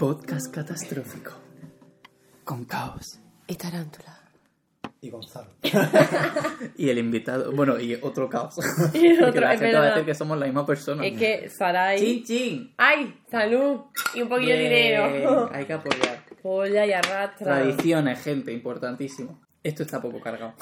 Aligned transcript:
Podcast 0.00 0.50
catastrófico. 0.50 1.32
Con 2.42 2.64
caos. 2.64 3.20
Y 3.46 3.54
tarántula. 3.54 4.18
Y 5.02 5.10
Gonzalo. 5.10 5.50
Y 6.78 6.88
el 6.88 6.96
invitado. 6.96 7.52
Bueno, 7.52 7.78
y 7.78 7.96
otro 8.00 8.30
caos. 8.30 8.54
Y 8.94 9.10
Porque 9.18 9.24
otro, 9.24 9.40
la 9.42 9.52
es 9.52 9.60
gente 9.60 9.74
va 9.74 9.80
a 9.80 9.82
verdad. 9.82 9.94
decir 9.96 10.06
que 10.06 10.14
somos 10.14 10.38
la 10.38 10.46
misma 10.46 10.64
persona. 10.64 11.04
Es 11.06 11.18
que 11.18 11.50
Sarai. 11.50 11.98
Chin, 11.98 12.24
chin. 12.24 12.74
¡Ay! 12.78 13.14
¡Salud! 13.30 13.80
Y 14.14 14.22
un 14.22 14.30
poquillo 14.30 14.54
de 14.54 14.58
dinero. 14.62 15.50
Hay 15.52 15.66
que 15.66 15.74
apoyar. 15.74 16.24
Polla 16.42 16.86
y 16.86 16.92
arrastra. 16.94 17.36
Tradiciones, 17.58 18.22
gente, 18.22 18.54
importantísimo. 18.54 19.38
Esto 19.62 19.82
está 19.82 20.00
poco 20.00 20.18
cargado. 20.18 20.54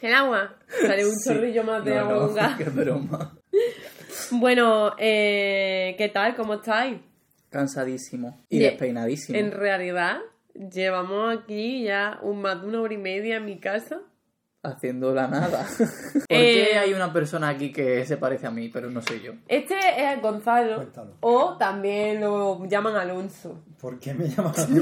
El 0.00 0.14
agua. 0.14 0.54
Sale 0.80 1.04
un 1.04 1.14
Sí. 1.16 1.28
chorrillo 1.34 1.64
más 1.64 1.84
de 1.84 1.94
No, 1.94 2.00
agua 2.00 2.48
no. 2.50 2.56
Qué 2.56 2.64
broma. 2.64 3.38
Bueno, 4.30 4.94
eh, 4.98 5.94
¿qué 5.98 6.08
tal? 6.08 6.34
¿Cómo 6.34 6.54
estáis? 6.54 6.96
Cansadísimo. 7.50 8.38
Y 8.48 8.58
despeinadísimo. 8.58 9.38
En 9.38 9.52
realidad, 9.52 10.18
llevamos 10.54 11.36
aquí 11.38 11.84
ya 11.84 12.18
un, 12.22 12.40
más 12.42 12.60
de 12.60 12.68
una 12.68 12.80
hora 12.80 12.94
y 12.94 12.98
media 12.98 13.36
en 13.36 13.44
mi 13.44 13.58
casa. 13.58 14.00
Haciendo 14.62 15.14
la 15.14 15.28
nada. 15.28 15.64
¿Por 15.78 16.22
Eh, 16.28 16.68
qué 16.72 16.78
hay 16.78 16.92
una 16.92 17.12
persona 17.12 17.48
aquí 17.50 17.72
que 17.72 18.04
se 18.04 18.16
parece 18.16 18.46
a 18.48 18.50
mí, 18.50 18.68
pero 18.68 18.90
no 18.90 19.00
soy 19.00 19.20
yo? 19.22 19.32
Este 19.46 19.76
es 19.96 20.20
Gonzalo. 20.20 20.76
Cuéntalo. 20.76 21.12
O 21.20 21.56
también 21.56 22.20
lo 22.20 22.66
llaman 22.66 22.96
Alonso. 22.96 23.62
¿Por 23.80 24.00
qué 24.00 24.12
me 24.14 24.28
llamas 24.28 24.58
así? 24.58 24.74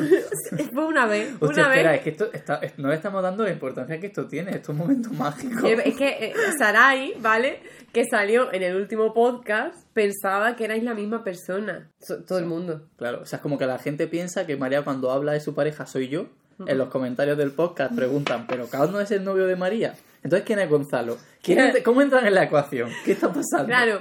Fue 0.73 0.87
una 0.87 1.05
vez. 1.07 1.35
Hostia, 1.39 1.65
una 1.65 1.75
espera, 1.75 1.91
vez. 1.91 1.99
es 1.99 2.05
que 2.05 2.11
esto 2.11 2.33
está, 2.33 2.55
es- 2.57 2.79
no 2.79 2.89
le 2.89 2.95
estamos 2.95 3.23
dando 3.23 3.45
la 3.45 3.51
importancia 3.51 4.01
que 4.01 4.07
esto 4.07 4.27
tiene, 4.27 4.53
estos 4.53 4.75
momentos 4.75 5.13
mágicos. 5.13 5.63
Eh, 5.65 5.77
Es 5.85 5.97
que 5.97 6.09
eh, 6.29 6.35
Sarai, 6.59 7.15
¿vale? 7.21 7.61
Que 7.93 8.05
salió 8.07 8.53
en 8.55 8.63
el 8.63 8.77
último 8.77 9.13
podcast, 9.13 9.87
pensaba 9.93 10.57
que 10.57 10.65
erais 10.65 10.83
la 10.83 10.95
misma 10.95 11.23
persona. 11.25 11.91
So- 12.01 12.23
todo 12.25 12.39
el 12.39 12.47
mundo. 12.47 12.89
Claro, 12.97 13.21
o 13.23 13.27
sea, 13.27 13.37
es 13.37 13.43
como 13.43 13.59
que 13.59 13.67
la 13.67 13.79
gente 13.79 14.07
piensa 14.07 14.47
que 14.47 14.57
María 14.57 14.83
cuando 14.83 15.11
habla 15.11 15.33
de 15.33 15.41
su 15.41 15.55
pareja 15.55 15.85
soy 15.85 16.09
yo. 16.09 16.29
En 16.67 16.79
los 16.79 16.89
comentarios 16.89 17.37
del 17.39 17.51
podcast 17.53 17.95
preguntan, 17.95 18.47
¿pero 18.47 18.67
Caos 18.69 18.91
no 18.91 19.01
es 19.01 19.11
el 19.11 19.25
novio 19.25 19.47
de 19.47 19.57
María? 19.57 19.95
Entonces, 20.23 20.47
¿quién 20.47 20.59
es 20.59 20.69
Gonzalo? 20.71 21.19
¿Quién 21.43 21.59
es- 21.61 21.83
¿Cómo 21.83 22.01
entran 22.03 22.27
en 22.27 22.35
la 22.35 22.45
ecuación? 22.45 22.91
¿Qué 23.05 23.13
está 23.13 23.29
pasando? 23.33 23.67
Claro, 23.67 24.01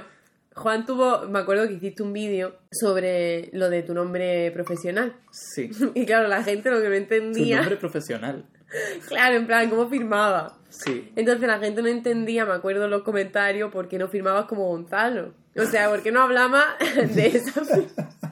Juan 0.54 0.86
tuvo, 0.86 1.22
me 1.28 1.40
acuerdo 1.40 1.66
que 1.68 1.74
hiciste 1.74 2.02
un 2.02 2.12
vídeo 2.12 2.54
sobre 2.70 3.50
lo 3.52 3.68
de 3.70 3.82
tu 3.82 3.92
nombre 3.92 4.50
profesional. 4.52 5.14
Sí, 5.30 5.70
Y 5.94 6.06
claro, 6.06 6.28
la 6.28 6.42
gente 6.42 6.70
lo 6.70 6.80
que 6.80 6.88
no 6.88 6.94
entendía, 6.94 7.56
nombre 7.58 7.76
profesional. 7.76 8.44
claro, 9.08 9.36
en 9.36 9.46
plan, 9.46 9.68
cómo 9.68 9.88
firmaba. 9.88 10.56
Sí. 10.68 11.12
Entonces 11.16 11.46
la 11.46 11.58
gente 11.58 11.82
no 11.82 11.88
entendía, 11.88 12.44
me 12.44 12.52
acuerdo 12.52 12.84
en 12.86 12.90
los 12.90 13.02
comentarios, 13.02 13.70
por 13.70 13.88
qué 13.88 13.98
no 13.98 14.08
firmabas 14.08 14.46
como 14.46 14.66
Gonzalo. 14.68 15.32
O 15.56 15.64
sea, 15.66 15.88
por 15.88 16.02
qué 16.02 16.10
no 16.10 16.20
hablaba 16.20 16.64
de 17.14 17.26
esa... 17.28 17.62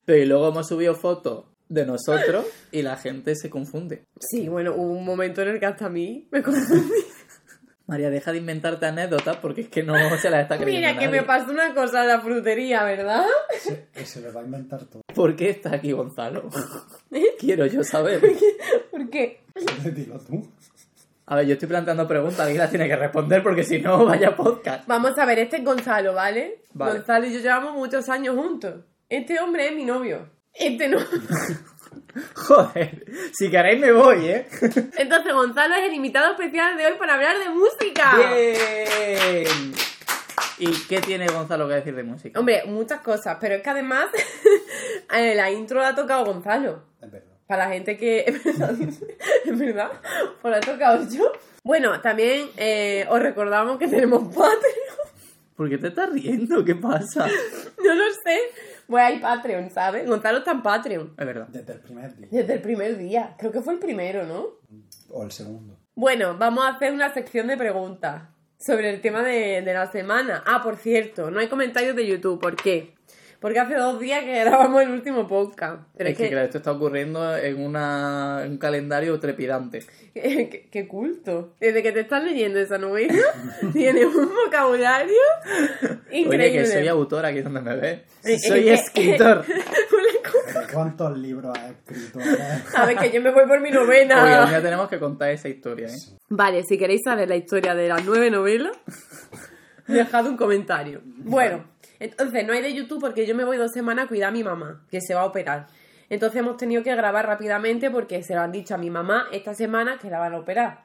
Pero 0.04 0.18
y 0.22 0.26
luego 0.26 0.48
hemos 0.48 0.66
subido 0.66 0.94
fotos 0.96 1.44
de 1.72 1.86
nosotros 1.86 2.46
y 2.70 2.82
la 2.82 2.96
gente 2.96 3.34
se 3.34 3.48
confunde. 3.48 4.04
Sí, 4.20 4.48
bueno, 4.48 4.74
hubo 4.74 4.92
un 4.92 5.04
momento 5.04 5.42
en 5.42 5.48
el 5.48 5.60
que 5.60 5.66
hasta 5.66 5.86
a 5.86 5.88
mí 5.88 6.28
me 6.30 6.42
confundí. 6.42 6.92
María, 7.86 8.10
deja 8.10 8.30
de 8.30 8.38
inventarte 8.38 8.86
anécdotas 8.86 9.36
porque 9.38 9.62
es 9.62 9.68
que 9.68 9.82
no 9.82 9.94
se 10.16 10.30
las 10.30 10.42
está 10.42 10.56
creyendo 10.56 10.88
Mira, 10.88 10.98
que 10.98 11.08
me 11.08 11.22
pasó 11.24 11.50
una 11.50 11.74
cosa 11.74 12.02
en 12.02 12.08
la 12.08 12.20
frutería, 12.20 12.84
¿verdad? 12.84 13.24
Se, 13.58 13.88
que 13.92 14.06
se 14.06 14.20
lo 14.20 14.32
va 14.32 14.40
a 14.40 14.44
inventar 14.44 14.84
todo. 14.84 15.02
¿Por 15.14 15.34
qué 15.34 15.50
está 15.50 15.74
aquí 15.74 15.92
Gonzalo? 15.92 16.48
Quiero 17.38 17.66
yo 17.66 17.82
saber. 17.82 18.20
¿Por 18.90 19.10
qué? 19.10 19.40
Dilo 19.94 20.18
tú. 20.20 20.46
A 21.26 21.36
ver, 21.36 21.46
yo 21.46 21.54
estoy 21.54 21.68
planteando 21.68 22.06
preguntas, 22.06 22.40
alguien 22.40 22.58
las 22.58 22.70
tiene 22.70 22.86
que 22.86 22.96
responder 22.96 23.42
porque 23.42 23.64
si 23.64 23.78
no, 23.80 24.04
vaya 24.04 24.36
podcast. 24.36 24.86
Vamos 24.86 25.18
a 25.18 25.24
ver, 25.24 25.38
este 25.40 25.56
es 25.56 25.64
Gonzalo, 25.64 26.14
¿vale? 26.14 26.62
Vale. 26.74 26.98
Gonzalo 26.98 27.26
y 27.26 27.32
yo 27.32 27.40
llevamos 27.40 27.74
muchos 27.74 28.08
años 28.08 28.36
juntos. 28.36 28.84
Este 29.08 29.40
hombre 29.40 29.68
es 29.68 29.74
mi 29.74 29.84
novio. 29.84 30.28
Este 30.54 30.88
no. 30.88 30.98
Joder, 32.34 33.04
si 33.32 33.50
queréis 33.50 33.80
me 33.80 33.92
voy, 33.92 34.26
¿eh? 34.26 34.46
Entonces, 34.98 35.32
Gonzalo 35.32 35.74
es 35.76 35.84
el 35.84 35.94
invitado 35.94 36.32
especial 36.32 36.76
de 36.76 36.86
hoy 36.86 36.92
para 36.98 37.14
hablar 37.14 37.38
de 37.38 37.48
música. 37.48 38.16
Bien. 38.16 39.72
¿Y 40.58 40.70
qué 40.88 41.00
tiene 41.00 41.26
Gonzalo 41.26 41.66
que 41.68 41.74
decir 41.74 41.94
de 41.94 42.02
música? 42.02 42.38
Hombre, 42.38 42.64
muchas 42.66 43.00
cosas, 43.00 43.38
pero 43.40 43.54
es 43.54 43.62
que 43.62 43.70
además 43.70 44.06
eh, 45.14 45.34
la 45.34 45.50
intro 45.50 45.80
la 45.80 45.88
ha 45.88 45.94
tocado 45.94 46.24
Gonzalo. 46.24 46.84
Es 47.00 47.10
verdad. 47.10 47.32
Para 47.46 47.64
la 47.66 47.74
gente 47.74 47.96
que... 47.96 48.20
¿Es 48.20 48.44
verdad? 48.44 48.74
¿Es 49.44 49.58
verdad? 49.58 49.90
Pues 50.40 50.52
la 50.52 50.58
he 50.58 50.60
tocado 50.60 51.08
yo. 51.08 51.32
Bueno, 51.64 52.00
también 52.00 52.48
eh, 52.56 53.06
os 53.08 53.20
recordamos 53.20 53.78
que 53.78 53.88
tenemos 53.88 54.22
Patreon. 54.28 55.12
¿Por 55.56 55.68
qué 55.68 55.78
te 55.78 55.88
estás 55.88 56.10
riendo? 56.10 56.64
¿Qué 56.64 56.74
pasa? 56.74 57.26
No 57.84 57.94
lo 57.94 58.04
sé. 58.24 58.40
Pues 58.86 59.04
hay 59.04 59.18
Patreon, 59.18 59.70
¿sabes? 59.70 60.06
Gonzalo 60.06 60.38
está 60.38 60.52
en 60.52 60.62
Patreon. 60.62 61.14
Es 61.18 61.26
verdad. 61.26 61.48
Desde 61.48 61.72
el 61.72 61.80
primer 61.80 62.16
día. 62.16 62.28
Desde 62.30 62.54
el 62.54 62.60
primer 62.62 62.98
día. 62.98 63.34
Creo 63.38 63.52
que 63.52 63.60
fue 63.60 63.74
el 63.74 63.78
primero, 63.78 64.24
¿no? 64.24 64.46
O 65.10 65.24
el 65.24 65.32
segundo. 65.32 65.78
Bueno, 65.94 66.36
vamos 66.38 66.64
a 66.64 66.68
hacer 66.68 66.92
una 66.92 67.12
sección 67.12 67.46
de 67.46 67.56
preguntas 67.56 68.22
sobre 68.58 68.90
el 68.90 69.00
tema 69.00 69.22
de, 69.22 69.62
de 69.62 69.74
la 69.74 69.90
semana. 69.90 70.42
Ah, 70.46 70.62
por 70.62 70.76
cierto, 70.76 71.30
no 71.30 71.40
hay 71.40 71.48
comentarios 71.48 71.96
de 71.96 72.06
YouTube. 72.06 72.40
¿Por 72.40 72.56
qué? 72.56 72.94
Porque 73.42 73.58
hace 73.58 73.74
dos 73.74 73.98
días 73.98 74.22
que 74.22 74.38
grabamos 74.38 74.80
el 74.82 74.90
último 74.90 75.26
podcast. 75.26 75.82
Pero 75.96 76.10
es 76.10 76.16
que, 76.16 76.28
claro, 76.30 76.44
esto 76.44 76.58
está 76.58 76.70
ocurriendo 76.70 77.36
en, 77.36 77.60
una, 77.60 78.42
en 78.44 78.52
un 78.52 78.58
calendario 78.58 79.18
trepidante. 79.18 79.80
qué, 80.14 80.68
qué 80.70 80.86
culto. 80.86 81.54
Desde 81.58 81.82
que 81.82 81.90
te 81.90 82.00
estás 82.00 82.22
leyendo 82.22 82.60
esa 82.60 82.78
novela, 82.78 83.20
tienes 83.72 84.06
un 84.06 84.30
vocabulario 84.32 85.12
increíble. 86.12 86.36
Oye, 86.50 86.52
que 86.52 86.66
soy 86.66 86.86
autor 86.86 87.26
aquí 87.26 87.40
donde 87.40 87.60
me 87.60 87.74
ves. 87.74 88.02
Soy 88.46 88.68
escritor. 88.68 89.44
Una 89.44 90.60
¿De 90.60 90.72
¿Cuántos 90.72 91.18
libros 91.18 91.52
has 91.58 91.70
escrito? 91.70 92.20
eh? 92.20 92.86
ver, 92.86 92.96
que 92.96 93.10
yo 93.10 93.20
me 93.20 93.32
voy 93.32 93.46
por 93.48 93.60
mi 93.60 93.70
novena. 93.70 94.46
día 94.46 94.62
tenemos 94.62 94.88
que 94.88 95.00
contar 95.00 95.30
esa 95.30 95.48
historia, 95.48 95.88
¿eh? 95.88 95.98
Vale, 96.28 96.62
si 96.62 96.78
queréis 96.78 97.00
saber 97.04 97.28
la 97.28 97.36
historia 97.36 97.74
de 97.74 97.88
las 97.88 98.04
nueve 98.04 98.30
novelas, 98.30 98.76
dejad 99.88 100.26
un 100.26 100.36
comentario. 100.36 101.00
Bueno, 101.04 101.71
entonces 102.02 102.46
no 102.46 102.52
hay 102.52 102.62
de 102.62 102.74
YouTube 102.74 103.00
porque 103.00 103.26
yo 103.26 103.34
me 103.34 103.44
voy 103.44 103.56
dos 103.56 103.72
semanas 103.72 104.06
a 104.06 104.08
cuidar 104.08 104.30
a 104.30 104.32
mi 104.32 104.42
mamá, 104.42 104.84
que 104.90 105.00
se 105.00 105.14
va 105.14 105.22
a 105.22 105.26
operar. 105.26 105.66
Entonces 106.10 106.40
hemos 106.40 106.56
tenido 106.56 106.82
que 106.82 106.94
grabar 106.94 107.26
rápidamente 107.26 107.90
porque 107.90 108.22
se 108.22 108.34
lo 108.34 108.40
han 108.40 108.52
dicho 108.52 108.74
a 108.74 108.78
mi 108.78 108.90
mamá 108.90 109.28
esta 109.32 109.54
semana 109.54 109.98
que 109.98 110.10
la 110.10 110.18
van 110.18 110.34
a 110.34 110.38
operar. 110.38 110.84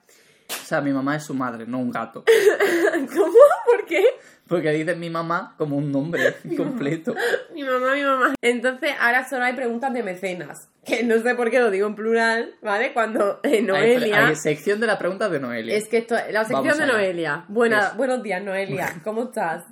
O 0.50 0.66
sea, 0.66 0.80
mi 0.80 0.92
mamá 0.92 1.16
es 1.16 1.26
su 1.26 1.34
madre, 1.34 1.66
no 1.68 1.80
un 1.80 1.92
gato. 1.92 2.24
¿Cómo? 3.14 3.34
¿Por 3.66 3.86
qué? 3.86 4.04
Porque 4.48 4.72
dices 4.72 4.98
mi 4.98 5.10
mamá 5.10 5.56
como 5.58 5.76
un 5.76 5.92
nombre 5.92 6.36
completo. 6.58 7.16
Mi 7.54 7.64
mamá, 7.64 7.96
mi 7.96 8.04
mamá. 8.04 8.36
Entonces 8.42 8.92
ahora 9.00 9.28
solo 9.28 9.44
hay 9.44 9.54
preguntas 9.54 9.94
de 9.94 10.04
mecenas. 10.04 10.70
Que 10.86 11.04
no 11.04 11.20
sé 11.20 11.36
por 11.36 11.52
qué 11.52 11.60
lo 11.60 11.70
digo 11.70 11.88
en 11.88 11.96
plural, 11.96 12.56
¿vale? 12.62 12.94
Cuando 12.94 13.42
eh, 13.44 13.62
Noelia... 13.62 14.28
hay 14.28 14.36
sección 14.36 14.80
de 14.80 14.88
las 14.88 14.98
preguntas 14.98 15.30
de 15.30 15.40
Noelia. 15.40 15.76
Es 15.76 15.90
que 15.90 15.98
esto, 15.98 16.16
la 16.16 16.46
sección 16.46 16.64
Vamos 16.64 16.78
de. 16.78 16.86
Noelia. 16.86 17.44
Buena, 17.50 17.94
buenos 17.98 18.24
días, 18.24 18.42
Noelia. 18.42 18.96
¿Cómo 19.04 19.24
estás? 19.24 19.66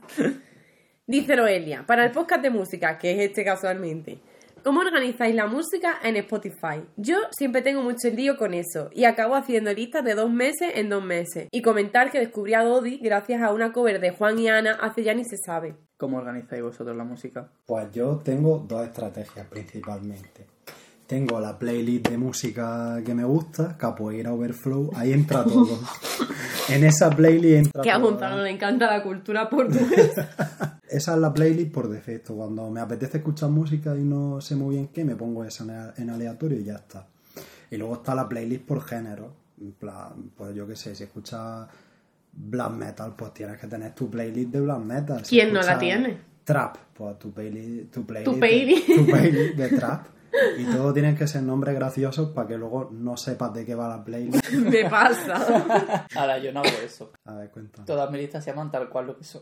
Dice 1.07 1.35
Noelia, 1.35 1.85
para 1.85 2.03
el 2.03 2.11
podcast 2.11 2.41
de 2.41 2.49
música, 2.49 2.97
que 2.97 3.11
es 3.11 3.29
este 3.29 3.45
casualmente, 3.45 4.17
¿cómo 4.63 4.79
organizáis 4.79 5.35
la 5.35 5.45
música 5.45 5.99
en 6.03 6.15
Spotify? 6.15 6.83
Yo 6.97 7.17
siempre 7.29 7.61
tengo 7.61 7.83
mucho 7.83 8.09
lío 8.09 8.37
con 8.37 8.55
eso 8.55 8.89
y 8.91 9.03
acabo 9.03 9.35
haciendo 9.35 9.71
listas 9.71 10.03
de 10.03 10.15
dos 10.15 10.31
meses 10.31 10.71
en 10.73 10.89
dos 10.89 11.03
meses. 11.03 11.47
Y 11.51 11.61
comentar 11.61 12.09
que 12.09 12.17
descubrí 12.17 12.55
a 12.55 12.63
Dodi 12.63 12.97
gracias 12.97 13.43
a 13.43 13.53
una 13.53 13.71
cover 13.71 13.99
de 13.99 14.09
Juan 14.09 14.39
y 14.39 14.49
Ana 14.49 14.79
hace 14.81 15.03
ya 15.03 15.13
ni 15.13 15.23
se 15.25 15.37
sabe. 15.37 15.75
¿Cómo 15.97 16.17
organizáis 16.17 16.63
vosotros 16.63 16.97
la 16.97 17.03
música? 17.03 17.51
Pues 17.67 17.91
yo 17.91 18.17
tengo 18.25 18.65
dos 18.67 18.83
estrategias 18.87 19.45
principalmente. 19.45 20.47
Tengo 21.07 21.39
la 21.39 21.57
playlist 21.59 22.07
de 22.09 22.17
música 22.17 22.99
que 23.05 23.13
me 23.13 23.23
gusta, 23.23 23.77
Capoeira 23.77 24.33
Overflow, 24.33 24.89
ahí 24.95 25.13
entra 25.13 25.43
todo. 25.43 25.77
en 26.69 26.83
esa 26.83 27.11
playlist 27.11 27.65
entra 27.67 27.83
Que 27.83 27.91
a. 27.91 27.97
Gonzalo 27.99 28.41
le 28.43 28.49
encanta 28.49 28.87
la 28.87 29.03
cultura 29.03 29.47
portuguesa. 29.49 30.79
Esa 30.89 31.13
es 31.13 31.19
la 31.19 31.33
playlist 31.33 31.71
por 31.71 31.89
defecto. 31.89 32.35
Cuando 32.35 32.69
me 32.71 32.79
apetece 32.79 33.17
escuchar 33.17 33.49
música 33.49 33.95
y 33.95 34.03
no 34.03 34.39
sé 34.41 34.55
muy 34.55 34.75
bien 34.75 34.87
qué, 34.87 35.03
me 35.03 35.15
pongo 35.15 35.43
esa 35.43 35.93
en- 35.97 36.09
aleatorio 36.09 36.59
y 36.59 36.63
ya 36.63 36.75
está. 36.75 37.05
Y 37.69 37.77
luego 37.77 37.95
está 37.95 38.15
la 38.15 38.27
playlist 38.29 38.63
por 38.65 38.81
género. 38.83 39.33
En 39.59 39.73
plan, 39.73 40.31
pues 40.35 40.55
yo 40.55 40.65
qué 40.67 40.75
sé, 40.75 40.95
si 40.95 41.03
escuchas 41.03 41.67
black 42.33 42.71
metal, 42.71 43.13
pues 43.15 43.33
tienes 43.33 43.59
que 43.59 43.67
tener 43.67 43.93
tu 43.93 44.09
playlist 44.09 44.49
de 44.51 44.61
black 44.61 44.79
metal. 44.79 45.25
Si 45.25 45.35
¿Quién 45.35 45.53
no 45.53 45.61
la 45.61 45.77
tiene? 45.77 46.17
Trap, 46.43 46.77
pues 46.93 47.19
tu 47.19 47.31
playlist, 47.31 47.91
tu 47.93 48.05
playlist, 48.05 48.33
Tu 48.33 48.39
de- 48.39 48.95
tu 48.95 49.05
playlist 49.05 49.55
de 49.57 49.69
trap. 49.69 50.07
Y 50.57 50.65
todo 50.65 50.93
tienen 50.93 51.15
que 51.15 51.27
ser 51.27 51.41
nombres 51.43 51.75
graciosos 51.75 52.29
para 52.31 52.47
que 52.47 52.57
luego 52.57 52.89
no 52.91 53.17
sepas 53.17 53.53
de 53.53 53.65
qué 53.65 53.75
va 53.75 53.87
la 53.89 54.03
playlist. 54.03 54.49
Me 54.51 54.89
pasa. 54.89 56.05
Ahora, 56.15 56.37
yo 56.39 56.51
no 56.51 56.59
hago 56.61 56.69
eso. 56.85 57.11
A 57.25 57.33
ver, 57.35 57.49
cuéntame. 57.51 57.85
Todas 57.85 58.09
mis 58.11 58.21
listas 58.21 58.43
se 58.43 58.51
llaman 58.51 58.71
tal 58.71 58.89
cual 58.89 59.07
lo 59.07 59.17
que 59.17 59.23
son. 59.23 59.41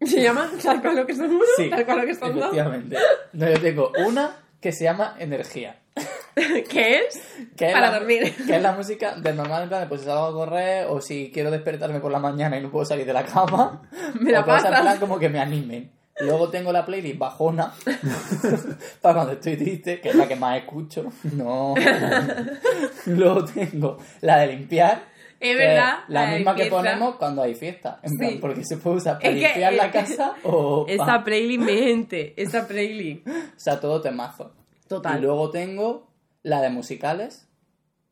¿Se 0.00 0.22
llama 0.22 0.50
tal 0.62 0.80
cual 0.80 0.96
lo 0.96 1.06
que 1.06 1.14
son 1.14 1.30
uno? 1.30 1.44
Sí, 1.56 1.68
Tal 1.68 1.84
cual 1.84 1.98
lo 2.00 2.06
que 2.06 2.14
son 2.14 2.30
dos. 2.34 2.38
efectivamente. 2.44 2.96
No, 3.34 3.50
yo 3.50 3.60
tengo 3.60 3.92
una 4.06 4.34
que 4.60 4.72
se 4.72 4.84
llama 4.84 5.14
Energía. 5.18 5.76
¿Qué 6.34 7.00
es? 7.06 7.20
Que 7.56 7.66
es 7.68 7.72
Para 7.74 7.90
la- 7.90 7.98
dormir. 7.98 8.34
Que 8.46 8.56
es 8.56 8.62
la 8.62 8.72
música 8.72 9.14
del 9.16 9.36
normal, 9.36 9.64
en 9.64 9.68
plan, 9.68 9.80
de, 9.82 9.86
pues 9.88 10.00
si 10.00 10.06
salgo 10.06 10.24
a 10.26 10.32
correr 10.32 10.86
o 10.88 11.00
si 11.02 11.30
quiero 11.34 11.50
despertarme 11.50 12.00
por 12.00 12.10
la 12.12 12.18
mañana 12.18 12.56
y 12.56 12.62
no 12.62 12.70
puedo 12.70 12.84
salir 12.86 13.04
de 13.04 13.12
la 13.12 13.24
cama. 13.24 13.82
Me 14.18 14.30
la 14.32 14.44
pasas. 14.44 14.80
plan 14.80 14.98
como 14.98 15.18
que 15.18 15.28
me 15.28 15.38
animen. 15.40 15.90
Luego 16.22 16.48
tengo 16.50 16.72
la 16.72 16.84
playlist 16.84 17.18
bajona 17.18 17.72
para 19.02 19.14
cuando 19.14 19.32
estoy 19.32 19.56
triste, 19.56 20.00
que 20.00 20.10
es 20.10 20.14
la 20.14 20.28
que 20.28 20.36
más 20.36 20.58
escucho. 20.58 21.10
No. 21.32 21.74
Luego 23.06 23.44
tengo 23.44 23.98
la 24.20 24.38
de 24.40 24.46
limpiar. 24.48 25.02
Es 25.40 25.56
que 25.56 25.56
verdad, 25.56 26.00
La 26.08 26.26
misma 26.32 26.54
que 26.54 26.66
ponemos 26.66 27.16
cuando 27.16 27.42
hay 27.42 27.54
fiesta. 27.54 27.98
En 28.02 28.18
plan, 28.18 28.38
porque 28.40 28.62
se 28.64 28.76
puede 28.76 28.96
usar 28.96 29.18
para 29.18 29.30
Es 29.30 29.36
que- 29.36 29.46
limpiar 29.48 29.72
la 29.72 29.90
casa 29.90 30.34
o. 30.44 30.84
pa- 30.86 30.92
Esa 30.92 31.24
playlist, 31.24 31.60
mi 31.64 31.72
gente, 31.78 32.34
esa 32.36 32.66
playlist. 32.68 33.26
O 33.26 33.30
sea, 33.56 33.80
todo 33.80 34.00
temazo. 34.02 34.52
Total. 34.86 35.18
Y 35.18 35.22
luego 35.22 35.50
tengo 35.50 36.08
la 36.42 36.60
de 36.60 36.68
musicales, 36.68 37.48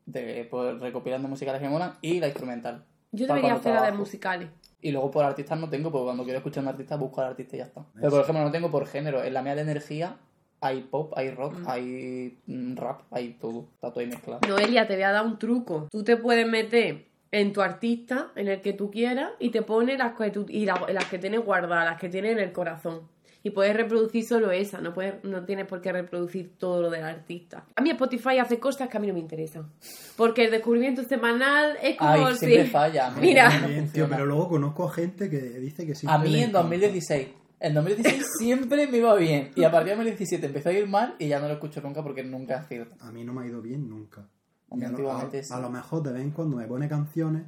de 0.07 0.47
pues, 0.49 0.79
recopilando 0.79 1.27
musicales 1.27 1.61
que 1.61 1.69
molan, 1.69 1.97
y 2.01 2.19
la 2.19 2.27
instrumental. 2.27 2.85
Yo 3.11 3.27
debería 3.27 3.53
hacer 3.55 3.73
la 3.75 3.83
de 3.83 3.91
musicales. 3.91 4.49
Y 4.81 4.91
luego 4.91 5.11
por 5.11 5.25
artistas 5.25 5.59
no 5.59 5.69
tengo, 5.69 5.91
porque 5.91 6.05
cuando 6.05 6.23
quiero 6.23 6.37
escuchar 6.39 6.61
a 6.61 6.67
un 6.67 6.69
artista 6.69 6.95
busco 6.95 7.21
al 7.21 7.27
artista 7.27 7.55
y 7.55 7.59
ya 7.59 7.65
está. 7.65 7.85
Pero 7.95 8.09
por 8.09 8.21
ejemplo 8.21 8.43
no 8.43 8.51
tengo 8.51 8.71
por 8.71 8.85
género. 8.87 9.23
En 9.23 9.33
la 9.33 9.41
mía 9.41 9.55
de 9.55 9.61
energía 9.61 10.15
hay 10.61 10.81
pop, 10.81 11.13
hay 11.17 11.31
rock, 11.31 11.55
hay 11.67 12.37
mm, 12.47 12.75
rap, 12.77 13.01
hay 13.11 13.33
todo. 13.39 13.65
Está 13.75 13.89
todo 13.91 13.99
ahí 13.99 14.07
mezclado. 14.07 14.39
Noelia, 14.47 14.87
te 14.87 14.93
voy 14.95 15.03
a 15.03 15.11
dar 15.11 15.25
un 15.25 15.37
truco. 15.37 15.87
Tú 15.91 16.03
te 16.03 16.15
puedes 16.17 16.47
meter 16.47 17.05
en 17.31 17.53
tu 17.53 17.61
artista, 17.61 18.29
en 18.35 18.47
el 18.47 18.61
que 18.61 18.73
tú 18.73 18.89
quieras, 18.89 19.31
y 19.39 19.49
te 19.49 19.61
pones 19.61 19.97
las 19.99 20.13
que, 20.15 20.31
tú- 20.31 20.45
y 20.49 20.65
la- 20.65 20.85
las 20.91 21.05
que 21.05 21.19
tienes 21.19 21.43
guardadas, 21.45 21.85
las 21.85 21.99
que 21.99 22.09
tienes 22.09 22.31
en 22.31 22.39
el 22.39 22.51
corazón. 22.51 23.01
Y 23.41 23.51
puedes 23.51 23.75
reproducir 23.75 24.25
solo 24.25 24.51
esa, 24.51 24.81
no, 24.81 24.93
puedes, 24.93 25.23
no 25.23 25.45
tienes 25.45 25.65
por 25.65 25.81
qué 25.81 25.93
reproducir 25.93 26.57
todo 26.57 26.81
lo 26.81 26.89
del 26.89 27.03
artista. 27.03 27.65
A 27.75 27.81
mí 27.81 27.89
Spotify 27.89 28.37
hace 28.37 28.59
cosas 28.59 28.89
que 28.89 28.97
a 28.97 28.99
mí 28.99 29.07
no 29.07 29.13
me 29.13 29.21
interesan. 29.21 29.71
Porque 30.17 30.45
el 30.45 30.51
descubrimiento 30.51 31.03
semanal 31.03 31.77
es 31.81 31.95
como 31.95 32.27
Ay, 32.27 32.35
si... 32.35 32.47
siempre 32.47 32.67
falla. 32.67 33.07
a 33.07 33.11
mí 33.11 33.21
Mira. 33.21 33.65
Bien, 33.65 33.89
tío, 33.89 34.09
pero 34.09 34.25
luego 34.25 34.49
conozco 34.49 34.85
a 34.85 34.91
gente 34.91 35.29
que 35.29 35.39
dice 35.39 35.85
que 35.85 35.95
sí. 35.95 36.05
A 36.09 36.17
mí 36.17 36.43
en 36.43 36.51
2016. 36.51 37.27
En 37.61 37.73
2016 37.73 38.25
siempre 38.39 38.87
me 38.87 38.97
iba 38.97 39.15
bien. 39.15 39.51
Y 39.55 39.63
a 39.63 39.71
partir 39.71 39.91
de 39.91 39.95
2017 39.95 40.45
empezó 40.45 40.69
a 40.69 40.73
ir 40.73 40.87
mal 40.87 41.15
y 41.17 41.27
ya 41.27 41.39
no 41.39 41.47
lo 41.47 41.53
escucho 41.53 41.81
nunca 41.81 42.03
porque 42.03 42.23
nunca 42.23 42.57
acierto. 42.57 42.95
A 42.99 43.11
mí 43.11 43.23
no 43.23 43.33
me 43.33 43.43
ha 43.43 43.45
ido 43.47 43.61
bien 43.61 43.89
nunca. 43.89 44.27
A 44.71 44.85
antiguamente 44.85 45.43
sí. 45.43 45.53
a 45.53 45.59
lo 45.59 45.69
mejor 45.69 46.03
de 46.03 46.11
vez 46.11 46.21
en 46.21 46.31
cuando 46.31 46.57
me 46.57 46.65
pone 46.67 46.87
canciones 46.87 47.43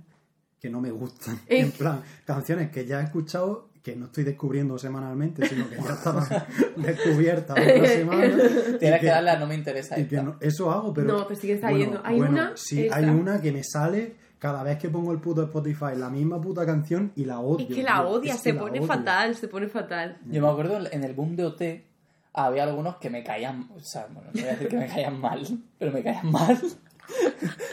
que 0.60 0.70
no 0.70 0.80
me 0.80 0.92
gustan. 0.92 1.36
Eh. 1.48 1.60
En 1.60 1.72
plan, 1.72 2.02
canciones 2.26 2.72
que 2.72 2.86
ya 2.86 3.02
he 3.02 3.04
escuchado 3.04 3.71
que 3.84 3.96
no 3.96 4.06
estoy 4.06 4.24
descubriendo 4.24 4.78
semanalmente, 4.78 5.48
sino 5.48 5.68
que 5.70 5.76
ya 5.78 5.94
estaban 5.94 6.26
descubiertas 6.76 7.58
otra 7.58 7.88
semana. 7.88 8.28
y 8.76 8.78
Tienes 8.78 9.00
que 9.00 9.08
darle 9.08 9.32
a 9.32 9.40
no 9.40 9.48
me 9.48 9.56
interesa 9.56 10.00
y 10.00 10.06
que 10.06 10.22
no- 10.22 10.38
eso 10.40 10.72
hago, 10.72 10.94
pero. 10.94 11.08
No, 11.08 11.28
pero 11.28 11.40
sigue 11.40 11.60
saliendo. 11.60 12.02
Hay 12.04 12.18
bueno, 12.18 12.34
una, 12.34 12.52
Sí, 12.56 12.88
hay 12.92 13.06
una 13.06 13.42
que 13.42 13.52
me 13.52 13.64
sale 13.64 14.16
cada 14.38 14.64
vez 14.64 14.78
que 14.78 14.90
pongo 14.90 15.12
el 15.12 15.20
puto 15.20 15.44
Spotify, 15.44 15.96
la 15.96 16.10
misma 16.10 16.40
puta 16.40 16.66
canción 16.66 17.12
y 17.16 17.26
la 17.26 17.40
odio. 17.40 17.68
Es 17.70 17.76
que 17.76 17.84
la 17.84 18.02
tío, 18.02 18.10
odia, 18.10 18.34
es 18.34 18.38
que 18.38 18.44
se 18.50 18.54
la 18.54 18.60
pone 18.60 18.80
odio. 18.80 18.88
fatal, 18.88 19.36
se 19.36 19.48
pone 19.48 19.68
fatal. 19.68 20.18
Yo 20.26 20.42
me 20.42 20.48
acuerdo 20.48 20.80
en 20.92 21.04
el 21.04 21.14
boom 21.14 21.36
de 21.36 21.46
OT 21.46 21.62
había 22.34 22.64
algunos 22.64 22.96
que 22.98 23.10
me 23.10 23.24
caían, 23.24 23.70
o 23.76 23.80
sea, 23.80 24.08
bueno, 24.12 24.30
no 24.34 24.40
voy 24.42 24.50
a 24.50 24.54
decir 24.54 24.68
que 24.70 24.78
me 24.78 24.88
caían 24.88 25.20
mal, 25.20 25.46
pero 25.78 25.92
me 25.92 26.02
caían 26.04 26.32
mal. 26.32 26.58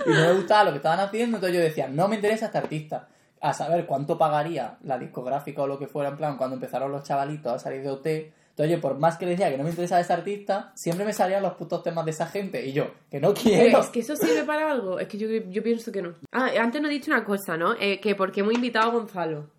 y 0.06 0.10
no 0.10 0.20
me 0.20 0.32
gustaba 0.34 0.64
lo 0.64 0.70
que 0.72 0.78
estaban 0.78 1.00
haciendo, 1.00 1.36
entonces 1.36 1.56
yo 1.56 1.62
decía, 1.62 1.88
no 1.88 2.08
me 2.08 2.16
interesa 2.16 2.46
este 2.46 2.58
artista. 2.58 3.08
A 3.40 3.52
saber 3.52 3.86
cuánto 3.86 4.18
pagaría 4.18 4.78
la 4.82 4.98
discográfica 4.98 5.62
o 5.62 5.66
lo 5.66 5.78
que 5.78 5.86
fuera, 5.86 6.10
en 6.10 6.16
plan, 6.16 6.36
cuando 6.36 6.54
empezaron 6.56 6.90
los 6.92 7.04
chavalitos 7.04 7.52
a 7.52 7.58
salir 7.58 7.82
de 7.82 7.90
OT. 7.90 8.06
Entonces 8.06 8.74
yo, 8.76 8.80
por 8.80 8.98
más 8.98 9.16
que 9.16 9.24
le 9.24 9.30
decía 9.32 9.48
que 9.50 9.56
no 9.56 9.62
me 9.62 9.70
interesaba 9.70 10.00
ese 10.00 10.12
artista, 10.12 10.72
siempre 10.74 11.04
me 11.04 11.12
salían 11.12 11.42
los 11.44 11.52
putos 11.54 11.82
temas 11.84 12.04
de 12.04 12.10
esa 12.10 12.26
gente. 12.26 12.66
Y 12.66 12.72
yo, 12.72 12.90
que 13.08 13.20
no 13.20 13.32
quiero. 13.32 13.62
Pero 13.64 13.78
es 13.80 13.86
que 13.90 14.00
eso 14.00 14.16
sirve 14.16 14.42
para 14.42 14.68
algo. 14.72 14.98
Es 14.98 15.06
que 15.06 15.16
yo, 15.16 15.28
yo 15.28 15.62
pienso 15.62 15.92
que 15.92 16.02
no. 16.02 16.14
Ah, 16.32 16.48
antes 16.60 16.82
no 16.82 16.88
he 16.88 16.90
dicho 16.90 17.12
una 17.12 17.24
cosa, 17.24 17.56
¿no? 17.56 17.74
Eh, 17.78 18.00
que 18.00 18.16
porque 18.16 18.40
hemos 18.40 18.54
invitado 18.54 18.88
a 18.90 18.92
Gonzalo. 18.94 19.50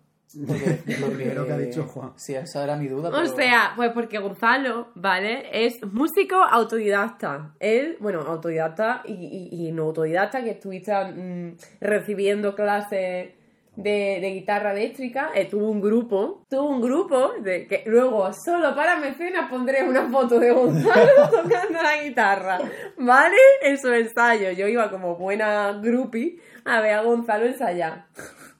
Porque, 0.46 0.78
Lo 1.00 1.08
primero 1.08 1.44
que 1.44 1.52
ha 1.52 1.58
dicho 1.58 1.84
Juan. 1.84 2.12
Sí, 2.14 2.34
esa 2.36 2.62
era 2.62 2.76
mi 2.76 2.86
duda. 2.86 3.08
O 3.08 3.12
pero- 3.12 3.26
sea, 3.34 3.72
pues 3.74 3.90
porque 3.92 4.18
Gonzalo, 4.18 4.88
¿vale? 4.94 5.48
Es 5.64 5.82
músico 5.84 6.36
autodidacta. 6.36 7.54
Él, 7.58 7.96
bueno, 8.00 8.20
autodidacta 8.20 9.02
y, 9.06 9.14
y- 9.14 9.66
y 9.68 9.72
no 9.72 9.84
autodidacta, 9.84 10.44
que 10.44 10.50
estuviste 10.50 10.92
mm, 10.92 11.56
recibiendo 11.80 12.54
clases 12.54 13.30
de, 13.76 14.18
de 14.20 14.30
guitarra 14.30 14.72
eléctrica. 14.72 15.30
Eh, 15.34 15.46
tuvo 15.46 15.70
un 15.70 15.80
grupo, 15.80 16.44
tuvo 16.48 16.68
un 16.68 16.80
grupo, 16.80 17.32
de, 17.40 17.66
que 17.66 17.82
luego 17.86 18.32
solo 18.32 18.74
para 18.74 18.96
mecenas 18.96 19.48
pondré 19.50 19.82
una 19.82 20.08
foto 20.08 20.38
de 20.38 20.50
Gonzalo 20.52 21.28
tocando 21.30 21.82
la 21.82 22.02
guitarra, 22.02 22.58
¿vale? 22.98 23.36
En 23.62 23.78
su 23.78 23.88
ensayo. 23.92 24.50
Yo 24.52 24.66
iba 24.66 24.90
como 24.90 25.16
buena 25.16 25.72
groupie 25.80 26.38
a 26.64 26.80
ver 26.80 26.94
a 26.94 27.02
Gonzalo 27.02 27.46
ensayar. 27.46 28.06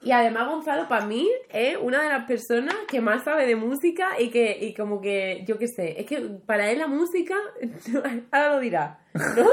Y 0.02 0.12
además 0.12 0.48
Gonzalo 0.48 0.88
para 0.88 1.04
mí 1.04 1.28
es 1.50 1.76
una 1.76 2.02
de 2.02 2.08
las 2.08 2.24
personas 2.24 2.74
que 2.88 3.02
más 3.02 3.22
sabe 3.24 3.46
de 3.46 3.54
música 3.54 4.18
y 4.18 4.30
que 4.30 4.56
y 4.58 4.72
como 4.72 5.02
que 5.02 5.44
yo 5.46 5.58
qué 5.58 5.68
sé, 5.68 6.00
es 6.00 6.06
que 6.06 6.20
para 6.46 6.70
él 6.70 6.78
la 6.78 6.86
música 6.86 7.34
ahora 8.32 8.54
lo 8.54 8.60
dirá, 8.60 9.00
¿no? 9.12 9.46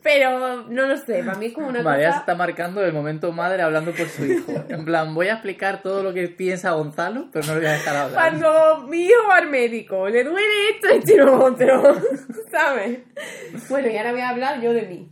Pero 0.00 0.62
no 0.68 0.86
lo 0.86 0.96
sé, 0.98 1.24
para 1.24 1.36
mí 1.36 1.46
es 1.46 1.52
como 1.52 1.66
una 1.66 1.82
María 1.82 2.06
se 2.06 2.10
cosa 2.10 2.20
está 2.20 2.34
marcando 2.36 2.84
el 2.84 2.92
momento 2.92 3.32
madre 3.32 3.60
hablando 3.62 3.90
por 3.90 4.08
su 4.08 4.24
hijo. 4.24 4.52
En 4.68 4.84
plan, 4.84 5.14
voy 5.14 5.28
a 5.28 5.32
explicar 5.32 5.82
todo 5.82 6.04
lo 6.04 6.14
que 6.14 6.28
piensa 6.28 6.72
Gonzalo, 6.72 7.28
pero 7.32 7.46
no 7.46 7.54
le 7.54 7.60
voy 7.60 7.68
a 7.68 7.72
dejar 7.72 7.96
hablar. 7.96 8.14
cuando 8.14 8.86
mi 8.86 9.02
hijo 9.02 9.26
va 9.28 9.36
al 9.38 9.48
médico, 9.48 10.08
le 10.08 10.22
duele 10.22 10.68
esto, 10.70 11.12
y 11.12 11.16
lo 11.16 11.44
otro, 11.44 11.96
¿sabes? 12.52 13.00
Bueno, 13.68 13.88
y 13.88 13.96
ahora 13.96 14.12
voy 14.12 14.20
a 14.20 14.28
hablar 14.28 14.60
yo 14.60 14.72
de 14.72 14.82
mí. 14.82 15.10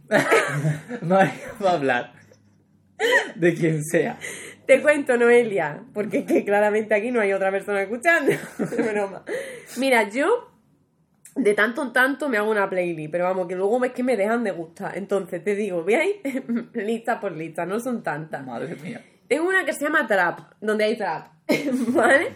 María 1.02 1.32
va 1.64 1.70
a 1.70 1.74
hablar 1.74 2.12
de 3.34 3.54
quien 3.54 3.82
sea. 3.84 4.18
Te 4.66 4.82
cuento, 4.82 5.16
Noelia, 5.16 5.84
porque 5.94 6.18
es 6.18 6.24
que 6.24 6.44
claramente 6.44 6.94
aquí 6.94 7.10
no 7.10 7.20
hay 7.20 7.32
otra 7.32 7.50
persona 7.50 7.82
escuchando. 7.82 8.32
Broma. 8.92 9.22
Mira, 9.78 10.08
yo 10.08 10.50
de 11.36 11.54
tanto 11.54 11.82
en 11.82 11.92
tanto 11.92 12.28
me 12.28 12.38
hago 12.38 12.50
una 12.50 12.68
playlist, 12.68 13.12
pero 13.12 13.24
vamos, 13.24 13.46
que 13.46 13.54
luego 13.54 13.84
es 13.84 13.92
que 13.92 14.02
me 14.02 14.16
dejan 14.16 14.42
de 14.42 14.50
gustar. 14.50 14.96
Entonces 14.96 15.44
te 15.44 15.54
digo, 15.54 15.84
ir 15.88 16.20
lista 16.74 17.20
por 17.20 17.32
lista, 17.32 17.66
no 17.66 17.78
son 17.78 18.02
tantas. 18.02 18.44
Madre 18.44 18.74
mía. 18.76 19.04
Tengo 19.28 19.48
una 19.48 19.64
que 19.64 19.72
se 19.72 19.84
llama 19.84 20.06
Trap, 20.06 20.52
donde 20.60 20.84
hay 20.84 20.96
trap, 20.96 21.28
¿vale? 21.88 22.28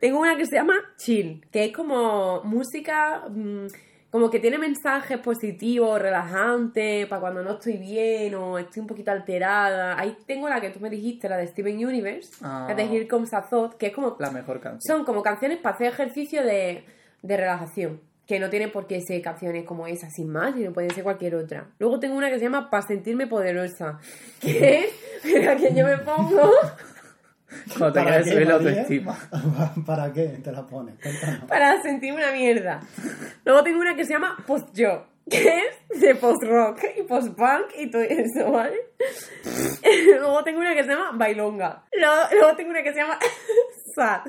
Tengo 0.00 0.20
una 0.20 0.36
que 0.36 0.44
se 0.44 0.56
llama 0.56 0.74
Chill, 0.96 1.46
que 1.50 1.66
es 1.66 1.72
como 1.72 2.42
música, 2.42 3.24
mm, 3.28 3.66
como 4.10 4.30
que 4.30 4.38
tiene 4.40 4.56
mensajes 4.58 5.18
positivos, 5.18 6.00
relajantes, 6.00 7.06
para 7.06 7.20
cuando 7.20 7.42
no 7.42 7.52
estoy 7.52 7.76
bien 7.76 8.34
o 8.34 8.58
estoy 8.58 8.80
un 8.80 8.86
poquito 8.86 9.10
alterada. 9.10 9.98
Ahí 9.98 10.16
tengo 10.26 10.48
la 10.48 10.60
que 10.60 10.70
tú 10.70 10.80
me 10.80 10.88
dijiste, 10.90 11.28
la 11.28 11.36
de 11.36 11.46
Steven 11.48 11.84
Universe, 11.84 12.30
Ah. 12.42 12.66
la 12.68 12.74
de 12.74 12.84
Here 12.84 13.06
Comes 13.08 13.34
a 13.34 13.42
Thought, 13.42 13.74
que 13.76 13.88
es 13.88 13.92
como 13.92 14.16
La 14.18 14.30
mejor 14.30 14.60
canción. 14.60 14.80
son 14.98 15.04
como 15.04 15.22
canciones 15.22 15.58
para 15.58 15.74
hacer 15.74 15.88
ejercicio 15.88 16.42
de, 16.44 16.84
de 17.22 17.36
relajación. 17.36 18.00
Que 18.26 18.40
no 18.40 18.50
tienen 18.50 18.72
por 18.72 18.88
qué 18.88 19.00
ser 19.02 19.22
canciones 19.22 19.64
como 19.64 19.86
esa, 19.86 20.10
sin 20.10 20.28
más, 20.30 20.54
sino 20.56 20.72
pueden 20.72 20.90
ser 20.90 21.04
cualquier 21.04 21.36
otra. 21.36 21.68
Luego 21.78 22.00
tengo 22.00 22.16
una 22.16 22.28
que 22.28 22.38
se 22.38 22.44
llama 22.46 22.70
Para 22.70 22.84
sentirme 22.84 23.28
poderosa. 23.28 24.00
Que 24.40 24.88
es 25.24 25.44
la 25.44 25.54
que 25.56 25.72
yo 25.72 25.84
me 25.86 25.98
pongo 25.98 26.50
Cuando 27.68 27.92
te 27.92 28.00
¿Para 28.00 28.10
quieres 28.10 28.24
qué, 28.26 28.32
subir 28.32 28.46
la 28.48 28.54
autoestima. 28.54 29.18
¿Para 29.86 30.12
qué 30.12 30.24
te 30.42 30.52
la 30.52 30.66
pones? 30.66 30.96
Cuéntanos. 31.00 31.44
para 31.48 31.80
sentirme 31.82 32.22
una 32.22 32.32
mierda. 32.32 32.80
Luego 33.44 33.62
tengo 33.62 33.80
una 33.80 33.94
que 33.94 34.04
se 34.04 34.14
llama 34.14 34.36
Post 34.46 34.74
Yo. 34.74 35.06
Que 35.28 35.58
es 35.90 36.00
de 36.00 36.14
post 36.14 36.44
rock 36.44 36.84
y 36.96 37.02
post 37.02 37.34
punk 37.34 37.72
y 37.76 37.90
todo 37.90 38.02
eso, 38.02 38.52
¿vale? 38.52 38.76
Luego 40.06 40.44
tengo 40.44 40.60
una 40.60 40.72
que 40.72 40.84
se 40.84 40.90
llama 40.90 41.10
Bailonga. 41.14 41.84
Luego, 41.98 42.14
luego 42.30 42.56
tengo 42.56 42.70
una 42.70 42.82
que 42.84 42.92
se 42.92 43.00
llama 43.00 43.18
Sad. 43.94 44.20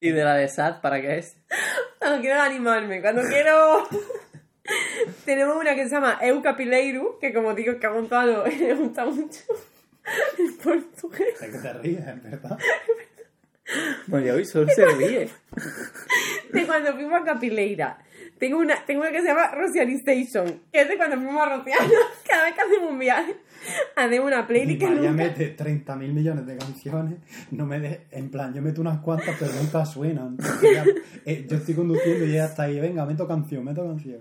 Y 0.00 0.10
de 0.10 0.24
la 0.24 0.34
de 0.34 0.48
Sad, 0.48 0.80
¿para 0.80 1.00
qué 1.02 1.18
es? 1.18 1.36
Cuando 1.98 2.22
quiero 2.22 2.40
animarme, 2.40 3.02
cuando 3.02 3.22
quiero... 3.22 3.86
Tenemos 5.26 5.56
una 5.56 5.74
que 5.74 5.84
se 5.84 5.94
llama 5.94 6.18
Eucapileiru, 6.22 7.18
que 7.18 7.32
como 7.32 7.54
digo 7.54 7.78
que 7.78 7.86
a 7.86 7.90
Gonzalo 7.90 8.46
le 8.46 8.74
gusta 8.74 9.04
mucho 9.04 9.40
el 10.38 10.54
portugués. 10.54 11.40
Es 11.40 11.50
que 11.50 11.58
te 11.58 11.72
ríes, 11.74 12.22
¿verdad? 12.22 12.58
María 14.06 14.34
hoy 14.34 14.44
solo 14.44 14.68
se 14.68 14.86
ríe. 14.86 15.28
De 16.52 16.66
cuando 16.66 16.94
fuimos 16.94 17.20
a 17.20 17.24
Capileira. 17.24 17.98
Tengo 18.38 18.58
una, 18.58 18.84
tengo 18.86 19.00
una 19.00 19.10
que 19.10 19.20
se 19.20 19.28
llama 19.28 19.50
Rocialization, 19.50 20.62
que 20.72 20.80
es 20.82 20.88
de 20.88 20.96
cuando 20.96 21.16
fuimos 21.16 21.42
a 21.42 21.56
Rociano. 21.56 21.92
Cada 22.28 22.44
vez 22.44 22.54
que 22.54 22.60
hacemos 22.60 22.90
un 22.90 22.98
viaje, 22.98 23.36
hacemos 23.96 24.26
una 24.26 24.46
playlist 24.46 24.80
que 24.80 24.86
María 24.86 25.10
nunca... 25.10 25.24
mete 25.24 25.56
30.000 25.56 25.96
millones 26.12 26.46
de 26.46 26.56
canciones, 26.56 27.18
no 27.50 27.66
me 27.66 27.80
de... 27.80 28.06
en 28.10 28.30
plan, 28.30 28.54
yo 28.54 28.62
meto 28.62 28.80
unas 28.80 29.00
cuantas, 29.00 29.36
pero 29.38 29.52
nunca 29.60 29.84
suenan. 29.86 30.36
Ya- 30.62 30.84
eh, 31.24 31.46
yo 31.48 31.56
estoy 31.56 31.74
conduciendo 31.74 32.24
y 32.24 32.30
ella 32.30 32.46
está 32.46 32.64
ahí, 32.64 32.78
venga, 32.80 33.04
meto 33.06 33.26
canción, 33.26 33.64
meto 33.64 33.84
canción. 33.84 34.20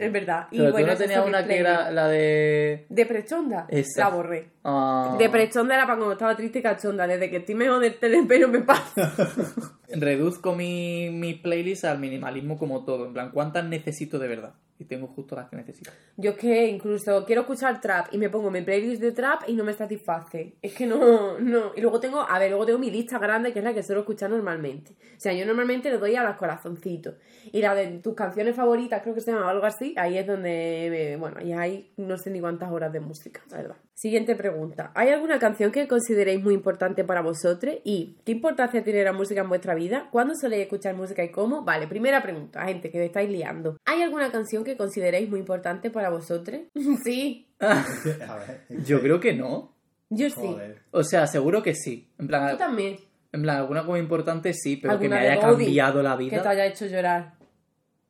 Es 0.00 0.12
verdad. 0.12 0.48
Y 0.50 0.58
Pero 0.58 0.72
bueno, 0.72 0.86
tú 0.88 0.92
no 0.94 0.98
tenías 0.98 1.24
una 1.24 1.46
que 1.46 1.58
era 1.58 1.92
la 1.92 2.08
de... 2.08 2.86
De 2.88 3.06
Prechonda. 3.06 3.66
Esa. 3.68 4.00
La 4.00 4.08
borré. 4.08 4.48
Ah, 4.64 5.14
De 5.16 5.28
Prechonda 5.28 5.74
era 5.76 5.84
para 5.86 5.98
cuando 5.98 6.14
estaba 6.14 6.34
triste 6.36 6.58
y 6.58 6.62
cachonda. 6.62 7.06
Desde 7.06 7.30
que 7.30 7.36
estoy 7.36 7.54
mejor 7.54 7.78
del 7.78 7.94
telepelo 8.00 8.48
me 8.48 8.60
pasa. 8.62 9.12
Reduzco 9.94 10.56
mi, 10.56 11.10
mi 11.10 11.34
playlist 11.34 11.84
al 11.84 12.00
minimalismo 12.00 12.58
como 12.58 12.84
todo. 12.84 13.06
En 13.06 13.12
plan, 13.12 13.30
¿cuántas 13.30 13.64
necesito 13.64 14.18
de 14.18 14.26
verdad? 14.26 14.54
Y 14.78 14.84
tengo 14.84 15.06
justo 15.06 15.36
las 15.36 15.48
que 15.48 15.56
necesito. 15.56 15.90
Yo 16.16 16.32
es 16.32 16.36
que 16.36 16.66
incluso 16.66 17.24
quiero 17.24 17.42
escuchar 17.42 17.80
trap 17.80 18.08
y 18.12 18.18
me 18.18 18.28
pongo 18.30 18.50
mi 18.50 18.62
playlist 18.62 19.00
de 19.00 19.12
trap 19.12 19.42
y 19.46 19.54
no 19.54 19.62
me 19.64 19.72
satisface. 19.72 20.56
Es 20.60 20.74
que 20.74 20.86
no, 20.86 21.38
no. 21.38 21.72
Y 21.76 21.80
luego 21.80 22.00
tengo, 22.00 22.20
a 22.20 22.38
ver, 22.38 22.50
luego 22.50 22.66
tengo 22.66 22.78
mi 22.78 22.90
lista 22.90 23.18
grande 23.18 23.52
que 23.52 23.60
es 23.60 23.64
la 23.64 23.74
que 23.74 23.82
suelo 23.82 24.00
escuchar 24.00 24.30
normalmente. 24.30 24.92
O 25.16 25.20
sea, 25.20 25.32
yo 25.32 25.46
normalmente 25.46 25.90
le 25.90 25.98
doy 25.98 26.16
a 26.16 26.24
los 26.24 26.36
corazoncitos. 26.36 27.14
Y 27.52 27.60
la 27.62 27.74
de 27.74 27.98
tus 27.98 28.14
canciones 28.14 28.56
favoritas, 28.56 29.02
creo 29.02 29.14
que 29.14 29.20
se 29.20 29.32
llama 29.32 29.48
algo 29.50 29.66
así, 29.66 29.94
ahí 29.96 30.18
es 30.18 30.26
donde, 30.26 30.88
me- 30.90 31.16
bueno, 31.16 31.36
ahí 31.38 31.52
hay 31.52 31.92
no 31.96 32.16
sé 32.18 32.30
ni 32.30 32.40
cuántas 32.40 32.70
horas 32.72 32.92
de 32.92 33.00
música, 33.00 33.40
la 33.50 33.58
verdad. 33.58 33.76
Siguiente 33.94 34.34
pregunta. 34.34 34.90
¿Hay 34.94 35.10
alguna 35.10 35.38
canción 35.38 35.70
que 35.70 35.86
consideréis 35.86 36.42
muy 36.42 36.54
importante 36.54 37.04
para 37.04 37.20
vosotros? 37.20 37.76
¿Y 37.84 38.16
qué 38.24 38.32
importancia 38.32 38.82
tiene 38.82 39.04
la 39.04 39.12
música 39.12 39.42
en 39.42 39.48
vuestra 39.48 39.74
vida? 39.74 40.08
¿Cuándo 40.10 40.34
soléis 40.34 40.62
escuchar 40.64 40.96
música 40.96 41.22
y 41.22 41.30
cómo? 41.30 41.62
Vale, 41.62 41.86
primera 41.86 42.22
pregunta, 42.22 42.64
gente, 42.64 42.90
que 42.90 42.98
me 42.98 43.04
estáis 43.06 43.30
liando. 43.30 43.76
¿Hay 43.84 44.02
alguna 44.02 44.32
canción 44.32 44.64
que 44.64 44.76
consideréis 44.76 45.28
muy 45.28 45.38
importante 45.40 45.90
para 45.90 46.10
vosotros? 46.10 46.62
sí, 47.04 47.46
A 47.60 48.36
ver, 48.38 48.62
Yo 48.84 49.00
creo 49.00 49.20
que 49.20 49.34
no. 49.34 49.76
yo 50.10 50.28
sí. 50.30 50.34
Joder. 50.40 50.78
O 50.90 51.04
sea, 51.04 51.26
seguro 51.28 51.62
que 51.62 51.74
sí. 51.74 52.08
En 52.18 52.26
plan, 52.26 52.50
Tú 52.52 52.56
también. 52.58 52.96
en 53.30 53.42
plan 53.42 53.58
alguna 53.58 53.84
como 53.84 53.98
importante 53.98 54.52
sí, 54.52 54.78
pero 54.78 54.98
que 54.98 55.08
me 55.08 55.16
¿Alguna 55.16 55.22
de 55.22 55.30
haya 55.30 55.40
cambiado 55.40 56.02
la 56.02 56.16
Que 56.18 56.24
te 56.24 56.30
vida. 56.30 56.50
haya 56.50 56.66
hecho 56.66 56.86
llorar. 56.86 57.34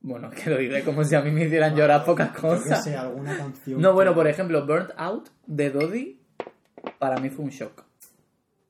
Bueno, 0.03 0.31
que 0.45 0.51
lo 0.51 0.59
diré 0.59 0.83
como 0.83 1.05
si 1.05 1.15
a 1.15 1.21
mí 1.23 1.31
me 1.31 1.45
hicieran 1.45 1.77
llorar 1.77 2.05
pocas 2.05 2.29
Yo 2.29 2.35
que 2.35 2.41
cosas. 2.41 2.85
sé, 2.85 2.97
alguna 2.97 3.37
canción. 3.37 3.81
No, 3.81 3.93
bueno, 3.93 4.15
por 4.15 4.27
ejemplo, 4.27 4.67
Burnt 4.67 4.91
Out 4.97 5.29
de 5.47 5.71
Dodie, 5.71 6.19
para 6.99 7.19
mí 7.19 7.31
fue 7.31 7.45
un 7.45 7.51
shock. 7.51 7.85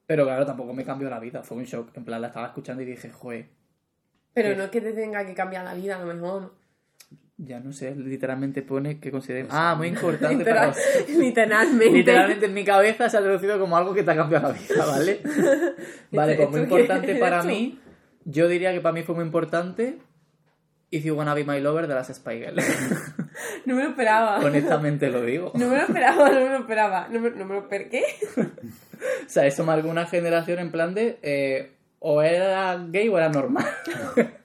Pero 0.07 0.25
claro, 0.25 0.45
tampoco 0.45 0.73
me 0.75 0.85
cambió 0.85 1.09
la 1.09 1.19
vida, 1.21 1.43
fue 1.43 1.57
un 1.57 1.65
shock. 1.65 1.97
En 1.97 2.05
plan, 2.05 2.21
la 2.21 2.29
estaba 2.29 2.47
escuchando 2.49 2.83
y 2.83 2.87
dije, 2.87 3.11
joder, 3.11 3.47
Pero 4.35 4.51
Sí. 4.51 4.57
no 4.57 4.65
es 4.65 4.71
que 4.71 4.81
te 4.81 4.93
tenga 4.93 5.25
que 5.27 5.35
cambiar 5.35 5.65
la 5.65 5.75
vida, 5.75 5.97
a 5.97 6.05
lo 6.05 6.13
mejor. 6.13 6.55
ya 7.39 7.59
no 7.61 7.73
sé, 7.73 7.95
literalmente 7.97 8.63
pone 8.63 9.01
que 9.01 9.11
considero... 9.11 9.49
Ah, 9.51 9.75
muy 9.77 9.89
importante 9.97 10.45
para 10.45 10.67
Literal- 10.67 11.07
vos. 11.07 11.09
literalmente. 11.19 11.91
Literalmente 11.97 12.47
en 12.47 12.55
mi 12.55 12.65
cabeza 12.65 13.09
se 13.09 13.17
ha 13.17 13.21
traducido 13.21 13.59
como 13.59 13.77
algo 13.77 13.93
que 13.95 14.03
te 14.03 14.11
ha 14.11 14.17
cambiado 14.17 14.49
la 14.49 14.55
vida, 14.59 14.87
¿vale? 14.87 15.21
vale, 16.13 16.37
pues 16.37 16.49
muy 16.51 16.61
¿Esto 16.61 16.75
qué 16.77 16.83
importante 16.83 17.15
para 17.17 17.43
mí. 17.43 17.81
Yo 18.25 18.47
diría 18.49 18.73
que 18.73 18.81
para 18.81 18.93
mí 18.93 19.03
fue 19.03 19.15
muy 19.17 19.25
importante 19.25 19.99
If 20.93 21.05
You 21.05 21.17
Wanna 21.17 21.35
Be 21.35 21.45
My 21.45 21.59
Lover 21.59 21.87
de 21.89 21.95
las 21.95 22.09
Spy 22.09 22.39
Girls. 22.39 22.65
No 23.65 23.77
me 23.77 23.85
lo 23.85 23.91
esperaba. 23.91 24.41
Honestamente 24.41 25.09
lo 25.09 25.23
digo. 25.23 25.53
No 25.55 25.69
me 25.69 25.77
lo 25.77 25.83
esperaba, 25.83 26.29
no 26.29 26.41
me 26.41 26.49
lo 26.51 26.57
esperaba. 26.59 27.09
No 27.09 27.19
me, 27.19 27.31
no 27.31 27.47
me 27.47 27.55
lo 27.55 27.61
esperé. 27.63 27.89
¿Qué? 27.89 28.05
O 29.27 29.29
sea, 29.29 29.47
eso 29.47 29.65
marcó 29.65 29.89
una 29.89 30.07
generación 30.07 30.61
en 30.61 30.71
plan 30.71 30.95
de 30.95 31.19
eh, 31.23 31.73
o 31.99 32.23
era 32.23 32.77
gay 32.89 33.09
o 33.09 33.19
era 33.19 33.31
normal. 33.31 33.67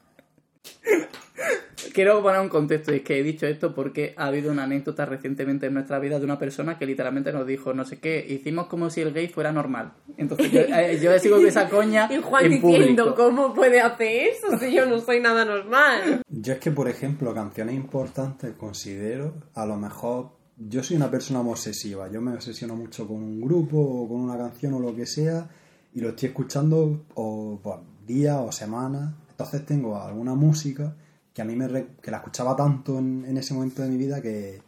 Quiero 1.93 2.21
poner 2.21 2.41
un 2.41 2.49
contexto, 2.49 2.91
y 2.91 2.97
es 2.97 3.01
que 3.03 3.19
he 3.19 3.23
dicho 3.23 3.45
esto 3.45 3.73
porque 3.75 4.13
ha 4.17 4.25
habido 4.25 4.51
una 4.51 4.63
anécdota 4.63 5.05
recientemente 5.05 5.67
en 5.67 5.73
nuestra 5.75 5.99
vida 5.99 6.17
de 6.17 6.25
una 6.25 6.39
persona 6.39 6.77
que 6.77 6.85
literalmente 6.85 7.31
nos 7.31 7.45
dijo, 7.45 7.73
no 7.73 7.85
sé 7.85 7.99
qué, 7.99 8.25
hicimos 8.27 8.67
como 8.67 8.89
si 8.89 9.01
el 9.01 9.13
gay 9.13 9.27
fuera 9.27 9.51
normal. 9.51 9.93
Entonces 10.17 10.51
yo, 10.51 10.61
eh, 10.61 10.99
yo 11.01 11.17
sigo 11.19 11.37
con 11.37 11.45
esa 11.45 11.69
coña 11.69 12.07
Y 12.11 12.21
Juan 12.21 12.45
en 12.45 12.51
diciendo, 12.51 13.03
público. 13.03 13.15
¿cómo 13.15 13.53
puede 13.53 13.79
hacer 13.79 14.29
eso 14.29 14.57
si 14.57 14.73
yo 14.73 14.85
no 14.85 14.99
soy 14.99 15.19
nada 15.19 15.45
normal? 15.45 16.23
Yo 16.27 16.53
es 16.53 16.59
que, 16.59 16.71
por 16.71 16.89
ejemplo, 16.89 17.33
canciones 17.33 17.75
importantes 17.75 18.53
considero, 18.55 19.35
a 19.53 19.65
lo 19.65 19.77
mejor, 19.77 20.31
yo 20.57 20.83
soy 20.83 20.97
una 20.97 21.11
persona 21.11 21.41
obsesiva, 21.41 22.09
yo 22.11 22.21
me 22.21 22.33
obsesiono 22.33 22.75
mucho 22.75 23.07
con 23.07 23.17
un 23.17 23.39
grupo 23.39 23.77
o 23.77 24.07
con 24.07 24.21
una 24.21 24.37
canción 24.37 24.73
o 24.73 24.79
lo 24.79 24.95
que 24.95 25.05
sea, 25.05 25.47
y 25.93 26.01
lo 26.01 26.09
estoy 26.09 26.29
escuchando 26.29 27.05
o 27.13 27.59
pues, 27.61 27.77
días 28.05 28.37
o 28.39 28.51
semanas, 28.51 29.13
entonces 29.29 29.65
tengo 29.65 30.01
alguna 30.01 30.33
música 30.33 30.95
que 31.37 31.43
a 31.43 31.45
mí 31.45 31.55
me 31.55 31.67
re- 31.67 31.89
que 32.01 32.09
la 32.09 32.17
escuchaba 32.17 32.55
tanto 32.55 32.97
en, 32.97 33.23
en 33.23 33.37
ese 33.37 33.53
momento 33.53 33.83
de 33.83 33.89
mi 33.89 33.97
vida 33.97 34.23
que, 34.23 34.59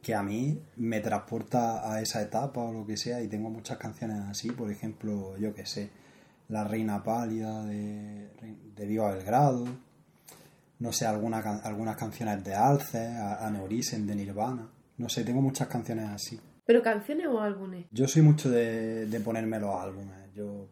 que 0.00 0.14
a 0.14 0.22
mí 0.22 0.58
me 0.76 1.00
transporta 1.00 1.92
a 1.92 2.00
esa 2.00 2.22
etapa 2.22 2.58
o 2.62 2.72
lo 2.72 2.86
que 2.86 2.96
sea, 2.96 3.20
y 3.22 3.28
tengo 3.28 3.50
muchas 3.50 3.76
canciones 3.76 4.16
así, 4.30 4.50
por 4.50 4.70
ejemplo, 4.70 5.36
yo 5.36 5.52
que 5.52 5.66
sé, 5.66 5.90
La 6.48 6.64
Reina 6.64 7.04
Pálida 7.04 7.66
de, 7.66 8.30
de 8.76 8.86
Viva 8.86 9.10
Belgrado, 9.12 9.66
no 10.78 10.90
sé, 10.92 11.04
alguna, 11.04 11.40
algunas 11.64 11.96
canciones 11.96 12.42
de 12.44 12.54
Alce, 12.54 13.06
a- 13.08 13.46
Aneurism 13.46 14.06
de 14.06 14.14
Nirvana. 14.14 14.70
No 14.96 15.10
sé, 15.10 15.22
tengo 15.24 15.42
muchas 15.42 15.68
canciones 15.68 16.08
así. 16.08 16.40
¿Pero 16.64 16.82
canciones 16.82 17.26
o 17.26 17.40
álbumes? 17.40 17.84
Yo 17.90 18.08
soy 18.08 18.22
mucho 18.22 18.48
de, 18.50 19.04
de 19.06 19.20
ponerme 19.20 19.60
los 19.60 19.74
álbumes. 19.74 20.16
Yo 20.34 20.66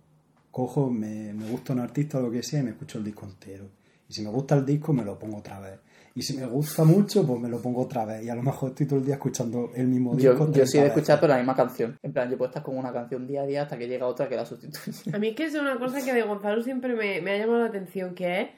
cojo, 0.50 0.88
me, 0.90 1.34
me 1.34 1.50
gusta 1.50 1.74
un 1.74 1.80
artista 1.80 2.16
o 2.18 2.22
lo 2.22 2.30
que 2.30 2.42
sea 2.42 2.60
y 2.60 2.62
me 2.62 2.70
escucho 2.70 2.96
el 2.96 3.04
disco 3.04 3.26
entero. 3.26 3.68
Y 4.08 4.12
si 4.12 4.22
me 4.22 4.30
gusta 4.30 4.54
el 4.56 4.64
disco, 4.64 4.92
me 4.92 5.04
lo 5.04 5.18
pongo 5.18 5.38
otra 5.38 5.60
vez. 5.60 5.78
Y 6.14 6.22
si 6.22 6.36
me 6.36 6.46
gusta 6.46 6.82
mucho, 6.82 7.24
pues 7.26 7.38
me 7.40 7.48
lo 7.48 7.60
pongo 7.60 7.82
otra 7.82 8.04
vez. 8.04 8.24
Y 8.24 8.28
a 8.28 8.34
lo 8.34 8.42
mejor 8.42 8.70
estoy 8.70 8.86
todo 8.86 8.98
el 8.98 9.04
día 9.04 9.14
escuchando 9.14 9.70
el 9.74 9.86
mismo 9.86 10.16
disco. 10.16 10.32
Yo, 10.32 10.38
yo 10.38 10.50
30 10.52 10.66
sí 10.66 10.78
he 10.78 11.16
pero 11.18 11.28
la 11.28 11.36
misma 11.36 11.54
canción. 11.54 11.96
En 12.02 12.12
plan, 12.12 12.28
yo 12.30 12.36
puedo 12.36 12.48
estar 12.48 12.62
con 12.62 12.76
una 12.76 12.92
canción 12.92 13.26
día 13.26 13.42
a 13.42 13.46
día 13.46 13.62
hasta 13.62 13.78
que 13.78 13.86
llega 13.86 14.06
otra 14.06 14.28
que 14.28 14.34
la 14.34 14.44
sustituye. 14.46 15.14
A 15.14 15.18
mí 15.18 15.28
es 15.28 15.36
que 15.36 15.44
es 15.44 15.54
una 15.54 15.78
cosa 15.78 16.04
que 16.04 16.12
de 16.12 16.22
Gonzalo 16.22 16.62
siempre 16.62 16.94
me, 16.96 17.20
me 17.20 17.32
ha 17.32 17.38
llamado 17.38 17.60
la 17.60 17.66
atención, 17.66 18.14
que 18.14 18.40
es 18.40 18.48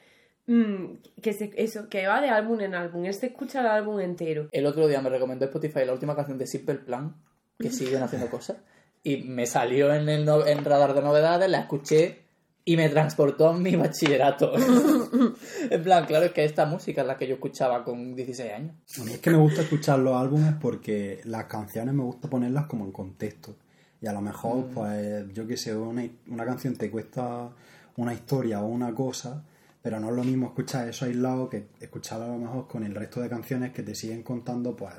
mm, 0.47 0.85
que 1.21 1.33
se- 1.33 1.51
eso, 1.55 1.87
que 1.89 2.07
va 2.07 2.19
de 2.21 2.29
álbum 2.29 2.59
en 2.61 2.73
álbum. 2.73 3.05
Se 3.11 3.27
escucha 3.27 3.59
el 3.59 3.67
álbum 3.67 3.99
entero. 3.99 4.47
El 4.51 4.65
otro 4.65 4.87
día 4.87 5.01
me 5.01 5.09
recomendó 5.09 5.45
Spotify 5.45 5.85
la 5.85 5.93
última 5.93 6.15
canción 6.15 6.37
de 6.39 6.47
Simple 6.47 6.75
Plan, 6.75 7.15
que 7.59 7.69
siguen 7.69 8.01
haciendo 8.01 8.27
cosas, 8.29 8.57
y 9.03 9.17
me 9.17 9.45
salió 9.45 9.93
en 9.93 10.09
el 10.09 10.25
no- 10.25 10.47
en 10.47 10.65
radar 10.65 10.95
de 10.95 11.01
novedades, 11.03 11.47
la 11.49 11.59
escuché 11.59 12.23
y 12.63 12.77
me 12.77 12.89
transportó 12.89 13.49
a 13.49 13.57
mi 13.57 13.75
bachillerato. 13.75 14.53
en 15.69 15.83
plan, 15.83 16.05
claro, 16.05 16.25
es 16.25 16.31
que 16.31 16.45
esta 16.45 16.65
música 16.65 17.01
es 17.01 17.07
la 17.07 17.17
que 17.17 17.27
yo 17.27 17.35
escuchaba 17.35 17.83
con 17.83 18.15
16 18.15 18.51
años. 18.51 18.75
A 18.99 19.03
mí 19.03 19.13
es 19.13 19.19
que 19.19 19.31
me 19.31 19.37
gusta 19.37 19.61
escuchar 19.61 19.99
los 19.99 20.15
álbumes 20.15 20.53
porque 20.61 21.21
las 21.25 21.45
canciones 21.45 21.93
me 21.93 22.03
gusta 22.03 22.29
ponerlas 22.29 22.67
como 22.67 22.85
en 22.85 22.91
contexto. 22.91 23.55
Y 23.99 24.07
a 24.07 24.13
lo 24.13 24.21
mejor, 24.21 24.65
pues, 24.73 25.25
yo 25.33 25.45
que 25.45 25.57
sé, 25.57 25.75
una, 25.75 26.03
una 26.27 26.45
canción 26.45 26.75
te 26.75 26.89
cuesta 26.89 27.51
una 27.97 28.13
historia 28.13 28.61
o 28.61 28.67
una 28.67 28.93
cosa, 28.93 29.43
pero 29.81 29.99
no 29.99 30.09
es 30.09 30.15
lo 30.15 30.23
mismo 30.23 30.47
escuchar 30.47 30.87
eso 30.87 31.05
aislado 31.05 31.49
que 31.49 31.67
escuchar 31.79 32.21
a 32.21 32.27
lo 32.27 32.37
mejor 32.37 32.67
con 32.67 32.83
el 32.83 32.95
resto 32.95 33.21
de 33.21 33.29
canciones 33.29 33.71
que 33.71 33.83
te 33.83 33.93
siguen 33.93 34.23
contando, 34.23 34.75
pues, 34.75 34.93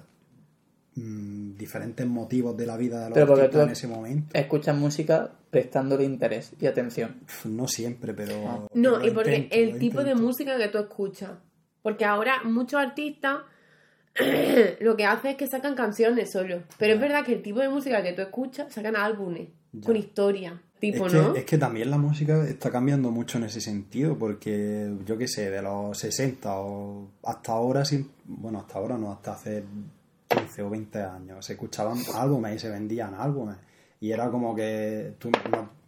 mm, 0.94 1.56
diferentes 1.56 2.06
motivos 2.06 2.56
de 2.56 2.66
la 2.66 2.76
vida 2.76 3.04
de 3.04 3.10
los 3.10 3.14
Pero 3.18 3.34
artistas 3.34 3.64
en 3.64 3.70
ese 3.70 3.86
momento. 3.88 4.38
Escuchas 4.38 4.76
música 4.76 5.30
prestándole 5.50 6.04
interés 6.04 6.52
y 6.60 6.66
atención. 6.66 7.16
No 7.44 7.68
siempre, 7.68 8.14
pero... 8.14 8.68
No, 8.74 8.98
lo 8.98 9.06
y 9.06 9.10
porque 9.10 9.36
intento, 9.36 9.56
el 9.56 9.78
tipo 9.78 10.02
de 10.04 10.14
música 10.14 10.56
que 10.56 10.68
tú 10.68 10.78
escuchas. 10.78 11.32
Porque 11.82 12.04
ahora 12.04 12.42
muchos 12.44 12.80
artistas 12.80 13.38
lo 14.80 14.96
que 14.96 15.04
hacen 15.04 15.32
es 15.32 15.36
que 15.36 15.46
sacan 15.46 15.74
canciones 15.74 16.30
solo. 16.32 16.62
Pero 16.78 16.94
es 16.94 17.00
verdad 17.00 17.24
que 17.24 17.34
el 17.34 17.42
tipo 17.42 17.60
de 17.60 17.68
música 17.68 18.02
que 18.02 18.12
tú 18.12 18.22
escuchas 18.22 18.72
sacan 18.72 18.96
álbumes 18.96 19.48
Ya. 19.72 19.86
con 19.86 19.96
historia. 19.96 20.62
Tipo, 20.80 21.06
es 21.06 21.12
que, 21.12 21.18
¿no? 21.18 21.34
es 21.36 21.44
que 21.44 21.58
también 21.58 21.90
la 21.90 21.96
música 21.96 22.44
está 22.46 22.70
cambiando 22.70 23.10
mucho 23.10 23.38
en 23.38 23.44
ese 23.44 23.60
sentido, 23.60 24.18
porque 24.18 24.92
yo 25.06 25.16
qué 25.16 25.28
sé, 25.28 25.48
de 25.48 25.62
los 25.62 25.96
60 25.96 26.58
o 26.58 27.08
hasta 27.22 27.52
ahora, 27.52 27.84
bueno, 28.24 28.58
hasta 28.58 28.78
ahora 28.78 28.98
no, 28.98 29.12
hasta 29.12 29.34
hace 29.34 29.62
15 30.52 30.62
o 30.62 30.70
20 30.70 31.02
años, 31.02 31.46
se 31.46 31.54
escuchaban 31.54 31.98
álbumes 32.14 32.56
y 32.56 32.58
se 32.58 32.68
vendían 32.68 33.14
álbumes. 33.14 33.56
Y 34.00 34.10
era 34.10 34.30
como 34.30 34.54
que 34.54 35.14
tú, 35.18 35.30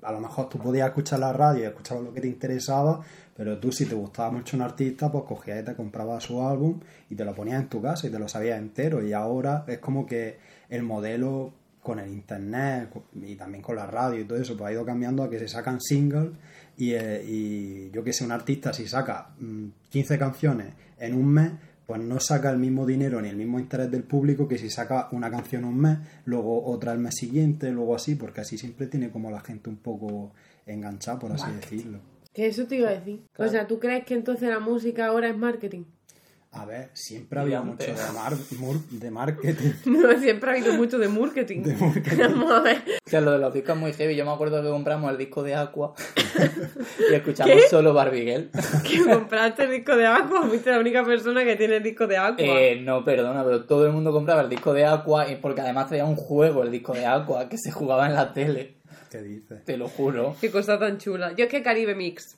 a 0.03 0.13
lo 0.13 0.21
mejor 0.21 0.49
tú 0.49 0.59
podías 0.59 0.89
escuchar 0.89 1.19
la 1.19 1.33
radio 1.33 1.65
y 1.65 1.67
escuchabas 1.67 2.05
lo 2.05 2.15
que 2.15 2.21
te 2.21 2.29
interesaba, 2.29 3.01
pero 3.37 3.59
tú 3.59 3.73
si 3.73 3.87
te 3.87 3.95
gustaba 3.95 4.31
mucho 4.31 4.57
un 4.57 4.63
artista, 4.63 5.11
pues 5.11 5.25
cogías 5.25 5.63
y 5.63 5.65
te 5.65 5.75
comprabas 5.75 6.23
su 6.23 6.41
álbum 6.41 6.81
y 7.11 7.17
te 7.17 7.25
lo 7.25 7.35
ponías 7.35 7.61
en 7.61 7.69
tu 7.69 7.83
casa 7.83 8.07
y 8.07 8.11
te 8.11 8.19
lo 8.19 8.29
sabías 8.29 8.59
entero. 8.59 9.05
Y 9.05 9.13
ahora 9.13 9.65
es 9.67 9.79
como 9.79 10.07
que 10.07 10.39
el 10.69 10.83
modelo 10.85 11.53
con 11.83 11.99
el 11.99 12.09
internet 12.09 12.89
y 13.15 13.35
también 13.35 13.63
con 13.63 13.77
la 13.77 13.87
radio 13.87 14.21
y 14.21 14.25
todo 14.25 14.39
eso, 14.39 14.57
pues 14.57 14.71
ha 14.71 14.73
ido 14.73 14.87
cambiando 14.87 15.23
a 15.23 15.29
que 15.29 15.39
se 15.39 15.49
sacan 15.49 15.81
singles 15.81 16.31
y, 16.79 16.93
eh, 16.93 17.23
y 17.27 17.91
yo 17.91 18.03
que 18.03 18.13
sé, 18.13 18.25
un 18.25 18.33
artista 18.33 18.73
si 18.73 18.87
saca 18.87 19.31
mm, 19.39 19.67
15 19.91 20.19
canciones 20.19 20.73
en 20.99 21.15
un 21.15 21.27
mes, 21.27 21.51
pues 21.87 22.01
no 22.01 22.19
saca 22.21 22.51
el 22.51 22.59
mismo 22.59 22.87
dinero 22.87 23.21
ni 23.21 23.29
el 23.29 23.37
mismo 23.37 23.59
interés 23.59 23.91
del 23.91 24.05
público 24.05 24.49
que 24.49 24.59
si 24.59 24.71
saca 24.71 25.09
una 25.13 25.31
canción 25.31 25.65
un 25.65 25.79
mes, 25.79 25.99
luego 26.25 26.65
otra 26.65 26.93
el 26.93 26.99
mes 26.99 27.15
siguiente, 27.17 27.71
luego 27.71 27.95
así, 27.95 28.15
porque 28.15 28.41
así 28.41 28.59
siempre 28.59 28.87
tiene 28.87 29.11
como 29.11 29.31
la 29.31 29.41
gente 29.41 29.71
un 29.71 29.77
poco 29.77 30.33
enganchada, 30.67 31.19
por 31.19 31.33
así 31.33 31.51
decirlo. 31.53 31.99
Que 32.33 32.47
eso 32.47 32.67
te 32.67 32.77
iba 32.77 32.89
a 32.89 32.95
decir. 32.95 33.23
Claro. 33.33 33.49
O 33.49 33.53
sea, 33.53 33.67
¿tú 33.67 33.79
crees 33.79 34.05
que 34.05 34.15
entonces 34.15 34.49
la 34.49 34.61
música 34.61 35.07
ahora 35.07 35.29
es 35.29 35.37
marketing? 35.37 35.85
A 36.57 36.65
ver, 36.67 36.91
siempre 36.93 37.39
ha 37.39 37.43
habido 37.43 37.63
Y 37.63 37.65
mucho 37.65 37.85
de, 37.85 38.13
mar- 38.15 38.33
mur- 38.59 38.89
de 38.91 39.11
marketing. 39.11 39.71
No, 39.87 40.19
siempre 40.21 40.51
ha 40.51 40.53
habido 40.55 40.73
mucho 40.75 40.99
de 40.99 41.09
marketing. 41.09 41.63
De 41.63 41.75
marketing. 41.75 42.17
Vamos 42.19 42.51
a 42.53 42.61
ver. 42.61 42.83
O 43.05 43.11
sea, 43.11 43.21
lo 43.21 43.33
de 43.33 43.39
los 43.39 43.53
discos 43.53 43.75
es 43.75 43.81
muy 43.81 43.93
heavy. 43.93 44.15
Yo 44.15 44.25
me 44.25 44.31
acuerdo 44.31 44.63
que 44.63 44.69
compramos 44.69 45.11
el 45.11 45.19
disco 45.19 45.43
de 45.43 45.55
Aqua 45.57 45.95
y 47.11 47.15
escuchamos 47.15 47.65
solo 47.69 47.93
Barbie 47.93 48.23
Girl. 48.25 48.51
Que 48.89 49.03
compraste 49.05 49.65
el 49.65 49.71
disco 49.73 49.97
de 49.97 50.07
Aqua. 50.07 50.47
Fuiste 50.47 50.71
la 50.71 50.79
única 50.79 51.05
persona 51.05 51.45
que 51.45 51.57
tiene 51.57 51.77
el 51.77 51.83
disco 51.83 52.07
de 52.07 52.17
Aqua. 52.19 52.37
Eh, 52.39 52.81
no, 52.81 53.05
perdona, 53.05 53.43
pero 53.45 53.65
todo 53.65 53.87
el 53.87 53.93
mundo 53.93 54.13
compraba 54.13 54.43
el 54.43 54.49
disco 54.49 54.73
de 54.73 54.85
Aqua 54.87 55.29
y 55.31 55.37
porque 55.37 55.61
además 55.61 55.89
traía 55.89 56.05
un 56.05 56.17
juego, 56.17 56.63
el 56.63 56.71
disco 56.71 56.93
de 56.95 57.05
Aqua, 57.07 57.49
que 57.49 57.59
se 57.59 57.73
jugaba 57.73 58.07
en 58.07 58.15
la 58.15 58.33
tele. 58.33 58.77
¿Qué 59.11 59.23
dices? 59.23 59.65
Te 59.65 59.77
lo 59.77 59.89
juro. 59.89 60.37
Qué 60.41 60.51
cosa 60.51 60.79
tan 60.79 60.99
chula. 60.99 61.33
Yo 61.37 61.45
es 61.45 61.51
que 61.51 61.63
Caribe 61.63 61.95
Mix. 61.95 62.37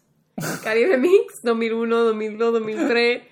Caribe 0.63 0.97
Mix, 0.99 1.41
2001, 1.43 1.97
2002, 2.05 2.53
2003. 2.53 3.23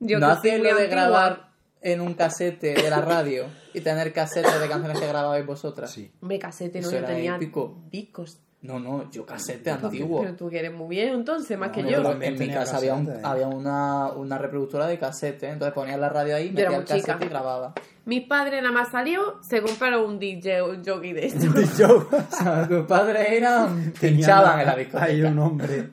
Yo 0.00 0.18
no 0.18 0.28
muy 0.28 0.50
lo 0.58 0.62
de 0.64 0.70
antigua. 0.70 0.86
grabar 0.86 1.48
en 1.82 2.00
un 2.00 2.14
casete 2.14 2.74
de 2.74 2.90
la 2.90 3.00
radio 3.00 3.44
y 3.74 3.80
tener 3.80 4.12
casetes 4.12 4.60
de 4.60 4.68
canciones 4.68 4.98
que 5.00 5.06
grababais 5.06 5.46
vosotras? 5.46 5.90
Sí. 5.90 6.10
Me 6.20 6.38
casete, 6.38 6.80
no, 6.80 6.88
Eso 6.88 6.92
yo 6.92 6.98
era 6.98 7.06
tenía 7.08 7.36
épico. 7.36 7.78
discos. 7.90 8.38
No, 8.62 8.80
no, 8.80 9.08
yo 9.12 9.24
casete 9.24 9.70
antiguo. 9.70 10.22
Pero 10.22 10.34
tú 10.34 10.48
que 10.48 10.58
eres 10.58 10.72
muy 10.72 10.88
bien 10.96 11.10
entonces, 11.14 11.56
más 11.56 11.68
No, 11.68 11.74
que 11.74 11.82
yo 11.84 12.02
yo. 12.02 12.22
En 12.22 12.38
mi 12.38 12.48
casa 12.48 12.78
había, 12.78 12.94
un- 12.94 13.04
casete, 13.06 13.20
¿eh? 13.22 13.28
había 13.30 13.46
una, 13.46 14.08
una 14.12 14.38
reproductora 14.38 14.86
de 14.88 14.98
casete, 14.98 15.50
entonces 15.50 15.72
ponías 15.74 16.00
la 16.00 16.08
radio 16.08 16.34
ahí, 16.34 16.48
metía 16.50 16.68
el 16.68 16.74
muy 16.76 16.84
chica. 16.84 16.96
casete 17.12 17.26
y 17.26 17.28
grababa. 17.28 17.74
Mis 18.06 18.26
padres 18.26 18.62
nada 18.62 18.72
más 18.74 18.90
salió, 18.90 19.38
se 19.48 19.60
compraron 19.62 20.04
un 20.04 20.18
DJ, 20.18 20.62
un 20.62 20.84
jockey 20.84 21.12
de 21.12 21.26
esto. 21.26 21.46
O 22.10 22.34
sea, 22.36 22.66
tus 22.66 22.86
padres 22.86 23.26
eran... 23.30 23.92
pinchaban 24.00 24.58
en 24.60 24.66
la 24.66 24.72
Hay 24.72 24.84
discoteca. 24.84 25.28
un 25.28 25.38
hombre 25.38 25.90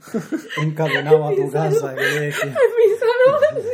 encadenado 0.61 1.27
a 1.27 1.35
tu 1.35 1.51
casa 1.51 1.93
decía, 1.93 2.45
Mi 2.45 2.51
salón, 2.97 3.61
sí. 3.61 3.67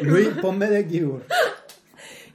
Luis, 0.00 0.28
ponme 0.40 0.66
de 0.66 0.86
Cure. 0.86 1.24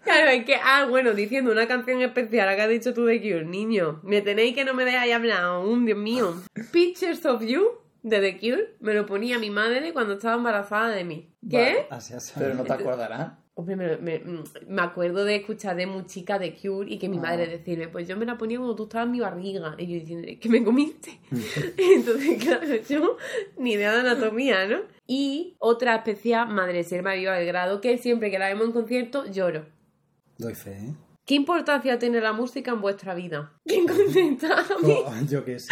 Claro, 0.03 0.31
es 0.31 0.45
que, 0.45 0.55
ah, 0.55 0.87
bueno, 0.89 1.13
diciendo 1.13 1.51
una 1.51 1.67
canción 1.67 2.01
especial, 2.01 2.47
la 2.47 2.55
que 2.55 2.61
has 2.63 2.69
dicho 2.69 2.93
tú 2.93 3.05
de 3.05 3.21
Cure, 3.21 3.45
niño, 3.45 3.99
me 4.03 4.21
tenéis 4.21 4.55
que 4.55 4.65
no 4.65 4.73
me 4.73 4.83
dejáis 4.83 5.13
hablar, 5.13 5.59
un 5.59 5.85
Dios 5.85 5.97
mío. 5.97 6.35
Pictures 6.71 7.25
of 7.25 7.43
You, 7.43 7.79
de 8.03 8.19
The 8.19 8.39
Cure, 8.39 8.75
me 8.79 8.93
lo 8.93 9.05
ponía 9.05 9.37
mi 9.37 9.51
madre 9.51 9.93
cuando 9.93 10.13
estaba 10.13 10.35
embarazada 10.35 10.89
de 10.89 11.03
mí. 11.03 11.31
¿Qué? 11.47 11.57
Vale. 11.57 11.87
Así, 11.91 12.13
así. 12.13 12.33
Pero 12.37 12.55
no 12.55 12.63
te 12.63 12.73
acordarás. 12.73 13.33
Hombre, 13.53 13.75
me, 13.75 13.97
me- 13.97 14.43
me 14.67 14.81
acuerdo 14.81 15.25
de 15.25 15.35
escuchar 15.35 15.75
de 15.75 15.85
muy 15.85 16.05
chica 16.05 16.39
de 16.39 16.55
Cure 16.55 16.89
y 16.89 16.97
que 16.97 17.09
mi 17.09 17.17
Ah. 17.17 17.21
madre 17.21 17.47
decirme, 17.47 17.89
pues 17.89 18.07
yo 18.07 18.15
me 18.15 18.25
la 18.25 18.37
ponía 18.37 18.57
cuando 18.57 18.75
tú 18.75 18.83
estabas 18.83 19.05
en 19.07 19.11
mi 19.11 19.19
barriga. 19.19 19.75
Y 19.77 19.87
yo 19.87 19.93
diciendo, 19.99 20.27
¿que 20.39 20.49
me 20.49 20.63
comiste? 20.63 21.19
Entonces, 21.77 22.41
claro, 22.43 22.65
yo 22.89 23.17
ni 23.57 23.73
idea 23.73 23.93
de 23.93 23.99
anatomía, 23.99 24.65
¿no? 24.67 24.79
Y 25.05 25.55
otra 25.59 25.95
especial, 25.95 26.47
Madre 26.49 26.83
Selma 26.85 27.13
Viva 27.13 27.33
del 27.35 27.45
Grado, 27.47 27.81
que 27.81 27.97
siempre 27.97 28.31
que 28.31 28.39
la 28.39 28.47
vemos 28.47 28.67
en 28.67 28.71
concierto 28.71 29.25
lloro. 29.29 29.65
Doy 30.37 30.55
fe, 30.55 30.71
¿eh? 30.71 30.93
¿Qué 31.25 31.35
importancia 31.35 31.99
tiene 31.99 32.19
la 32.19 32.33
música 32.33 32.71
en 32.71 32.81
vuestra 32.81 33.13
vida? 33.13 33.53
¿Quién 33.65 33.85
contesta 33.85 34.59
a 34.61 34.77
mí? 34.81 34.95
Oh, 35.05 35.13
yo 35.29 35.43
qué 35.45 35.59
sé. 35.59 35.67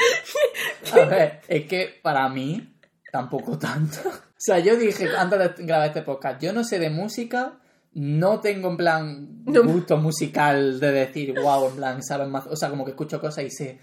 A 0.93 1.05
ver, 1.05 1.39
es 1.47 1.65
que 1.65 1.99
para 2.03 2.27
mí 2.29 2.75
tampoco 3.11 3.57
tanto. 3.57 3.97
O 4.09 4.11
sea, 4.41 4.59
yo 4.59 4.75
dije 4.77 5.07
antes 5.17 5.39
de 5.57 5.65
grabar 5.65 5.87
este 5.87 6.01
podcast, 6.03 6.41
yo 6.41 6.53
no 6.53 6.63
sé 6.63 6.77
de 6.79 6.89
música, 6.89 7.59
no 7.93 8.39
tengo 8.39 8.69
en 8.69 8.77
plan 8.77 9.43
No. 9.45 9.63
gusto 9.63 9.97
musical 9.97 10.79
de 10.79 10.91
decir, 10.91 11.33
wow, 11.39 11.67
en 11.69 11.75
plan, 11.75 12.03
saben 12.03 12.29
más. 12.29 12.47
O 12.47 12.55
sea, 12.55 12.69
como 12.69 12.85
que 12.85 12.91
escucho 12.91 13.19
cosas 13.19 13.43
y 13.45 13.49
sé 13.49 13.79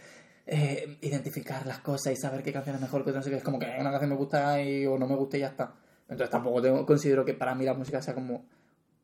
eh, 0.46 0.96
identificar 1.02 1.66
las 1.66 1.78
cosas 1.80 2.12
y 2.12 2.16
saber 2.16 2.42
qué 2.42 2.52
canción 2.52 2.76
es 2.76 2.80
mejor 2.82 3.02
que 3.02 3.10
otra, 3.10 3.20
no 3.20 3.24
sé 3.24 3.30
qué. 3.30 3.36
Es 3.36 3.42
como 3.42 3.58
que 3.58 3.66
una 3.80 3.90
canción 3.90 4.10
me 4.10 4.16
gusta 4.16 4.62
y, 4.62 4.86
o 4.86 4.96
no 4.98 5.06
me 5.08 5.16
gusta 5.16 5.36
y 5.36 5.40
ya 5.40 5.48
está. 5.48 5.72
Entonces 6.08 6.30
tampoco 6.30 6.62
tengo- 6.62 6.86
considero 6.86 7.24
que 7.24 7.34
para 7.34 7.54
mí 7.56 7.64
la 7.64 7.74
música 7.74 8.00
sea 8.00 8.14
como 8.14 8.44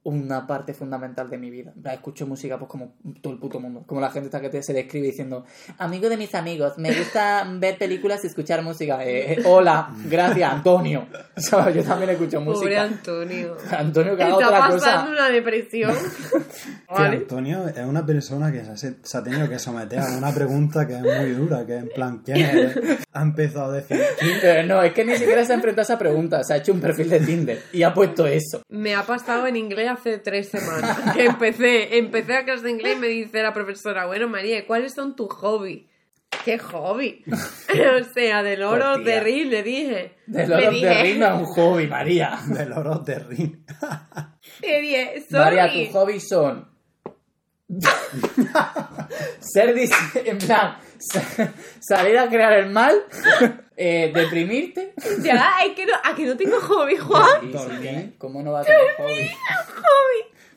una 0.04 0.46
parte 0.46 0.74
fundamental 0.74 1.30
de 1.30 1.38
mi 1.38 1.48
vida. 1.50 1.72
Escucho 1.92 2.26
música 2.26 2.58
pues 2.58 2.68
como 2.70 2.94
todo 3.20 3.32
el 3.34 3.38
puto 3.38 3.60
mundo. 3.60 3.84
Como 3.86 4.00
la 4.00 4.10
gente 4.10 4.26
esta 4.26 4.40
que 4.40 4.48
te, 4.48 4.62
se 4.62 4.72
describe 4.72 5.06
diciendo, 5.06 5.44
amigo 5.78 6.08
de 6.08 6.16
mis 6.16 6.34
amigos, 6.34 6.76
me 6.78 6.92
gusta 6.92 7.46
ver 7.58 7.78
películas 7.78 8.24
y 8.24 8.26
escuchar 8.26 8.62
música. 8.62 9.04
Eh, 9.04 9.34
eh, 9.34 9.42
hola, 9.44 9.90
gracias, 10.06 10.52
Antonio. 10.52 11.06
O 11.34 11.40
sea, 11.40 11.70
yo 11.70 11.82
también 11.82 12.10
escucho 12.10 12.44
Pobre 12.44 12.58
música. 12.58 12.82
Antonio. 12.82 13.56
Antonio 13.70 14.16
que 14.16 14.22
haga 14.22 14.32
Está 14.34 14.46
otra 14.48 14.58
pasando 14.60 14.78
cosa. 14.78 15.08
una 15.10 15.28
depresión. 15.30 15.92
Que 16.92 16.98
¿Vale? 17.02 17.16
Antonio 17.16 17.68
es 17.68 17.78
una 17.86 18.04
persona 18.04 18.52
que 18.52 18.62
se, 18.76 18.88
ha- 18.88 18.94
se 19.02 19.16
ha 19.18 19.22
tenido 19.22 19.48
que 19.48 19.58
someter 19.58 19.98
a 19.98 20.18
una 20.18 20.30
pregunta 20.34 20.86
que 20.86 20.94
es 20.94 21.00
muy 21.00 21.30
dura, 21.30 21.64
que 21.64 21.76
es 21.76 21.82
en 21.84 21.88
plan, 21.88 22.18
¿quién? 22.22 22.98
Ha 23.14 23.22
empezado 23.22 23.72
a 23.72 23.76
decir, 23.76 23.98
¿quién? 24.18 24.36
Pero 24.42 24.66
no, 24.68 24.82
es 24.82 24.92
que 24.92 25.02
ni 25.04 25.16
siquiera 25.16 25.42
se 25.46 25.52
ha 25.52 25.56
enfrentado 25.56 25.80
a 25.82 25.84
esa 25.84 25.98
pregunta. 25.98 26.44
Se 26.44 26.52
ha 26.52 26.56
hecho 26.58 26.72
un 26.72 26.80
perfil 26.80 27.08
de 27.08 27.20
Tinder 27.20 27.62
y 27.72 27.82
ha 27.82 27.94
puesto 27.94 28.26
eso. 28.26 28.60
Me 28.68 28.94
ha 28.94 29.04
pasado 29.04 29.46
en 29.46 29.56
inglés 29.56 29.88
hace 29.92 30.18
tres 30.18 30.48
semanas. 30.50 31.14
Que 31.14 31.24
empecé, 31.26 31.98
empecé 31.98 32.34
a 32.36 32.44
clase 32.44 32.62
de 32.64 32.70
inglés 32.70 32.96
y 32.96 33.00
me 33.00 33.08
dice 33.08 33.42
la 33.42 33.52
profesora, 33.54 34.06
bueno 34.06 34.28
María, 34.28 34.66
¿cuáles 34.66 34.94
son 34.94 35.14
tus 35.16 35.32
hobbies? 35.32 35.84
¿Qué 36.44 36.58
hobby? 36.58 37.22
o 37.30 38.04
sea, 38.14 38.42
del 38.42 38.62
oro 38.62 38.94
Pues, 38.94 39.04
terrible, 39.04 39.62
dije. 39.62 40.16
De 40.26 40.46
Le 40.46 40.62
los 40.64 40.70
dije, 40.74 40.86
de 40.86 41.02
Rino 41.02 41.26
es 41.26 41.32
un 41.40 41.44
hobby, 41.46 41.86
María. 41.86 42.38
De 42.48 42.64
loros 42.66 43.04
de 43.04 43.18
rin. 43.18 43.64
le 44.62 44.80
dije, 44.80 45.24
sorry. 45.30 45.56
María, 45.56 45.84
tus 45.84 45.92
hobbies 45.94 46.28
son. 46.28 46.72
ser 49.40 49.74
dis- 49.74 49.92
en 50.24 50.38
plan 50.38 50.76
sa- 50.98 51.52
salir 51.80 52.18
a 52.18 52.28
crear 52.28 52.52
el 52.54 52.70
mal 52.70 52.94
eh, 53.76 54.10
deprimirte 54.14 54.92
Ya, 55.22 55.50
es 55.66 55.74
que 55.74 55.86
no, 55.86 55.92
a 56.04 56.14
que 56.14 56.26
no 56.26 56.36
tengo 56.36 56.60
hobby, 56.60 56.96
Juan. 56.96 57.50
Tienes- 57.80 58.12
¿cómo 58.18 58.42
no 58.42 58.52
va 58.52 58.60
a 58.60 58.64
tener 58.64 58.80
hobby? 58.98 59.30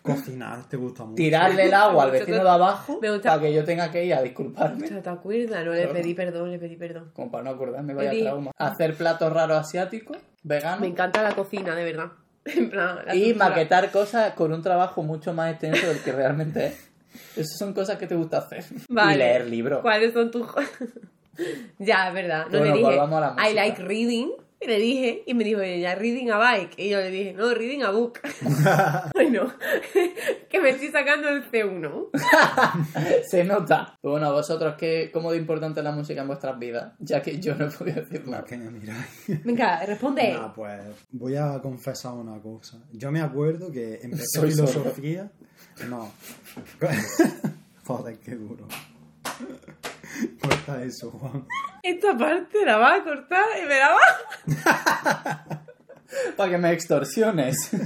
Cocinar, 0.02 0.70
te 0.70 0.78
gusta 0.78 1.04
mucho. 1.04 1.16
tirarle 1.16 1.64
el 1.64 1.74
agua 1.74 2.04
al 2.04 2.12
vecino 2.12 2.44
de 2.44 2.50
abajo 2.50 3.00
me 3.02 3.10
gusta- 3.10 3.30
para 3.32 3.42
que 3.42 3.54
yo 3.54 3.64
tenga 3.64 3.90
que 3.92 4.06
ir 4.06 4.14
a 4.14 4.22
disculparme 4.22 4.88
¿No 4.88 5.02
te 5.02 5.10
acuerdas? 5.10 5.66
No, 5.66 5.72
le 5.74 5.88
pedí 5.88 6.14
perdón, 6.14 6.52
le 6.52 6.60
pedí 6.60 6.76
perdón. 6.76 7.12
como 7.16 7.32
para 7.32 7.44
no 7.46 7.50
acordarme 7.52 7.96
vaya 7.96 8.12
Pedí- 8.12 8.22
trauma 8.22 8.52
hacer 8.56 8.94
platos 8.96 9.34
raros 9.34 9.58
asiáticos 9.58 10.18
veganos 10.44 10.82
Me 10.82 10.88
encanta 10.88 11.24
la 11.24 11.34
cocina, 11.34 11.74
de 11.76 11.84
verdad. 11.86 12.12
En 12.46 12.70
plan, 12.70 13.00
la 13.08 13.16
y 13.16 13.24
cultura. 13.32 13.50
maquetar 13.50 13.90
cosas 13.92 14.34
con 14.36 14.54
un 14.54 14.62
trabajo 14.62 15.02
mucho 15.02 15.34
más 15.34 15.50
extenso 15.52 15.88
del 15.88 15.98
que 16.04 16.12
realmente 16.12 16.68
es 16.68 16.92
esas 17.36 17.58
son 17.58 17.74
cosas 17.74 17.98
que 17.98 18.06
te 18.06 18.14
gusta 18.16 18.38
hacer 18.40 18.64
Vale. 18.90 19.16
y 19.16 19.18
leer 19.18 19.48
libros 19.48 19.82
¿Cuáles 19.82 20.14
son 20.14 20.30
tus 20.30 20.46
Ya, 21.80 22.08
es 22.08 22.14
verdad. 22.14 22.46
No 22.46 22.60
Bueno, 22.60 22.66
le 22.66 22.80
dije, 22.80 22.84
volvamos 22.84 23.24
a 23.24 23.36
la 23.36 23.50
I 23.50 23.54
like 23.54 23.82
reading. 23.84 24.32
Y 24.62 24.68
le 24.68 24.80
dije, 24.80 25.24
y 25.28 25.34
me 25.34 25.44
dijo 25.44 25.60
ella, 25.60 25.96
reading 25.96 26.30
a 26.32 26.38
bike. 26.38 26.80
Y 26.80 26.90
yo 26.90 27.00
le 27.00 27.12
dije, 27.12 27.34
no, 27.34 27.54
reading 27.54 27.84
a 27.84 27.92
book. 27.92 28.20
bueno, 29.14 29.54
que 30.50 30.60
me 30.60 30.70
estoy 30.70 30.88
sacando 30.88 31.28
el 31.28 31.44
C1. 31.52 32.10
Se 33.30 33.44
nota. 33.44 34.00
Bueno, 34.02 34.32
vosotros, 34.32 34.76
¿qué, 34.78 35.12
¿cómo 35.14 35.32
de 35.32 35.38
importante 35.38 35.82
es 35.82 35.84
la 35.84 35.92
música 35.92 36.22
en 36.22 36.28
vuestras 36.28 36.58
vidas? 36.58 36.94
Ya 37.00 37.22
que 37.22 37.38
yo 37.40 37.54
no 37.56 37.68
he 37.68 37.70
podido 37.70 38.02
decir 38.02 38.26
nada. 38.28 38.46
que 38.46 38.58
me 38.58 38.72
miráis. 38.72 39.44
Venga, 39.44 39.86
responde. 39.86 40.34
Nah, 40.34 40.54
pues 40.54 40.82
voy 41.12 41.36
a 41.36 41.60
confesar 41.62 42.14
una 42.14 42.42
cosa. 42.42 42.80
Yo 42.94 43.12
me 43.12 43.22
acuerdo 43.22 43.72
que 43.72 44.00
empecé 44.02 44.40
Soy 44.40 44.52
filosofía. 44.52 45.30
No. 45.90 46.12
Joder, 47.86 48.18
qué 48.20 48.36
duro. 48.36 48.68
Corta 50.42 50.84
eso, 50.84 51.12
Juan. 51.12 51.46
Esta 51.84 52.18
parte 52.18 52.66
la 52.66 52.78
vas 52.78 53.02
a 53.02 53.04
cortar 53.04 53.46
y 53.64 53.68
me 53.68 53.78
la 53.80 53.90
vas 53.94 55.48
Para 56.38 56.50
que 56.52 56.58
me 56.58 56.72
extorsiones. 56.72 57.70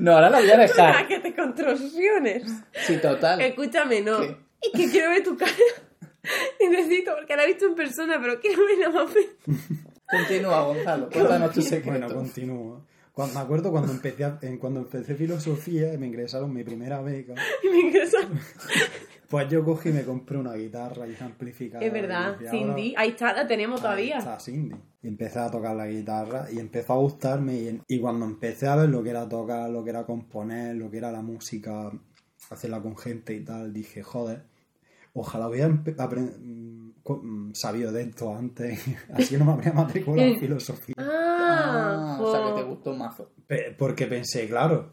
No, 0.00 0.14
ahora 0.14 0.30
la 0.30 0.40
voy 0.40 0.50
a 0.50 0.56
dejar. 0.56 1.06
que 1.06 1.20
te 1.20 1.32
contorsiones. 1.32 2.42
Sí, 2.88 2.96
total. 2.96 3.40
Escúchame, 3.40 4.00
no. 4.00 4.18
¿Qué? 4.18 4.36
Y 4.62 4.76
que 4.76 4.90
quiero 4.90 5.10
ver 5.10 5.22
tu 5.22 5.36
cara. 5.36 5.52
Necesito, 6.58 7.14
porque 7.16 7.36
la 7.36 7.44
he 7.44 7.46
visto 7.46 7.66
en 7.66 7.76
persona, 7.76 8.18
pero 8.20 8.40
quiero 8.40 8.62
verla 8.66 8.90
más. 8.90 9.14
Continúa, 10.10 10.62
Gonzalo. 10.62 11.08
Cuéntanos 11.08 11.52
tu 11.52 11.62
secreto. 11.62 11.88
Bueno, 12.00 12.12
continúo. 12.12 12.84
Cuando, 13.12 13.34
me 13.38 13.40
acuerdo 13.44 13.70
cuando 13.70 13.92
empecé, 13.92 14.24
a- 14.24 14.40
cuando 14.58 14.80
empecé 14.80 15.14
filosofía 15.14 15.94
y 15.94 15.98
me 15.98 16.08
ingresaron 16.08 16.52
mi 16.52 16.64
primera 16.64 17.00
beca, 17.00 17.34
Y 17.62 17.68
me 17.68 17.78
ingresa. 17.78 18.18
Pues 19.30 19.48
yo 19.48 19.64
cogí 19.64 19.88
y 19.88 19.92
me 19.92 20.02
compré 20.04 20.36
una 20.36 20.54
guitarra 20.54 21.06
y 21.06 21.10
un 21.12 21.22
amplificador. 21.22 21.86
Es 21.86 21.92
verdad, 21.92 22.34
ahora- 22.34 22.50
Cindy. 22.50 22.94
Ahí 22.98 23.10
está, 23.10 23.32
la 23.32 23.46
tenemos 23.46 23.76
Ahí 23.78 23.82
todavía. 23.82 24.18
está 24.18 24.38
Cindy. 24.40 24.76
Y 25.02 25.08
empecé 25.08 25.38
a 25.38 25.50
tocar 25.50 25.74
la 25.76 25.86
guitarra 25.86 26.46
y 26.52 26.58
empezó 26.58 26.92
a 26.92 26.96
gustarme. 26.96 27.54
Y, 27.54 27.80
y 27.88 28.00
cuando 28.00 28.26
empecé 28.26 28.66
a 28.66 28.76
ver 28.76 28.88
lo 28.90 29.02
que 29.02 29.10
era 29.10 29.28
tocar, 29.28 29.70
lo 29.70 29.82
que 29.84 29.90
era 29.90 30.04
componer, 30.04 30.76
lo 30.76 30.90
que 30.90 30.98
era 30.98 31.10
la 31.12 31.22
música, 31.22 31.90
hacerla 32.50 32.82
con 32.82 32.96
gente 32.98 33.32
y 33.34 33.44
tal, 33.44 33.72
dije, 33.72 34.02
joder, 34.02 34.42
ojalá 35.14 35.48
hubiera 35.48 35.68
mm, 35.68 36.92
mm, 37.06 37.50
sabido 37.54 37.92
de 37.92 38.02
esto 38.02 38.34
antes. 38.34 38.80
Así 39.14 39.36
no 39.36 39.44
me 39.44 39.52
habría 39.52 39.72
matriculado 39.72 40.28
en 40.28 40.38
filosofía. 40.40 40.94
Ah, 40.98 41.06
Ah, 41.62 42.18
o 42.20 42.30
sea 42.32 42.44
que 42.54 42.60
te 42.60 42.68
gustó 42.68 42.90
un 42.90 42.98
mazo. 42.98 43.30
Porque 43.78 44.06
pensé, 44.06 44.46
claro, 44.48 44.92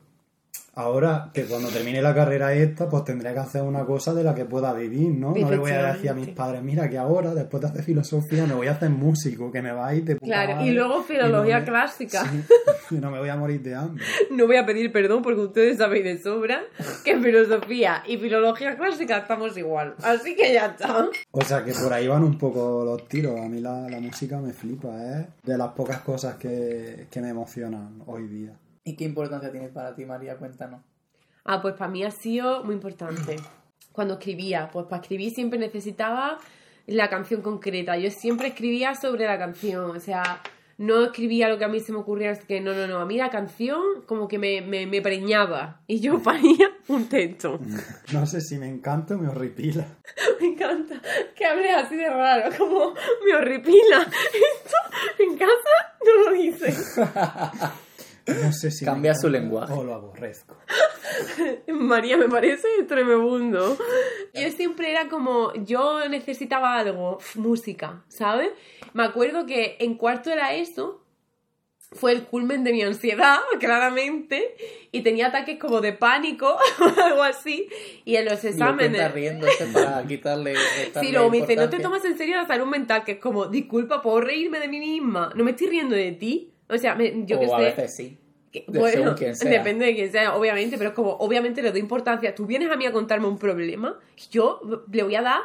ahora 0.78 1.30
que 1.34 1.44
cuando 1.46 1.70
termine 1.70 2.02
la 2.02 2.14
carrera 2.16 2.54
esta, 2.54 2.88
pues 2.88 3.04
tendré 3.04 3.34
que 3.34 3.40
hacer 3.40 3.62
una 3.64 3.84
cosa 3.86 4.14
de 4.14 4.24
la 4.24 4.34
que 4.34 4.46
pueda 4.46 4.74
vivir, 4.74 5.10
¿no? 5.10 5.34
No 5.36 5.50
le 5.52 5.58
voy 5.58 5.72
a 5.72 5.94
decir 5.94 6.10
a 6.10 6.14
mis 6.14 6.30
padres, 6.30 6.62
mira 6.64 6.90
que 6.90 6.98
ahora, 6.98 7.34
después 7.34 7.62
de 7.62 7.68
hacer 7.68 7.84
filosofía, 7.84 8.46
me 8.46 8.54
voy 8.54 8.68
a 8.68 8.72
hacer 8.72 8.90
músico, 8.90 9.52
que 9.52 9.62
me 9.62 9.72
va 9.72 9.88
a 9.88 9.96
ir 9.96 10.04
de 10.06 10.16
puta 10.16 10.26
Claro, 10.26 10.56
madre, 10.56 10.68
y 10.68 10.72
luego 10.72 11.04
filología 11.04 11.56
no 11.60 11.66
me- 11.66 11.68
clásica. 11.68 12.24
Sí, 12.26 12.44
y 12.92 13.00
no 13.00 13.12
me 13.12 13.20
voy 13.20 13.30
a 13.30 13.36
morir 13.36 13.62
de 13.62 13.76
hambre. 13.76 14.06
No 14.32 14.46
voy 14.48 14.56
a 14.58 14.66
pedir 14.66 14.92
perdón 14.92 15.22
porque 15.22 15.42
ustedes 15.42 15.78
sabéis 15.78 16.04
de 16.06 16.18
sobra 16.20 16.62
que 17.04 17.18
filosofía 17.18 18.04
y 18.08 18.18
filología 18.18 18.78
clásica 18.78 19.18
estamos 19.18 19.58
igual. 19.58 19.96
Así 20.04 20.36
que 20.36 20.54
ya 20.54 20.68
está. 20.68 21.10
O 21.32 21.42
sea 21.42 21.64
que 21.66 21.74
por 21.74 21.92
ahí 21.92 22.08
van 22.08 22.24
un 22.24 22.38
poco 22.38 22.84
los 22.86 23.08
tiros. 23.08 23.40
A 23.40 23.48
mí 23.50 23.60
la, 23.62 23.90
la 23.90 24.00
música 24.00 24.40
me 24.40 24.54
flipa, 24.54 24.90
es 25.04 25.26
de 25.44 25.58
las 25.58 25.70
pocas 25.70 26.00
cosas 26.02 26.36
que, 26.36 27.08
que 27.10 27.22
me 27.22 27.30
emocionan 27.30 28.02
hoy 28.06 28.28
día. 28.28 28.52
¿Y 28.88 28.96
qué 28.96 29.04
importancia 29.04 29.52
tiene 29.52 29.68
para 29.68 29.94
ti, 29.94 30.06
María? 30.06 30.38
Cuéntanos. 30.38 30.80
Ah, 31.44 31.62
pues 31.62 31.74
para 31.74 31.92
mí 31.92 32.06
ha 32.06 32.12
sido 32.12 32.64
muy 32.64 32.74
importante. 32.74 33.36
Cuando 33.92 34.14
escribía, 34.14 34.70
pues 34.72 34.86
para 34.86 35.02
escribir 35.02 35.34
siempre 35.34 35.60
necesitaba 35.60 36.38
la 36.86 37.10
canción 37.10 37.42
concreta. 37.42 37.98
Yo 37.98 38.10
siempre 38.10 38.48
escribía 38.48 38.96
sobre 38.96 39.26
la 39.26 39.38
canción, 39.38 39.92
o 39.98 40.00
sea, 40.00 40.42
no 40.78 41.04
escribía 41.04 41.50
lo 41.50 41.58
que 41.58 41.66
a 41.66 41.68
mí 41.68 41.82
se 41.82 41.92
me 41.92 41.98
ocurría, 41.98 42.32
es 42.32 42.46
que 42.46 42.62
no, 42.62 42.74
no, 42.74 42.88
no, 42.88 43.00
a 43.00 43.06
mí 43.06 43.18
la 43.18 43.30
canción 43.30 43.82
como 44.06 44.30
que 44.30 44.40
me, 44.40 44.62
me, 44.62 44.86
me 44.86 45.02
preñaba 45.02 45.82
y 45.86 46.00
yo 46.00 46.20
ponía 46.24 46.72
un 46.88 47.10
texto. 47.10 47.60
No 48.14 48.26
sé 48.26 48.40
si 48.40 48.58
me 48.58 48.70
encanta 48.70 49.16
o 49.16 49.18
me 49.18 49.28
horripila. 49.28 49.86
Me 50.40 50.48
encanta 50.48 51.02
que 51.36 51.46
hables 51.46 51.74
así 51.76 51.96
de 51.98 52.10
raro, 52.10 52.56
como 52.58 52.94
me 53.26 53.36
horripila. 53.36 54.02
Esto 54.02 54.78
en 55.20 55.36
casa 55.36 55.96
no 56.06 56.24
lo 56.24 56.32
dices. 56.32 56.96
No 58.28 58.52
sé 58.52 58.72
si 58.72 58.86
Cambia 58.86 59.16
su 59.16 59.30
lenguaje. 59.30 59.74
O 59.74 59.84
lo 59.84 59.94
aborrezco. 59.94 60.58
María, 61.68 62.18
me 62.18 62.28
parece 62.28 62.68
tremendo. 62.88 63.78
Yo 64.34 64.52
siempre 64.52 64.92
era 64.92 65.08
como, 65.08 65.54
yo 65.54 66.08
necesitaba 66.10 66.78
algo, 66.78 67.20
música, 67.36 68.04
¿sabes? 68.10 68.50
Me 68.94 69.04
acuerdo 69.04 69.46
que 69.46 69.78
en 69.80 69.96
cuarto 69.96 70.30
era 70.30 70.54
eso, 70.54 71.04
fue 71.92 72.12
el 72.12 72.24
culmen 72.26 72.64
de 72.64 72.74
mi 72.74 72.82
ansiedad, 72.82 73.40
claramente, 73.60 74.56
y 74.92 75.02
tenía 75.02 75.28
ataques 75.28 75.58
como 75.58 75.82
de 75.82 75.94
pánico 75.94 76.58
o 76.80 77.02
algo 77.02 77.24
así, 77.24 77.70
y 78.06 78.16
en 78.16 78.26
los 78.26 78.44
exámenes... 78.44 79.14
riéndose 79.14 79.66
para 79.68 80.06
quitarle. 80.06 80.56
Sí, 81.00 81.12
luego 81.12 81.30
me 81.30 81.38
dice, 81.38 81.56
no 81.56 81.70
te 81.70 81.80
tomas 81.80 82.04
en 82.06 82.18
serio 82.18 82.36
la 82.36 82.48
salud 82.48 82.68
mental, 82.68 83.04
que 83.04 83.14
es 83.14 83.20
como, 83.20 83.48
disculpa, 83.48 84.02
¿puedo 84.02 84.22
reírme 84.22 84.60
de 84.60 84.68
mí 84.68 84.80
misma? 84.80 85.32
No 85.36 85.44
me 85.44 85.52
estoy 85.52 85.68
riendo 85.68 85.96
de 85.96 86.12
ti. 86.12 86.54
O 86.70 86.78
sea, 86.78 86.96
me- 86.96 87.26
yo 87.26 87.38
o 87.38 87.40
que 87.40 87.46
a 87.46 87.58
sé... 87.58 87.64
veces 87.64 87.96
sí. 87.96 88.18
Que- 88.52 88.66
De- 88.68 88.80
bueno, 88.80 89.16
sea. 89.36 89.50
depende 89.50 89.86
de 89.86 89.96
quién 89.96 90.12
sea, 90.12 90.36
obviamente, 90.36 90.78
pero 90.78 90.90
es 90.92 90.96
como, 90.96 91.12
obviamente 91.12 91.62
le 91.62 91.72
doy 91.72 91.80
importancia. 91.80 92.34
Tú 92.34 92.46
vienes 92.46 92.72
a 92.72 92.76
mí 92.78 92.86
a 92.86 92.92
contarme 92.92 93.28
un 93.28 93.38
problema, 93.38 93.98
yo 94.32 94.62
le 94.92 95.04
voy 95.04 95.16
a 95.16 95.22
dar 95.22 95.42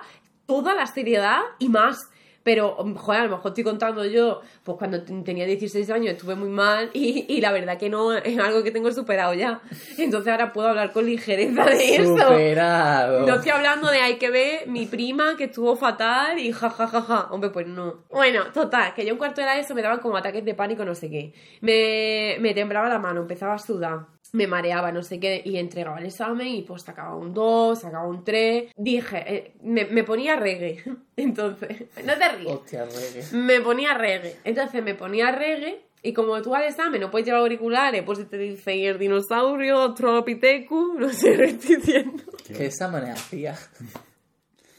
toda 0.46 0.74
la 0.74 0.86
seriedad 0.86 1.40
y 1.58 1.68
más. 1.68 1.98
Pero, 2.42 2.76
joder, 2.96 3.20
a 3.20 3.24
lo 3.24 3.36
mejor 3.36 3.50
estoy 3.50 3.64
contando 3.64 4.04
yo, 4.04 4.40
pues 4.64 4.76
cuando 4.78 5.02
tenía 5.02 5.46
16 5.46 5.88
años 5.90 6.14
estuve 6.14 6.34
muy 6.34 6.48
mal 6.48 6.90
y, 6.92 7.24
y 7.28 7.40
la 7.40 7.52
verdad 7.52 7.78
que 7.78 7.88
no 7.88 8.12
es 8.12 8.38
algo 8.38 8.62
que 8.62 8.70
tengo 8.70 8.90
superado 8.92 9.34
ya. 9.34 9.60
Entonces 9.98 10.30
ahora 10.32 10.52
puedo 10.52 10.68
hablar 10.68 10.92
con 10.92 11.06
ligereza 11.06 11.64
de 11.64 11.96
eso. 11.96 12.16
Superado. 12.16 13.26
No 13.26 13.34
estoy 13.34 13.50
hablando 13.50 13.90
de 13.90 13.98
hay 13.98 14.16
que 14.16 14.30
ver 14.30 14.66
mi 14.66 14.86
prima 14.86 15.36
que 15.36 15.44
estuvo 15.44 15.76
fatal 15.76 16.38
y 16.38 16.52
ja 16.52 16.70
ja 16.70 16.86
ja 16.86 17.02
ja. 17.02 17.28
Hombre, 17.30 17.50
pues 17.50 17.66
no. 17.66 18.04
Bueno, 18.10 18.44
total, 18.52 18.94
que 18.94 19.04
yo 19.04 19.12
en 19.12 19.18
cuarto 19.18 19.40
era 19.40 19.58
eso, 19.58 19.74
me 19.74 19.82
daban 19.82 20.00
como 20.00 20.16
ataques 20.16 20.44
de 20.44 20.54
pánico, 20.54 20.84
no 20.84 20.94
sé 20.94 21.10
qué. 21.10 21.32
Me, 21.60 22.36
me 22.40 22.54
temblaba 22.54 22.88
la 22.88 22.98
mano, 22.98 23.20
empezaba 23.22 23.54
a 23.54 23.58
sudar. 23.58 24.06
Me 24.32 24.46
mareaba, 24.46 24.92
no 24.92 25.02
sé 25.02 25.20
qué, 25.20 25.42
y 25.44 25.58
entregaba 25.58 25.98
el 25.98 26.06
examen 26.06 26.46
y 26.46 26.62
pues 26.62 26.82
sacaba 26.82 27.14
un 27.16 27.34
2, 27.34 27.78
sacaba 27.80 28.06
un 28.06 28.24
3. 28.24 28.72
Dije, 28.76 29.24
eh, 29.26 29.52
me, 29.62 29.84
me 29.84 30.04
ponía 30.04 30.36
reggae. 30.36 30.82
Entonces, 31.16 31.84
no 32.04 32.16
te 32.16 32.28
ríes. 32.30 32.52
Hostia, 32.52 32.84
reggae. 32.84 33.24
Me 33.32 33.60
ponía 33.60 33.94
reggae. 33.94 34.36
Entonces 34.44 34.82
me 34.82 34.94
ponía 34.94 35.32
reggae 35.32 35.82
y 36.04 36.12
como 36.12 36.40
tú 36.42 36.54
al 36.54 36.64
examen 36.64 37.00
no 37.00 37.10
puedes 37.10 37.26
llevar 37.26 37.42
auriculares, 37.42 38.02
pues 38.02 38.28
te 38.28 38.36
dice 38.36 38.86
el 38.86 38.98
dinosaurio, 38.98 39.94
Tropitecu, 39.94 40.94
no 40.98 41.10
sé 41.12 41.36
lo 41.36 41.44
estoy 41.44 41.76
diciendo. 41.76 42.22
¿Qué 42.46 42.66
exámenes 42.66 43.10
hacía? 43.10 43.56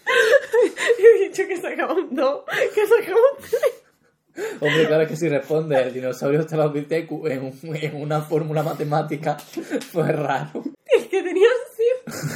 He 1.00 1.30
dicho 1.30 1.48
que 1.48 1.58
sacaba 1.58 1.94
un 1.94 2.14
2, 2.14 2.44
que 2.76 2.88
sacaba 2.88 3.20
un 3.38 3.44
3. 3.50 3.83
Hombre, 4.60 4.88
claro 4.88 5.08
que 5.08 5.16
si 5.16 5.30
responde 5.30 5.82
el 5.82 5.94
dinosaurio 5.94 6.40
Australopithecus 6.40 7.30
en, 7.30 7.44
un- 7.44 7.76
en 7.76 7.96
una 8.02 8.22
fórmula 8.22 8.64
matemática, 8.64 9.38
pues 9.92 10.16
raro. 10.16 10.64
Es 10.86 11.06
que 11.08 11.22
tenía 11.24 11.48
así. 11.66 11.84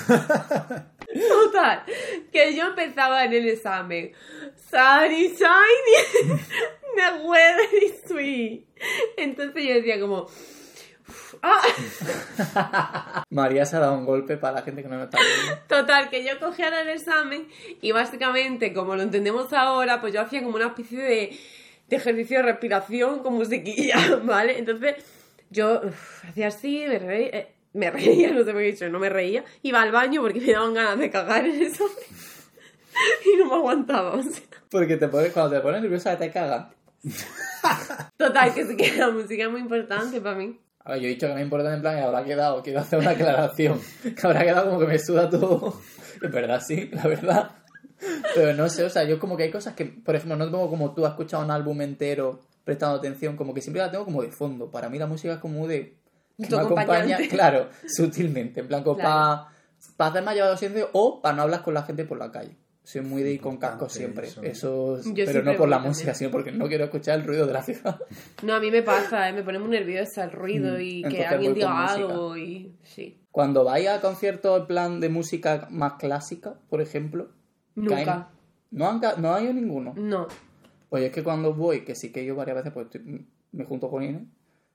Total, 1.29 1.83
que 2.31 2.55
yo 2.55 2.67
empezaba 2.67 3.23
en 3.25 3.33
el 3.33 3.47
examen. 3.49 4.11
Sunny, 4.69 5.29
shiny, 5.29 6.39
the 6.95 7.23
weather 7.25 7.83
is 7.83 7.93
sweet. 8.07 8.65
Entonces 9.17 9.63
yo 9.63 9.73
decía 9.75 9.99
como... 9.99 10.27
Ah, 11.41 13.23
María 13.29 13.65
se 13.65 13.75
ha 13.75 13.79
dado 13.79 13.93
un 13.97 14.05
golpe 14.05 14.37
para 14.37 14.55
la 14.55 14.61
gente 14.63 14.81
que 14.81 14.89
no 14.89 14.97
lo 14.97 15.03
está 15.05 15.17
viendo. 15.19 15.61
Total, 15.67 16.09
que 16.09 16.23
yo 16.23 16.39
cogía 16.39 16.67
el 16.81 16.89
examen 16.89 17.47
y 17.81 17.91
básicamente, 17.91 18.73
como 18.73 18.95
lo 18.95 19.03
entendemos 19.03 19.53
ahora, 19.53 20.01
pues 20.01 20.13
yo 20.13 20.21
hacía 20.21 20.43
como 20.43 20.55
una 20.55 20.67
especie 20.67 20.99
de, 20.99 21.39
de 21.87 21.95
ejercicio 21.95 22.37
de 22.37 22.43
respiración 22.43 23.19
con 23.19 23.35
musiquilla, 23.35 23.97
¿vale? 24.23 24.57
Entonces 24.57 24.95
yo 25.49 25.81
uf, 25.83 26.25
hacía 26.25 26.47
así, 26.47 26.85
me 26.87 26.99
reía, 26.99 27.27
eh, 27.27 27.47
me 27.73 27.91
reía, 27.91 28.31
no 28.33 28.43
sé 28.43 28.51
por 28.51 28.61
qué 28.61 28.69
he 28.69 28.71
dicho, 28.71 28.89
no 28.89 28.99
me 28.99 29.09
reía, 29.09 29.43
iba 29.63 29.81
al 29.81 29.91
baño 29.91 30.21
porque 30.21 30.41
me 30.41 30.51
daban 30.51 30.73
ganas 30.73 30.99
de 30.99 31.09
cagar 31.09 31.45
en 31.45 31.61
examen 31.61 31.93
y 33.25 33.37
no 33.37 33.45
me 33.45 33.55
aguantaba, 33.55 34.13
o 34.13 34.23
sea. 34.23 34.43
Porque 34.69 34.97
te 34.97 35.07
pones, 35.07 35.31
cuando 35.31 35.55
te 35.55 35.61
pones 35.61 35.81
nerviosa 35.81 36.17
te 36.17 36.31
cagan. 36.31 36.69
Total, 38.17 38.53
que 38.53 38.65
sí 38.65 38.75
que 38.75 38.97
la 38.97 39.09
música 39.11 39.43
es 39.43 39.51
muy 39.51 39.61
importante 39.61 40.19
para 40.19 40.35
mí. 40.35 40.59
A 40.83 40.91
ver, 40.91 41.01
yo 41.01 41.07
he 41.07 41.11
dicho 41.11 41.27
que 41.27 41.33
no 41.33 41.39
es 41.39 41.43
importante 41.43 41.75
en 41.75 41.81
plan 41.81 41.97
y 41.97 42.01
habrá 42.01 42.23
quedado, 42.23 42.63
quiero 42.63 42.79
hacer 42.79 42.99
una 42.99 43.11
aclaración, 43.11 43.79
que 44.03 44.27
habrá 44.27 44.43
quedado 44.43 44.69
como 44.69 44.79
que 44.79 44.87
me 44.87 44.99
suda 44.99 45.29
todo. 45.29 45.79
Es 46.21 46.31
verdad, 46.31 46.61
sí, 46.65 46.89
la 46.93 47.07
verdad. 47.07 47.51
Pero 48.35 48.53
no 48.53 48.69
sé, 48.69 48.83
o 48.83 48.89
sea, 48.89 49.03
yo 49.03 49.19
como 49.19 49.35
que 49.37 49.43
hay 49.43 49.51
cosas 49.51 49.73
que, 49.73 49.85
por 49.85 50.15
ejemplo, 50.15 50.35
no 50.37 50.45
tengo 50.45 50.69
como 50.69 50.93
tú 50.93 51.05
has 51.05 51.11
escuchado 51.13 51.43
un 51.43 51.51
álbum 51.51 51.81
entero 51.81 52.39
prestando 52.63 52.97
atención, 52.97 53.35
como 53.37 53.53
que 53.53 53.61
siempre 53.61 53.81
la 53.81 53.89
tengo 53.91 54.05
como 54.05 54.21
de 54.21 54.29
fondo. 54.31 54.69
Para 54.69 54.89
mí 54.89 54.99
la 54.99 55.07
música 55.07 55.33
es 55.35 55.39
como 55.39 55.67
de... 55.67 55.95
que 56.37 56.55
me 56.55 56.61
acompaña, 56.61 57.17
claro, 57.29 57.69
sutilmente, 57.87 58.59
en 58.59 58.67
plan 58.67 58.83
como 58.83 58.97
Claro. 58.97 59.47
para 59.95 60.09
hacerme 60.11 60.33
llevado 60.33 60.57
siempre 60.57 60.85
o 60.93 61.21
para 61.21 61.35
no 61.35 61.41
hablar 61.43 61.63
con 61.63 61.73
la 61.73 61.83
gente 61.83 62.03
por 62.05 62.17
la 62.17 62.31
calle. 62.31 62.55
Soy 62.83 63.01
muy 63.01 63.21
de 63.21 63.33
ir 63.33 63.41
con 63.41 63.57
casco 63.57 63.89
siempre, 63.89 64.27
eso. 64.27 64.41
eso, 64.43 64.97
es- 64.97 65.05
Yo 65.07 65.13
pero 65.15 65.31
siempre 65.31 65.51
no 65.53 65.57
por 65.57 65.67
la 65.67 65.79
música, 65.79 66.11
también. 66.13 66.15
sino 66.15 66.31
porque 66.31 66.51
no 66.53 66.67
quiero 66.69 66.85
escuchar 66.85 67.19
el 67.19 67.25
ruido 67.25 67.45
de 67.45 67.51
la 67.53 67.61
ciudad. 67.63 67.99
No, 68.43 68.53
a 68.55 68.59
mí 68.61 68.71
me 68.71 68.81
pasa, 68.81 69.27
¿eh? 69.27 69.33
me 69.33 69.43
pone 69.43 69.59
muy 69.59 69.69
nerviosa 69.71 70.23
el 70.23 70.31
ruido 70.31 70.77
Mm, 70.77 70.81
y 70.81 70.95
entonces 70.97 71.19
que 71.19 71.25
alguien 71.25 71.53
diga 71.53 71.85
algo 71.85 72.37
y... 72.37 72.75
Sí. 72.83 73.19
Cuando 73.31 73.63
vais 73.65 73.87
a 73.89 73.99
conciertos 74.01 74.61
en 74.61 74.67
plan 74.67 74.99
de 75.01 75.09
música 75.09 75.67
más 75.69 75.93
clásica, 75.93 76.55
por 76.69 76.79
ejemplo, 76.81 77.29
Nunca. 77.77 78.03
caen- 78.05 78.25
no, 78.71 78.89
han, 78.89 78.99
ca- 78.99 79.15
no 79.17 79.33
hay 79.33 79.53
ninguno. 79.53 79.93
No. 79.95 80.27
Oye, 80.89 81.07
es 81.07 81.11
que 81.13 81.23
cuando 81.23 81.53
voy, 81.53 81.81
que 81.81 81.95
sí 81.95 82.11
que 82.11 82.25
yo 82.25 82.35
varias 82.35 82.57
veces 82.57 82.73
pues 82.73 82.87
me 83.51 83.63
junto 83.65 83.89
con 83.89 84.03
Inés, 84.03 84.23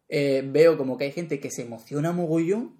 eh, 0.08 0.42
veo 0.50 0.76
como 0.78 0.96
que 0.96 1.04
hay 1.04 1.12
gente 1.12 1.40
que 1.40 1.50
se 1.50 1.62
emociona 1.62 2.12
mogollón 2.12 2.74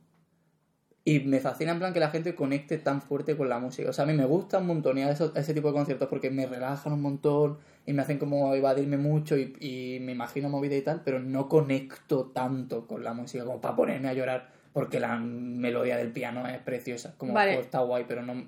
y 1.05 1.21
me 1.21 1.41
fascina 1.41 1.73
en 1.73 1.79
plan 1.79 1.93
que 1.93 1.99
la 2.01 2.11
gente 2.11 2.35
conecte 2.35 2.79
tan 2.79 3.03
fuerte 3.03 3.37
con 3.37 3.49
la 3.49 3.59
música. 3.59 3.91
O 3.91 3.93
sea, 3.93 4.05
a 4.05 4.07
mí 4.07 4.13
me 4.15 4.25
gusta 4.25 4.59
un 4.59 4.67
montón 4.69 4.99
ir 4.99 5.05
a 5.05 5.11
esos- 5.11 5.35
a 5.35 5.41
ese 5.41 5.53
tipo 5.53 5.69
de 5.69 5.75
conciertos 5.75 6.09
porque 6.09 6.31
me 6.31 6.47
relajan 6.47 6.93
un 6.93 7.03
montón 7.03 7.59
y 7.87 7.93
me 7.93 8.03
hacen 8.03 8.19
como 8.19 8.55
evadirme 8.55 8.97
mucho 8.99 9.37
y, 9.37 9.55
y 9.61 9.99
me 10.01 10.13
imagino 10.13 10.49
movida 10.49 10.77
y 10.77 10.83
tal, 10.83 11.03
pero 11.05 11.19
no 11.19 11.49
conecto 11.49 12.27
tanto 12.27 12.87
con 12.87 13.03
la 13.03 13.15
música 13.15 13.45
como 13.45 13.61
para 13.61 13.75
ponerme 13.75 14.09
a 14.09 14.15
llorar 14.15 14.51
porque 14.73 15.01
la 15.01 15.19
melodía 15.19 15.97
del 15.97 16.13
piano 16.13 16.47
es 16.47 16.59
preciosa. 16.61 17.15
Como 17.19 17.33
Vale. 17.33 17.55
pues, 17.55 17.67
está 17.67 17.81
guay, 17.81 18.05
pero 18.07 18.23
no 18.23 18.47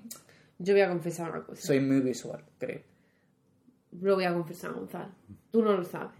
Yo 0.57 0.73
voy 0.73 0.81
a 0.81 0.89
confesar 0.89 1.31
una 1.31 1.43
cosa. 1.43 1.61
soy 1.61 1.79
muy 1.81 1.99
visual, 2.01 2.43
creo. 2.57 2.81
Lo 4.01 4.15
voy 4.15 4.25
a 4.25 4.33
confesar, 4.33 4.73
Gonzalo. 4.73 5.09
Tú 5.51 5.61
no 5.61 5.73
lo 5.73 5.83
sabes. 5.83 6.11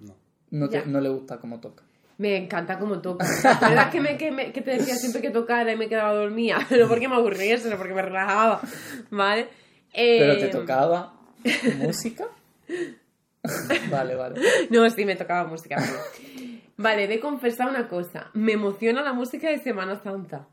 No, 0.51 0.69
te- 0.69 0.77
Ya. 0.77 0.85
no 0.85 0.99
le 1.01 1.09
gusta 1.09 1.39
cómo 1.39 1.59
toca. 1.59 1.83
Me 2.17 2.37
encanta 2.37 2.79
cómo 2.79 3.01
toca. 3.01 3.25
La 3.43 3.59
verdad 3.69 3.85
es 3.87 3.91
que, 3.91 3.99
me, 4.01 4.17
que, 4.17 4.31
me- 4.31 4.51
que 4.53 4.61
te 4.61 4.71
decía 4.71 4.95
siempre 4.95 5.21
que 5.21 5.31
tocara 5.31 5.71
y 5.73 5.77
me 5.77 5.89
quedaba 5.89 6.13
dormida. 6.13 6.59
No 6.79 6.87
porque 6.87 7.07
me 7.09 7.15
aburría, 7.15 7.57
sino 7.57 7.77
porque 7.77 7.93
me 7.93 8.01
relajaba. 8.01 8.61
¿Vale? 9.09 9.47
Eh, 9.93 10.17
Pero 10.19 10.37
te 10.37 10.47
tocaba 10.47 11.13
música. 11.77 12.25
vale, 13.91 14.15
vale. 14.15 14.41
No, 14.69 14.89
sí, 14.89 15.05
me 15.05 15.15
tocaba 15.15 15.47
música. 15.49 15.75
pero- 15.79 16.53
Vale, 16.77 17.05
he 17.05 17.07
de 17.07 17.19
confesar 17.21 17.69
una 17.69 17.87
cosa. 17.87 18.29
Me 18.33 18.53
emociona 18.53 19.01
la 19.01 19.13
música 19.13 19.49
de 19.49 19.59
Semana 19.59 20.01
Santa. 20.01 20.47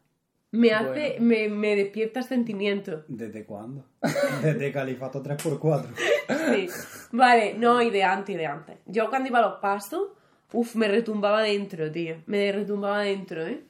Me 0.52 0.70
hace, 0.72 1.16
me, 1.18 1.48
me 1.48 1.74
despierta 1.74 2.22
sentimientos. 2.22 3.04
¿Desde 3.08 3.44
cuándo? 3.44 3.86
Desde 4.42 4.70
Califato 4.70 5.22
3x4. 5.22 5.86
Sí. 6.54 6.68
Vale, 7.12 7.54
no, 7.54 7.80
y 7.80 7.90
de 7.90 8.04
antes, 8.04 8.34
y 8.34 8.38
de 8.38 8.46
antes. 8.46 8.76
Yo 8.84 9.08
cuando 9.08 9.30
iba 9.30 9.38
a 9.38 9.48
los 9.48 9.60
pasos, 9.60 10.08
uff, 10.52 10.76
me 10.76 10.88
retumbaba 10.88 11.42
dentro, 11.42 11.90
tío. 11.90 12.16
Me 12.26 12.52
retumbaba 12.52 13.00
dentro, 13.00 13.46
¿eh? 13.46 13.64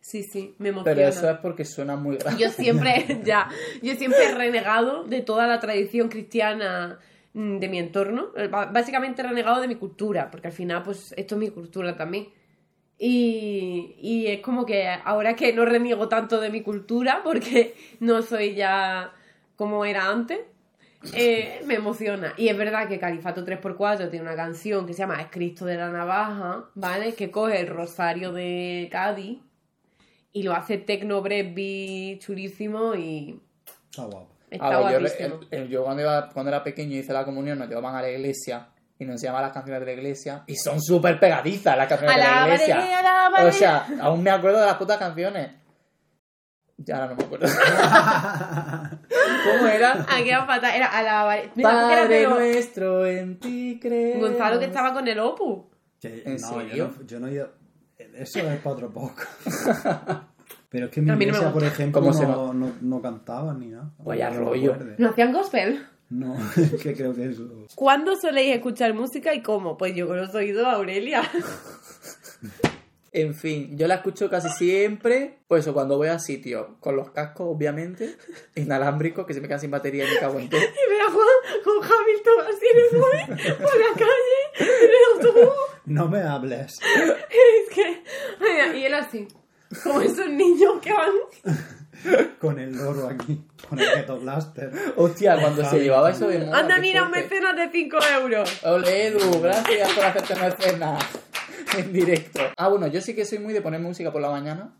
Sí, 0.00 0.22
sí, 0.22 0.54
me 0.58 0.70
emociona. 0.70 0.96
Pero 0.96 1.08
eso 1.08 1.30
es 1.30 1.38
porque 1.38 1.64
suena 1.66 1.94
muy 1.94 2.16
grande. 2.16 2.42
Yo 2.42 2.48
siempre, 2.48 3.04
ya, 3.24 3.48
yo 3.82 3.94
siempre 3.94 4.24
he 4.24 4.34
renegado 4.34 5.04
de 5.04 5.20
toda 5.20 5.46
la 5.46 5.60
tradición 5.60 6.08
cristiana 6.08 6.98
mm, 7.34 7.58
de 7.58 7.68
mi 7.68 7.78
entorno. 7.78 8.32
Básicamente 8.50 9.20
he 9.20 9.26
renegado 9.26 9.60
de 9.60 9.68
mi 9.68 9.76
cultura, 9.76 10.30
porque 10.30 10.48
al 10.48 10.54
final, 10.54 10.82
pues, 10.82 11.12
esto 11.18 11.34
es 11.34 11.38
mi 11.38 11.50
cultura 11.50 11.96
también. 11.96 12.28
Y, 13.04 13.96
y 14.00 14.28
es 14.28 14.40
como 14.42 14.64
que 14.64 14.86
ahora 14.86 15.34
que 15.34 15.52
no 15.52 15.64
reniego 15.64 16.08
tanto 16.08 16.40
de 16.40 16.50
mi 16.50 16.60
cultura, 16.62 17.20
porque 17.24 17.74
no 17.98 18.22
soy 18.22 18.54
ya 18.54 19.12
como 19.56 19.84
era 19.84 20.08
antes, 20.08 20.38
eh, 21.12 21.62
me 21.66 21.74
emociona. 21.74 22.32
Y 22.36 22.46
es 22.46 22.56
verdad 22.56 22.86
que 22.86 23.00
Califato 23.00 23.44
3x4 23.44 24.08
tiene 24.08 24.24
una 24.24 24.36
canción 24.36 24.86
que 24.86 24.92
se 24.92 25.00
llama 25.00 25.20
Es 25.20 25.26
Cristo 25.32 25.64
de 25.66 25.76
la 25.78 25.90
Navaja, 25.90 26.66
¿vale? 26.76 27.14
Que 27.14 27.32
coge 27.32 27.58
el 27.58 27.66
rosario 27.66 28.32
de 28.32 28.88
Cádiz 28.92 29.40
y 30.32 30.44
lo 30.44 30.52
hace 30.54 30.78
tecno 30.78 31.20
brevi 31.22 32.20
chulísimo 32.20 32.94
y 32.94 33.40
Está 33.90 34.04
guapo. 34.04 34.28
está 34.48 34.64
A 34.66 34.68
ver, 34.78 34.78
yo, 34.92 34.98
guapísimo. 35.00 35.40
el- 35.50 35.58
el- 35.62 35.68
yo 35.68 35.82
cuando, 35.82 36.02
iba, 36.02 36.28
cuando 36.30 36.50
era 36.50 36.62
pequeño 36.62 36.94
y 36.94 36.98
hice 37.00 37.12
la 37.12 37.24
comunión 37.24 37.58
nos 37.58 37.68
llevaban 37.68 37.96
a 37.96 38.02
la 38.02 38.10
iglesia 38.12 38.68
y 39.02 39.04
nos 39.04 39.20
llama 39.20 39.40
las 39.40 39.52
canciones 39.52 39.80
de 39.80 39.86
la 39.86 39.92
iglesia 39.92 40.44
y 40.46 40.54
son 40.56 40.80
súper 40.80 41.18
pegadizas 41.18 41.76
las 41.76 41.88
canciones 41.88 42.16
de 42.16 42.22
la 42.22 42.46
iglesia. 42.46 42.98
alábale. 42.98 43.48
O 43.48 43.52
sea, 43.52 43.86
aún 44.00 44.22
me 44.22 44.30
acuerdo 44.30 44.60
de 44.60 44.66
las 44.66 44.76
putas 44.76 44.98
canciones. 44.98 45.50
Ya 46.76 46.96
ahora 46.96 47.08
no 47.08 47.16
me 47.16 47.24
acuerdo. 47.24 47.46
¿Cómo 49.44 49.66
era? 49.66 50.06
Ah, 50.08 50.18
qué 50.24 50.34
fatal. 50.34 50.74
Era 50.74 50.86
a 50.86 51.02
la 51.02 51.42
Mira, 51.54 51.70
porque 51.70 51.92
era 51.92 52.02
Padre 52.02 52.26
nuestro, 52.28 53.06
en 53.06 53.38
ti 53.38 53.78
creo. 53.80 54.20
Gonzalo 54.20 54.58
que 54.58 54.66
estaba 54.66 54.92
con 54.92 55.06
el 55.06 55.18
Opus. 55.18 55.64
Que- 56.00 56.22
¿En 56.24 56.36
no, 56.40 56.48
serio? 56.48 56.94
Yo 57.06 57.20
no, 57.20 57.28
yo 57.28 57.46
no 57.46 57.50
Eso 58.16 58.38
es 58.38 58.60
para 58.60 58.74
otro 58.74 58.90
poco. 58.90 59.22
Pero 60.68 60.86
es 60.86 60.92
que 60.92 61.00
en 61.00 61.06
mi 61.06 61.12
no 61.12 61.22
iglesia, 61.22 61.52
por 61.52 61.64
ejemplo, 61.64 62.00
¿Cómo 62.00 62.14
se 62.14 62.26
no, 62.26 62.54
no, 62.54 62.72
no 62.80 63.02
cantaban 63.02 63.60
ni 63.60 63.66
nada. 63.66 63.90
Vaya 63.98 64.30
rollo. 64.30 64.76
¿No 64.96 65.10
hacían 65.10 65.32
gospel? 65.32 65.86
No, 66.12 66.36
que 66.82 66.94
creo 66.94 67.14
que 67.14 67.24
eso. 67.24 67.48
¿Cuándo 67.74 68.14
soléis 68.20 68.54
escuchar 68.54 68.92
música 68.92 69.32
y 69.32 69.42
cómo? 69.42 69.78
Pues 69.78 69.94
yo 69.94 70.06
con 70.06 70.18
los 70.18 70.34
oídos 70.34 70.66
Aurelia. 70.66 71.22
En 73.12 73.34
fin, 73.34 73.76
yo 73.76 73.86
la 73.86 73.96
escucho 73.96 74.28
casi 74.28 74.48
siempre, 74.50 75.38
pues 75.46 75.64
eso, 75.64 75.74
cuando 75.74 75.96
voy 75.96 76.08
a 76.08 76.18
sitios, 76.18 76.66
con 76.80 76.96
los 76.96 77.10
cascos, 77.10 77.46
obviamente, 77.50 78.16
inalámbricos, 78.54 79.26
que 79.26 79.34
se 79.34 79.40
me 79.40 79.48
quedan 79.48 79.60
sin 79.60 79.70
batería 79.70 80.06
y 80.06 80.14
me 80.14 80.18
cago 80.18 80.38
en 80.38 80.48
todo. 80.48 80.60
Y 80.60 80.90
ve 80.90 81.00
a 81.00 81.10
Juan 81.10 81.62
con 81.64 81.76
Hamilton 81.76 82.46
así 82.48 82.66
en 82.72 82.78
el 82.78 82.98
móvil 82.98 83.56
por 83.56 83.78
la 83.78 83.92
calle, 83.94 84.40
en 84.60 84.90
el 84.90 85.26
autobús. 85.26 85.54
No 85.86 86.08
me 86.08 86.22
hables. 86.22 86.78
Es 86.88 87.74
que. 87.74 88.02
y 88.78 88.84
él 88.84 88.94
así. 88.94 89.28
Como 89.82 90.00
esos 90.02 90.28
niños 90.28 90.74
que 90.82 90.92
van. 90.92 91.12
Con 92.40 92.58
el 92.58 92.72
loro 92.72 93.08
aquí. 93.08 93.44
Con 93.68 93.78
el 93.78 93.86
Ghetto 93.94 94.18
Blaster. 94.18 94.72
Hostia, 94.96 95.38
cuando 95.40 95.64
se 95.64 95.80
llevaba 95.80 96.10
eso 96.10 96.28
de 96.28 96.40
moda. 96.40 96.58
Anda, 96.58 96.78
mira, 96.78 97.04
un 97.04 97.10
mecenas 97.10 97.56
de 97.56 97.70
5 97.70 97.98
euros. 98.20 98.64
Ole, 98.64 99.06
Edu, 99.06 99.40
gracias 99.40 99.92
por 99.92 100.04
hacerte 100.04 100.34
mecenas 100.34 101.04
en 101.78 101.92
directo. 101.92 102.40
Ah, 102.56 102.68
bueno, 102.68 102.86
yo 102.86 103.00
sí 103.00 103.14
que 103.14 103.24
soy 103.24 103.38
muy 103.38 103.52
de 103.52 103.62
poner 103.62 103.80
música 103.80 104.12
por 104.12 104.20
la 104.20 104.30
mañana 104.30 104.74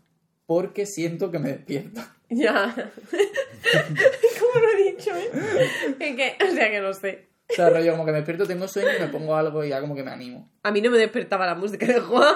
porque 0.45 0.85
siento 0.85 1.31
que 1.31 1.39
me 1.39 1.49
despierta. 1.49 2.15
Ya. 2.29 2.73
¿Cómo 4.39 4.61
lo 4.61 4.69
he 4.69 4.91
dicho, 4.91 5.11
eh? 5.15 5.97
Que, 5.99 6.37
o 6.43 6.51
sea 6.51 6.69
que 6.69 6.81
no 6.81 6.93
sé. 6.93 7.29
O 7.49 7.53
sea, 7.53 7.69
rollo, 7.69 7.91
como 7.91 8.05
que 8.05 8.11
me 8.11 8.17
despierto, 8.17 8.47
tengo 8.47 8.67
sueño 8.67 8.89
y 8.97 9.01
me 9.01 9.07
pongo 9.07 9.35
algo 9.35 9.63
y 9.63 9.69
ya 9.69 9.81
como 9.81 9.95
que 9.95 10.03
me 10.03 10.11
animo. 10.11 10.51
A 10.63 10.71
mí 10.71 10.81
no 10.81 10.89
me 10.89 10.97
despertaba 10.97 11.45
la 11.45 11.55
música 11.55 11.85
de 11.85 11.99
Juan. 11.99 12.35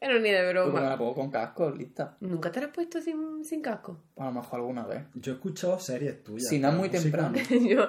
Pero 0.00 0.20
ni 0.20 0.30
de 0.30 0.38
Porque 0.44 0.54
me 0.54 0.62
broma. 0.70 0.80
la 0.90 0.96
pongo 0.96 1.14
con 1.14 1.30
casco, 1.30 1.70
lista. 1.70 2.16
¿Nunca 2.20 2.52
te 2.52 2.60
la 2.60 2.66
has 2.66 2.72
puesto 2.72 3.00
sin, 3.00 3.44
sin 3.44 3.60
casco? 3.60 3.98
A 4.16 4.26
lo 4.26 4.32
mejor 4.32 4.60
alguna 4.60 4.86
vez. 4.86 5.02
Yo 5.14 5.32
he 5.32 5.34
escuchado 5.34 5.78
series 5.80 6.22
tuyas. 6.22 6.48
Si 6.48 6.58
no 6.60 6.68
es 6.68 6.74
pero 6.74 6.80
muy 6.80 6.88
temprano. 6.88 7.30
no. 7.50 7.68
Yo. 7.68 7.88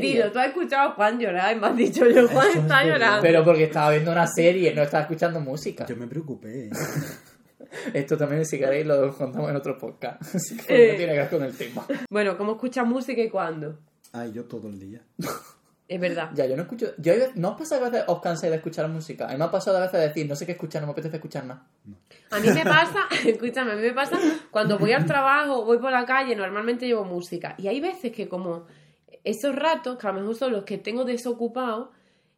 Dilo, 0.00 0.32
tú 0.32 0.38
has 0.40 0.48
escuchado 0.48 0.90
a 0.90 0.92
Juan 0.94 1.18
llorar 1.20 1.56
y 1.56 1.60
me 1.60 1.66
has 1.68 1.76
dicho 1.76 2.06
yo, 2.08 2.26
Juan 2.28 2.48
Eso 2.48 2.58
es 2.58 2.64
está 2.64 2.84
llorando. 2.84 3.22
Pero 3.22 3.44
porque 3.44 3.64
estaba 3.64 3.90
viendo 3.90 4.10
una 4.10 4.26
serie, 4.26 4.74
no 4.74 4.82
estaba 4.82 5.02
escuchando 5.04 5.38
música. 5.40 5.86
Yo 5.86 5.96
me 5.96 6.08
preocupé. 6.08 6.70
Esto 7.92 8.16
también, 8.16 8.44
si 8.46 8.58
queréis, 8.58 8.86
lo 8.86 9.16
contamos 9.16 9.50
en 9.50 9.56
otro 9.56 9.78
podcast. 9.78 10.34
Así 10.34 10.56
que 10.66 10.88
Eh. 10.88 10.90
no 10.92 10.96
tiene 10.96 11.12
que 11.12 11.18
ver 11.20 11.30
con 11.30 11.42
el 11.42 11.56
tema. 11.56 11.86
Bueno, 12.10 12.36
¿cómo 12.36 12.52
escuchas 12.52 12.86
música 12.86 13.20
y 13.22 13.30
cuándo? 13.30 13.78
Ay, 14.12 14.32
yo 14.32 14.44
todo 14.44 14.68
el 14.68 14.78
día. 14.78 15.02
Es 15.86 16.00
verdad. 16.00 16.30
Ya, 16.34 16.46
yo 16.46 16.56
no 16.56 16.62
escucho. 16.62 16.94
Yo, 16.96 17.12
¿No 17.34 17.50
os 17.50 17.58
pasa 17.58 17.78
que 17.78 17.84
a 17.84 17.88
veces 17.90 18.04
os 18.08 18.20
cansáis 18.20 18.50
de 18.50 18.56
escuchar 18.56 18.88
música? 18.88 19.26
A 19.26 19.32
mí 19.32 19.36
me 19.36 19.44
ha 19.44 19.50
pasado 19.50 19.76
a 19.76 19.80
veces 19.80 20.00
de 20.00 20.08
decir, 20.08 20.26
no 20.26 20.34
sé 20.34 20.46
qué 20.46 20.52
escuchar, 20.52 20.80
no 20.80 20.86
me 20.86 20.92
apetece 20.92 21.16
escuchar 21.16 21.44
nada. 21.44 21.66
A 22.30 22.38
mí 22.40 22.48
me 22.48 22.64
pasa, 22.64 23.00
escúchame, 23.26 23.72
a 23.72 23.76
mí 23.76 23.82
me 23.82 23.92
pasa 23.92 24.18
cuando 24.50 24.78
voy 24.78 24.92
al 24.92 25.04
trabajo, 25.04 25.64
voy 25.64 25.78
por 25.78 25.92
la 25.92 26.06
calle, 26.06 26.34
normalmente 26.36 26.86
llevo 26.86 27.04
música. 27.04 27.54
Y 27.58 27.68
hay 27.68 27.80
veces 27.80 28.12
que 28.12 28.28
como 28.28 28.64
esos 29.24 29.54
ratos, 29.54 29.98
que 29.98 30.06
a 30.06 30.12
lo 30.12 30.20
mejor 30.20 30.34
son 30.36 30.52
los 30.52 30.64
que 30.64 30.78
tengo 30.78 31.04
desocupados, 31.04 31.88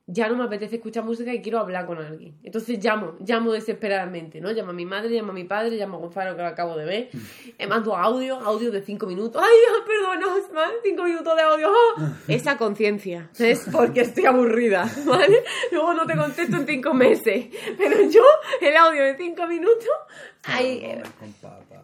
ya 0.09 0.29
no 0.29 0.37
me 0.37 0.45
apetece 0.45 0.77
escuchar 0.77 1.05
música 1.05 1.35
y 1.35 1.43
quiero 1.43 1.59
hablar 1.59 1.85
con 1.85 1.99
alguien. 1.99 2.37
Entonces 2.45 2.83
llamo, 2.83 3.17
llamo 3.27 3.53
desesperadamente, 3.53 4.41
¿no? 4.41 4.53
Llamo 4.53 4.71
a 4.71 4.73
mi 4.73 4.87
madre, 4.87 5.11
llamo 5.11 5.33
a 5.33 5.35
mi 5.35 5.45
padre, 5.45 5.77
llamo 5.77 5.97
a 5.97 6.01
Gonzalo 6.01 6.37
que 6.37 6.43
lo 6.43 6.49
acabo 6.49 6.77
de 6.77 6.85
ver, 6.85 7.11
eh, 7.59 7.67
mando 7.67 7.97
audio, 7.97 8.37
audio 8.37 8.71
de 8.71 8.83
cinco 8.83 9.07
minutos. 9.07 9.43
¡Ay, 9.45 9.83
perdona, 9.85 10.35
Osman! 10.35 10.71
Cinco 10.85 11.03
minutos 11.03 11.37
de 11.37 11.43
audio. 11.43 11.69
¡ah! 11.69 12.13
Esa 12.29 12.57
conciencia, 12.57 13.31
es 13.37 13.67
porque 13.73 14.03
estoy 14.03 14.27
aburrida, 14.27 14.89
¿vale? 15.07 15.43
Luego 15.73 15.95
no 15.95 16.07
te 16.07 16.17
contesto 16.17 16.57
en 16.57 16.67
cinco 16.67 16.95
meses. 16.95 17.47
Pero 17.77 18.09
yo, 18.09 18.23
el 18.61 18.77
audio 18.77 19.03
de 19.03 19.17
cinco 19.17 19.47
minutos, 19.49 19.89
ay, 20.45 20.79
eh. 20.85 21.03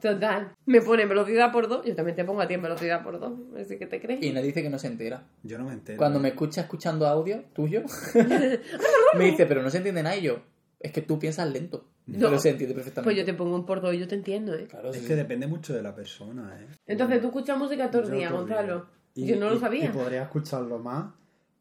Total. 0.03 0.53
Me 0.67 0.83
pone 0.83 1.07
velocidad 1.07 1.51
por 1.53 1.69
dos, 1.69 1.87
yo 1.87 1.95
también 1.95 2.17
te 2.17 2.25
pongo 2.25 2.41
a 2.43 2.47
ti 2.49 2.55
en 2.55 2.63
velocidad 2.63 3.03
por 3.03 3.19
dos, 3.21 3.33
así 3.59 3.79
que 3.79 3.87
te 3.87 4.01
crees. 4.01 4.23
Y 4.23 4.33
me 4.33 4.43
dice 4.43 4.63
que 4.63 4.69
no 4.69 4.79
se 4.79 4.89
entera. 4.89 5.25
Yo 5.43 5.57
no 5.59 5.65
me 5.65 5.73
entero. 5.73 5.97
Cuando 5.97 6.19
me 6.21 6.29
escucha 6.29 6.61
escuchando 6.63 7.07
audio 7.07 7.45
tuyo, 7.55 7.83
me 9.17 9.25
dice, 9.25 9.47
pero 9.47 9.63
no 9.63 9.71
se 9.71 9.79
entiende 9.79 10.03
nada. 10.03 10.17
Y 10.17 10.23
yo, 10.23 10.41
es 10.81 10.93
que 10.93 11.03
tú 11.03 11.19
piensas 11.19 11.51
lento. 11.51 11.87
No. 12.07 12.19
Pero 12.29 12.39
se 12.41 12.51
entiende 12.51 12.75
perfectamente. 12.75 13.07
Pues 13.07 13.17
yo 13.17 13.25
te 13.25 13.33
pongo 13.35 13.55
un 13.55 13.65
por 13.65 13.81
dos 13.81 13.95
y 13.95 13.99
yo 14.01 14.09
te 14.09 14.17
entiendo, 14.17 14.55
¿eh? 14.55 14.67
Claro, 14.69 14.91
Es 14.91 14.97
sí. 14.99 15.07
que 15.07 15.15
depende 15.15 15.47
mucho 15.47 15.73
de 15.73 15.83
la 15.83 15.95
persona, 15.95 16.59
¿eh? 16.61 16.67
Entonces 16.87 17.21
tú 17.21 17.29
escuchas 17.29 17.57
música 17.57 17.91
todo 17.91 18.03
el 18.03 18.09
Yo 18.09 18.15
día, 18.17 18.29
todo 18.29 18.41
el 18.41 18.47
Gonzalo. 18.49 18.87
Y- 19.15 19.27
yo 19.27 19.37
no 19.37 19.51
lo 19.51 19.61
sabía. 19.61 19.85
Y 19.85 19.89
podría 19.89 20.23
escucharlo 20.23 20.79
más, 20.81 21.13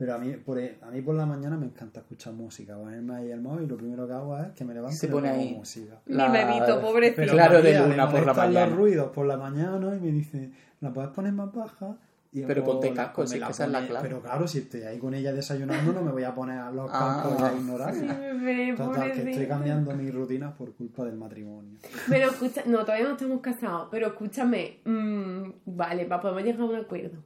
pero 0.02 0.16
a 0.16 0.18
mí, 0.18 0.32
por, 0.34 0.58
e, 0.58 0.80
a 0.82 0.90
mí 0.90 1.00
por 1.04 1.14
la 1.14 1.28
mañana 1.28 1.58
me 1.58 1.68
encanta 1.68 2.00
escuchar 2.00 2.34
música. 2.34 2.76
Ponerme 2.76 3.14
ahí 3.18 3.30
el 3.30 3.40
móvil 3.40 3.66
y 3.66 3.68
lo 3.68 3.78
primero 3.78 4.08
que 4.08 4.14
hago 4.14 4.36
es 4.40 4.48
que 4.54 4.66
me 4.66 4.74
levanto 4.74 4.98
Se 4.98 5.06
y 5.06 5.10
pone 5.12 5.30
ahí. 5.30 5.54
música. 5.54 6.00
Mi 6.08 6.16
bebito, 6.18 6.82
pobrecito. 6.82 7.22
Pero 7.22 7.34
Claro, 7.34 7.58
de 7.62 7.74
María, 7.74 7.88
luna 7.88 8.06
me 8.08 8.12
por 8.12 8.26
la 8.26 8.34
mañana. 8.34 8.66
los 8.66 8.76
ruidos 8.76 9.12
por 9.12 9.26
la 9.28 9.38
mañana 9.38 9.96
y 9.96 10.00
me 10.00 10.12
dice, 10.12 10.50
¿la 10.80 10.92
puedes 10.92 11.12
poner 11.12 11.34
más 11.34 11.54
baja? 11.54 11.98
Y 12.32 12.42
Pero 12.44 12.64
ponte 12.64 12.90
la- 12.90 12.96
cascos, 12.96 13.30
me 13.30 13.34
si 13.36 13.40
la 13.40 13.46
es 13.46 13.48
que 13.50 13.52
esa 13.52 13.66
es 13.66 13.72
la 13.72 13.86
clave. 13.86 14.08
Pero 14.08 14.22
claro, 14.24 14.48
si 14.48 14.58
estoy 14.58 14.82
ahí 14.82 14.98
con 14.98 15.14
ella 15.14 15.34
desayunando, 15.34 15.94
no 15.94 16.02
me 16.02 16.12
voy 16.12 16.24
a 16.24 16.34
poner 16.34 16.58
a 16.58 16.72
los 16.72 16.90
Ah. 16.92 17.22
cascos 17.24 17.40
y 17.40 17.44
a 17.44 17.54
ignorarla. 17.60 18.14
bebé, 18.20 18.74
Total, 18.76 19.12
que 19.12 19.30
estoy 19.30 19.48
cambiando 19.48 19.94
mi 19.96 20.10
rutina 20.10 20.56
por 20.56 20.74
culpa 20.74 21.06
del 21.06 21.16
matrimonio. 21.18 21.78
Pero 22.10 22.30
escucha, 22.32 22.64
no, 22.66 22.80
todavía 22.86 23.06
no 23.06 23.12
estamos 23.12 23.40
casados, 23.42 23.88
pero 23.92 24.08
escúchame, 24.08 24.80
mm, 24.84 25.44
vale, 25.66 26.06
va, 26.08 26.20
podemos 26.20 26.42
llegar 26.44 26.62
a 26.62 26.66
un 26.66 26.76
acuerdo. 26.78 27.18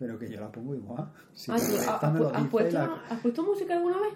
Pero 0.00 0.18
que 0.18 0.28
yo 0.28 0.40
la 0.40 0.50
pongo 0.50 0.74
igual. 0.74 1.12
Si 1.34 1.52
Ah, 1.52 1.56
te 1.56 1.60
¿tú 1.66 1.70
molesta, 1.72 2.38
has, 2.38 2.48
puesto, 2.48 2.72
la- 2.78 3.02
¿Has 3.10 3.20
puesto 3.20 3.42
música 3.44 3.74
alguna 3.74 3.98
vez? 3.98 4.14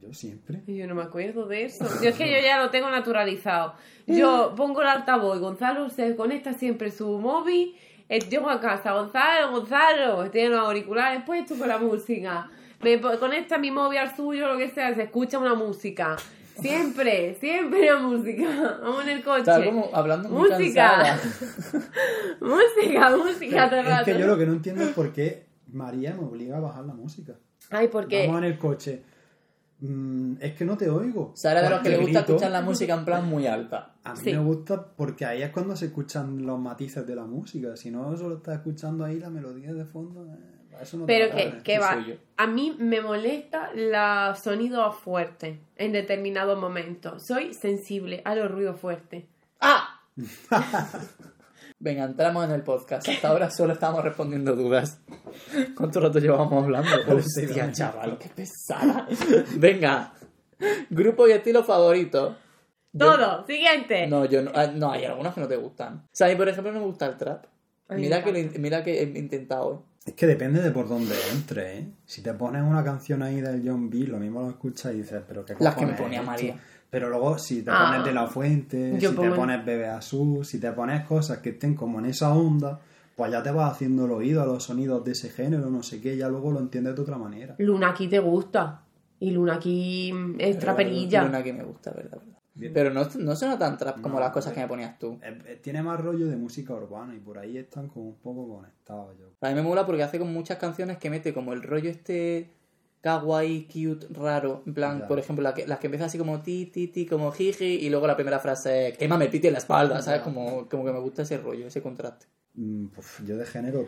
Yo 0.00 0.12
siempre. 0.14 0.62
Yo 0.66 0.86
no 0.88 0.94
me 0.96 1.02
acuerdo 1.02 1.46
de 1.46 1.64
eso. 1.66 1.84
Yo 2.02 2.08
es 2.08 2.16
que 2.16 2.28
yo 2.30 2.38
ya 2.42 2.58
lo 2.62 2.70
tengo 2.70 2.88
naturalizado. 2.90 3.74
Yo 4.06 4.54
pongo 4.56 4.80
el 4.80 4.88
altavoz 4.88 5.36
y 5.36 5.40
Gonzalo 5.40 5.90
se 5.90 6.16
conecta 6.16 6.54
siempre 6.54 6.90
su 6.90 7.06
móvil. 7.18 7.76
eh, 8.08 8.18
Llego 8.20 8.48
a 8.48 8.60
casa, 8.60 8.92
Gonzalo, 8.94 9.50
Gonzalo, 9.52 10.30
tiene 10.30 10.48
los 10.56 10.60
auriculares 10.60 11.22
puestos 11.24 11.58
con 11.58 11.68
la 11.68 11.76
música. 11.78 12.50
Me 12.82 12.98
conecta 12.98 13.58
mi 13.58 13.70
móvil 13.70 13.98
al 13.98 14.16
suyo, 14.16 14.48
lo 14.48 14.56
que 14.56 14.70
sea, 14.70 14.94
se 14.94 15.02
escucha 15.02 15.38
una 15.38 15.54
música. 15.54 16.16
Siempre, 16.58 17.36
siempre 17.40 17.86
la 17.86 17.98
música. 18.02 18.78
Vamos 18.82 19.02
en 19.04 19.08
el 19.10 19.22
coche. 19.24 19.38
Estaba 19.40 19.64
como 19.64 19.90
hablando 19.92 20.28
muy 20.28 20.50
Música. 20.50 20.90
cansada. 20.90 21.20
música, 22.40 23.16
música 23.16 23.70
todo 23.70 23.80
el 23.80 23.86
Es 23.86 23.92
que 24.04 24.12
rato. 24.12 24.18
yo 24.18 24.26
lo 24.26 24.38
que 24.38 24.46
no 24.46 24.52
entiendo 24.52 24.82
es 24.84 24.90
por 24.90 25.12
qué 25.12 25.46
María 25.72 26.14
me 26.14 26.24
obliga 26.24 26.56
a 26.56 26.60
bajar 26.60 26.84
la 26.84 26.94
música. 26.94 27.34
Ay, 27.70 27.88
porque 27.88 28.26
Vamos 28.26 28.42
en 28.42 28.48
el 28.52 28.58
coche. 28.58 29.02
Mm, 29.80 30.34
es 30.40 30.52
que 30.52 30.64
no 30.66 30.76
te 30.76 30.90
oigo. 30.90 31.32
Sara 31.34 31.62
de 31.62 31.70
los 31.70 31.80
que 31.80 31.88
le 31.90 31.96
gusta 31.96 32.18
grito. 32.20 32.32
escuchar 32.32 32.50
la 32.50 32.60
música 32.62 32.94
en 32.94 33.04
plan 33.04 33.26
muy 33.26 33.46
alta. 33.46 33.94
A 34.04 34.12
mí 34.12 34.20
Sí. 34.22 34.32
me 34.32 34.40
gusta 34.40 34.84
porque 34.94 35.24
ahí 35.24 35.42
es 35.42 35.50
cuando 35.50 35.74
se 35.76 35.86
escuchan 35.86 36.44
los 36.44 36.58
matices 36.58 37.06
de 37.06 37.14
la 37.16 37.24
música. 37.24 37.76
Si 37.76 37.90
no, 37.90 38.14
solo 38.16 38.36
estás 38.38 38.56
escuchando 38.56 39.04
ahí 39.04 39.18
la 39.18 39.30
melodía 39.30 39.72
de 39.72 39.84
fondo. 39.86 40.26
eh, 40.26 40.36
eso 40.82 40.96
no 40.98 41.06
te 41.06 41.12
Pero 41.12 41.34
que, 41.34 41.44
dar. 41.44 41.56
que 41.58 41.62
¿qué 41.62 41.78
va. 41.78 42.06
yo? 42.06 42.14
A 42.36 42.46
mí 42.46 42.76
me 42.78 43.00
molesta 43.00 43.70
los 43.74 44.38
sonidos 44.40 44.96
fuertes 44.96 45.58
en 45.76 45.92
determinados 45.92 46.58
momentos. 46.58 47.26
Soy 47.26 47.52
sensible 47.54 48.22
a 48.24 48.34
los 48.34 48.50
ruidos 48.50 48.80
fuertes. 48.80 49.24
¡Ah! 49.60 50.00
Venga, 51.78 52.04
entramos 52.04 52.44
en 52.44 52.50
el 52.50 52.62
podcast. 52.62 53.08
Hasta 53.08 53.28
ahora 53.28 53.50
solo 53.50 53.72
estábamos 53.72 54.04
respondiendo 54.04 54.54
dudas. 54.54 55.00
¿Cuánto 55.76 56.00
rato 56.00 56.18
llevamos 56.18 56.64
hablando? 56.64 56.90
Hostia, 57.14 57.72
chaval, 57.72 58.18
qué 58.18 58.28
pesada. 58.28 59.06
Venga, 59.56 60.12
grupo 60.90 61.26
y 61.26 61.32
estilo 61.32 61.64
favorito. 61.64 62.36
Yo- 62.92 63.06
Todo, 63.16 63.46
siguiente. 63.46 64.06
No, 64.08 64.24
yo 64.26 64.42
no, 64.42 64.50
ah, 64.54 64.66
no, 64.66 64.90
hay 64.90 65.04
algunos 65.06 65.32
que 65.32 65.40
no 65.40 65.48
te 65.48 65.56
gustan. 65.56 66.02
O 66.04 66.08
sea, 66.12 66.26
a 66.26 66.30
mí, 66.30 66.36
por 66.36 66.48
ejemplo, 66.48 66.72
no 66.72 66.80
me 66.80 66.86
gusta 66.86 67.06
el 67.06 67.16
trap. 67.16 67.46
Mira 67.90 68.22
que, 68.22 68.32
lo 68.32 68.38
encanta. 68.38 68.56
in- 68.56 68.62
mira 68.62 68.84
que 68.84 69.00
he 69.00 69.04
intentado. 69.18 69.84
Es 70.10 70.16
que 70.16 70.26
depende 70.26 70.60
de 70.60 70.72
por 70.72 70.88
dónde 70.88 71.14
entre, 71.32 71.78
¿eh? 71.78 71.88
Si 72.04 72.20
te 72.20 72.34
pones 72.34 72.62
una 72.64 72.82
canción 72.82 73.22
ahí 73.22 73.40
del 73.40 73.62
John 73.64 73.88
B, 73.88 73.98
lo 74.08 74.18
mismo 74.18 74.40
lo 74.42 74.50
escuchas 74.50 74.92
y 74.92 74.96
dices, 74.98 75.22
pero 75.28 75.44
qué 75.44 75.54
Las 75.60 75.76
que 75.76 75.86
me 75.86 75.92
ponía? 75.92 76.20
María. 76.20 76.56
Pero 76.90 77.08
luego, 77.08 77.38
si 77.38 77.62
te 77.62 77.70
Ah. 77.70 77.86
pones 77.92 78.04
de 78.04 78.12
la 78.12 78.26
fuente, 78.26 78.98
si 79.00 79.06
pongo- 79.06 79.22
te 79.22 79.30
pones 79.36 79.64
Bebe 79.64 79.86
Azul, 79.86 80.44
si 80.44 80.58
te 80.58 80.72
pones 80.72 81.04
cosas 81.06 81.38
que 81.38 81.50
estén 81.50 81.76
como 81.76 82.00
en 82.00 82.06
esa 82.06 82.34
onda, 82.34 82.80
pues 83.14 83.30
ya 83.30 83.40
te 83.44 83.52
vas 83.52 83.70
haciendo 83.70 84.06
el 84.06 84.10
oído 84.10 84.42
a 84.42 84.46
los 84.46 84.64
sonidos 84.64 85.04
de 85.04 85.12
ese 85.12 85.30
género, 85.30 85.70
no 85.70 85.84
sé 85.84 86.00
qué, 86.00 86.16
ya 86.16 86.28
luego 86.28 86.50
lo 86.50 86.58
entiendes 86.58 86.96
de 86.96 87.02
otra 87.02 87.16
manera. 87.16 87.54
Luna 87.58 87.90
aquí 87.90 88.08
te 88.08 88.18
gusta. 88.18 88.82
Y 89.20 89.30
Luna 89.30 89.54
aquí 89.54 90.12
es 90.38 90.58
traperilla. 90.58 91.22
Una 91.24 91.44
que 91.44 91.52
me 91.52 91.62
gusta, 91.62 91.92
verdad, 91.92 92.18
verdad. 92.18 92.39
Bien. 92.54 92.72
Pero 92.72 92.90
no, 92.90 93.06
no 93.18 93.36
suena 93.36 93.58
tan 93.58 93.78
trap 93.78 94.00
como 94.00 94.14
No, 94.14 94.20
las 94.20 94.32
cosas 94.32 94.52
que 94.52 94.60
me 94.60 94.66
ponías 94.68 94.98
tú. 94.98 95.18
Eh, 95.22 95.38
eh, 95.46 95.60
Tiene 95.62 95.82
más 95.82 96.00
rollo 96.00 96.26
de 96.26 96.36
música 96.36 96.74
urbana 96.74 97.14
y 97.14 97.18
por 97.20 97.38
ahí 97.38 97.56
están 97.56 97.88
como 97.88 98.06
un 98.08 98.16
poco 98.16 98.56
conectados 98.56 99.16
yo. 99.18 99.26
A 99.40 99.48
mí 99.50 99.54
me 99.54 99.62
mola 99.62 99.86
porque 99.86 100.02
hace 100.02 100.18
como 100.18 100.32
muchas 100.32 100.58
canciones 100.58 100.98
que 100.98 101.10
mete 101.10 101.32
como 101.32 101.52
el 101.52 101.62
rollo 101.62 101.88
este 101.88 102.50
kawaii, 103.02 103.66
cute, 103.66 104.08
raro. 104.10 104.62
En 104.66 104.74
plan, 104.74 104.98
Ya. 105.00 105.08
por 105.08 105.18
ejemplo, 105.18 105.42
la 105.42 105.54
que, 105.54 105.66
las 105.66 105.78
que 105.78 105.86
empiezan 105.86 106.06
así 106.08 106.18
como 106.18 106.42
ti, 106.42 106.66
ti, 106.66 106.88
ti, 106.88 107.06
como 107.06 107.30
jiji, 107.32 107.64
y 107.64 107.88
luego 107.88 108.06
la 108.06 108.16
primera 108.16 108.38
frase 108.40 108.88
es 108.88 108.98
quémame 108.98 109.24
el 109.26 109.30
piti 109.30 109.46
en 109.46 109.54
la 109.54 109.58
espalda, 109.60 110.02
¿sabes? 110.02 110.20
Como, 110.20 110.68
como 110.68 110.84
que 110.84 110.92
me 110.92 111.00
gusta 111.00 111.22
ese 111.22 111.38
rollo, 111.38 111.66
ese 111.68 111.80
contraste. 111.80 112.26
Mm, 112.54 112.86
pues 112.88 113.06
yo 113.24 113.36
de 113.38 113.46
género, 113.46 113.86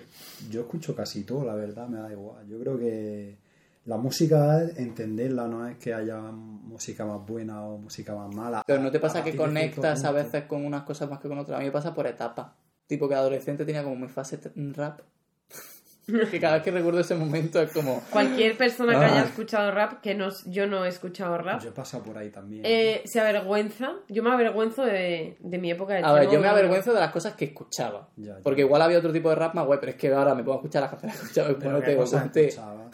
yo 0.50 0.60
escucho 0.62 0.94
casi 0.94 1.24
todo, 1.24 1.44
la 1.44 1.54
verdad, 1.54 1.88
me 1.88 1.98
da 1.98 2.10
igual. 2.10 2.46
Yo 2.48 2.58
creo 2.60 2.78
que 2.78 3.36
la 3.84 3.96
música 3.96 4.62
es 4.62 4.78
entenderla, 4.78 5.48
no 5.48 5.66
es 5.66 5.76
que 5.76 5.92
haya 5.92 6.18
música 6.20 7.04
más 7.04 7.26
buena 7.26 7.62
o 7.64 7.78
música 7.78 8.14
más 8.14 8.34
mala. 8.34 8.62
Pero 8.66 8.80
¿no 8.80 8.90
te 8.90 8.98
A 8.98 9.00
pasa 9.00 9.18
que 9.24 9.32
de 9.32 9.36
cierto 9.36 9.48
conectas 9.48 10.04
a 10.04 10.12
veces 10.12 10.44
con 10.44 10.64
unas 10.64 10.82
cosas 10.84 11.10
más 11.10 11.18
que 11.20 11.28
con 11.28 11.38
otras? 11.38 11.56
A 11.56 11.60
mí 11.60 11.66
me 11.66 11.72
pasa 11.72 11.92
por 11.94 12.06
etapas. 12.06 12.46
Tipo 12.86 13.08
que 13.08 13.14
adolescente 13.14 13.64
tenía 13.64 13.82
como 13.82 13.96
mi 13.96 14.08
fase 14.08 14.38
rap. 14.74 15.00
que 16.30 16.40
cada 16.40 16.54
vez 16.54 16.62
que 16.64 16.70
recuerdo 16.72 16.98
ese 17.00 17.14
momento 17.14 17.60
es 17.62 17.70
como... 17.72 18.02
Cualquier 18.10 18.56
persona 18.56 18.92
que 18.92 19.04
Ah. 19.04 19.12
haya 19.12 19.22
escuchado 19.24 19.70
rap, 19.70 20.00
que 20.00 20.14
no, 20.14 20.28
yo 20.46 20.66
no 20.66 20.84
he 20.84 20.88
escuchado 20.88 21.38
rap, 21.38 21.60
Yo 21.62 21.68
he 21.68 21.72
pasado 21.72 22.02
por 22.02 22.18
ahí 22.18 22.30
también. 22.30 22.62
eh, 22.66 23.02
se 23.04 23.20
avergüenza. 23.20 23.92
Yo 24.08 24.22
me 24.24 24.30
avergüenzo 24.32 24.84
de, 24.84 25.36
de 25.38 25.58
mi 25.58 25.70
época 25.70 25.94
de 25.94 26.00
A 26.04 26.12
ver, 26.12 26.28
yo 26.28 26.40
me 26.40 26.48
avergüenzo 26.48 26.92
de 26.92 27.00
las 27.00 27.12
cosas 27.12 27.34
que 27.34 27.46
escuchaba. 27.46 28.08
Ya, 28.16 28.34
ya. 28.36 28.40
Porque 28.42 28.62
igual 28.62 28.82
había 28.82 28.98
otro 28.98 29.12
tipo 29.12 29.28
de 29.28 29.36
rap 29.36 29.54
más 29.54 29.64
guay, 29.64 29.78
pero 29.80 29.90
es 29.92 29.96
que 29.98 30.12
ahora 30.12 30.34
me 30.34 30.42
puedo 30.42 30.58
escuchar 30.58 30.82
las 30.82 30.90
canciones 30.90 31.16
que 31.18 31.22
escuchaba. 31.24 31.48
Pero 31.58 31.80
Bueno, 32.04 32.90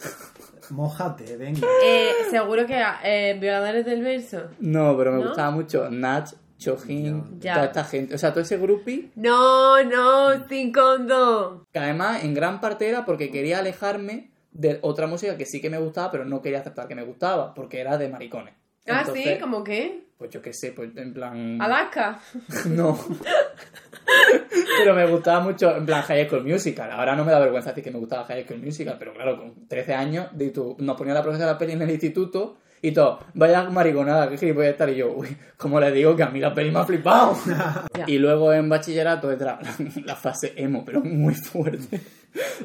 qué. 0.69 0.73
Mójate, 0.75 1.37
venga. 1.37 1.67
Eh, 1.83 2.11
seguro 2.31 2.65
que 2.65 2.81
eh, 3.03 3.37
violadores 3.39 3.85
del 3.85 4.01
verso. 4.01 4.43
No, 4.59 4.95
pero 4.97 5.11
me 5.11 5.19
¿No? 5.19 5.27
gustaba 5.27 5.51
mucho 5.51 5.89
Nach, 5.89 6.29
Chojin, 6.57 7.39
Ya. 7.39 7.53
toda 7.55 7.65
esta 7.67 7.83
gente. 7.83 8.15
O 8.15 8.17
sea, 8.17 8.31
todo 8.31 8.41
ese 8.41 8.57
groupie. 8.57 9.11
No, 9.15 9.83
no, 9.83 10.47
sin 10.47 10.71
condón. 10.71 11.65
Que 11.71 11.79
además, 11.79 12.23
en 12.23 12.33
gran 12.33 12.59
parte 12.61 12.87
era 12.89 13.05
porque 13.05 13.31
quería 13.31 13.59
alejarme 13.59 14.31
de 14.51 14.79
otra 14.81 15.07
música 15.07 15.37
que 15.37 15.45
sí 15.45 15.61
que 15.61 15.69
me 15.69 15.77
gustaba, 15.77 16.11
pero 16.11 16.25
no 16.25 16.41
quería 16.41 16.59
aceptar 16.59 16.87
que 16.87 16.95
me 16.95 17.03
gustaba, 17.03 17.53
porque 17.53 17.79
era 17.79 17.97
de 17.97 18.09
maricones. 18.09 18.53
Ah, 18.87 19.01
Entonces, 19.01 19.23
sí, 19.35 19.39
como 19.39 19.63
que. 19.63 20.08
Pues 20.19 20.29
yo 20.31 20.41
qué 20.41 20.51
sé, 20.53 20.73
pues 20.73 20.91
en 20.97 21.13
plan. 21.13 21.59
Alaska. 21.61 22.19
No. 22.67 22.99
pero 24.77 24.93
me 24.93 25.05
gustaba 25.07 25.39
mucho, 25.39 25.75
en 25.75 25.85
plan, 25.85 26.01
High 26.03 26.27
School 26.27 26.43
Musical. 26.45 26.91
Ahora 26.91 27.15
no 27.15 27.23
me 27.23 27.31
da 27.31 27.39
vergüenza 27.39 27.69
decir 27.69 27.83
que 27.85 27.91
me 27.91 27.99
gustaba 27.99 28.25
High 28.25 28.43
School 28.45 28.59
Musical, 28.59 28.95
pero 28.99 29.13
claro, 29.13 29.37
con 29.37 29.67
13 29.67 29.93
años 29.93 30.27
de 30.33 30.49
tu- 30.49 30.75
nos 30.79 30.97
ponía 30.97 31.13
la 31.13 31.23
profesora 31.23 31.57
peli 31.57 31.73
en 31.73 31.81
el 31.83 31.89
instituto 31.91 32.57
y 32.81 32.91
todo, 32.91 33.19
vaya 33.33 33.69
mariconada, 33.69 34.29
que 34.29 34.37
gilipollas 34.37 34.71
estar. 34.71 34.89
Y 34.89 34.95
yo, 34.97 35.11
uy, 35.13 35.35
¿cómo 35.57 35.79
le 35.79 35.91
digo 35.91 36.15
que 36.15 36.23
a 36.23 36.29
mí 36.29 36.39
la 36.39 36.53
peli 36.53 36.71
me 36.71 36.79
ha 36.79 36.85
flipado? 36.85 37.37
Y 38.07 38.17
luego 38.17 38.51
en 38.53 38.67
bachillerato 38.69 39.31
entra 39.31 39.59
la 40.05 40.15
fase 40.17 40.53
emo, 40.57 40.83
pero 40.85 41.01
muy 41.01 41.33
fuerte. 41.35 41.99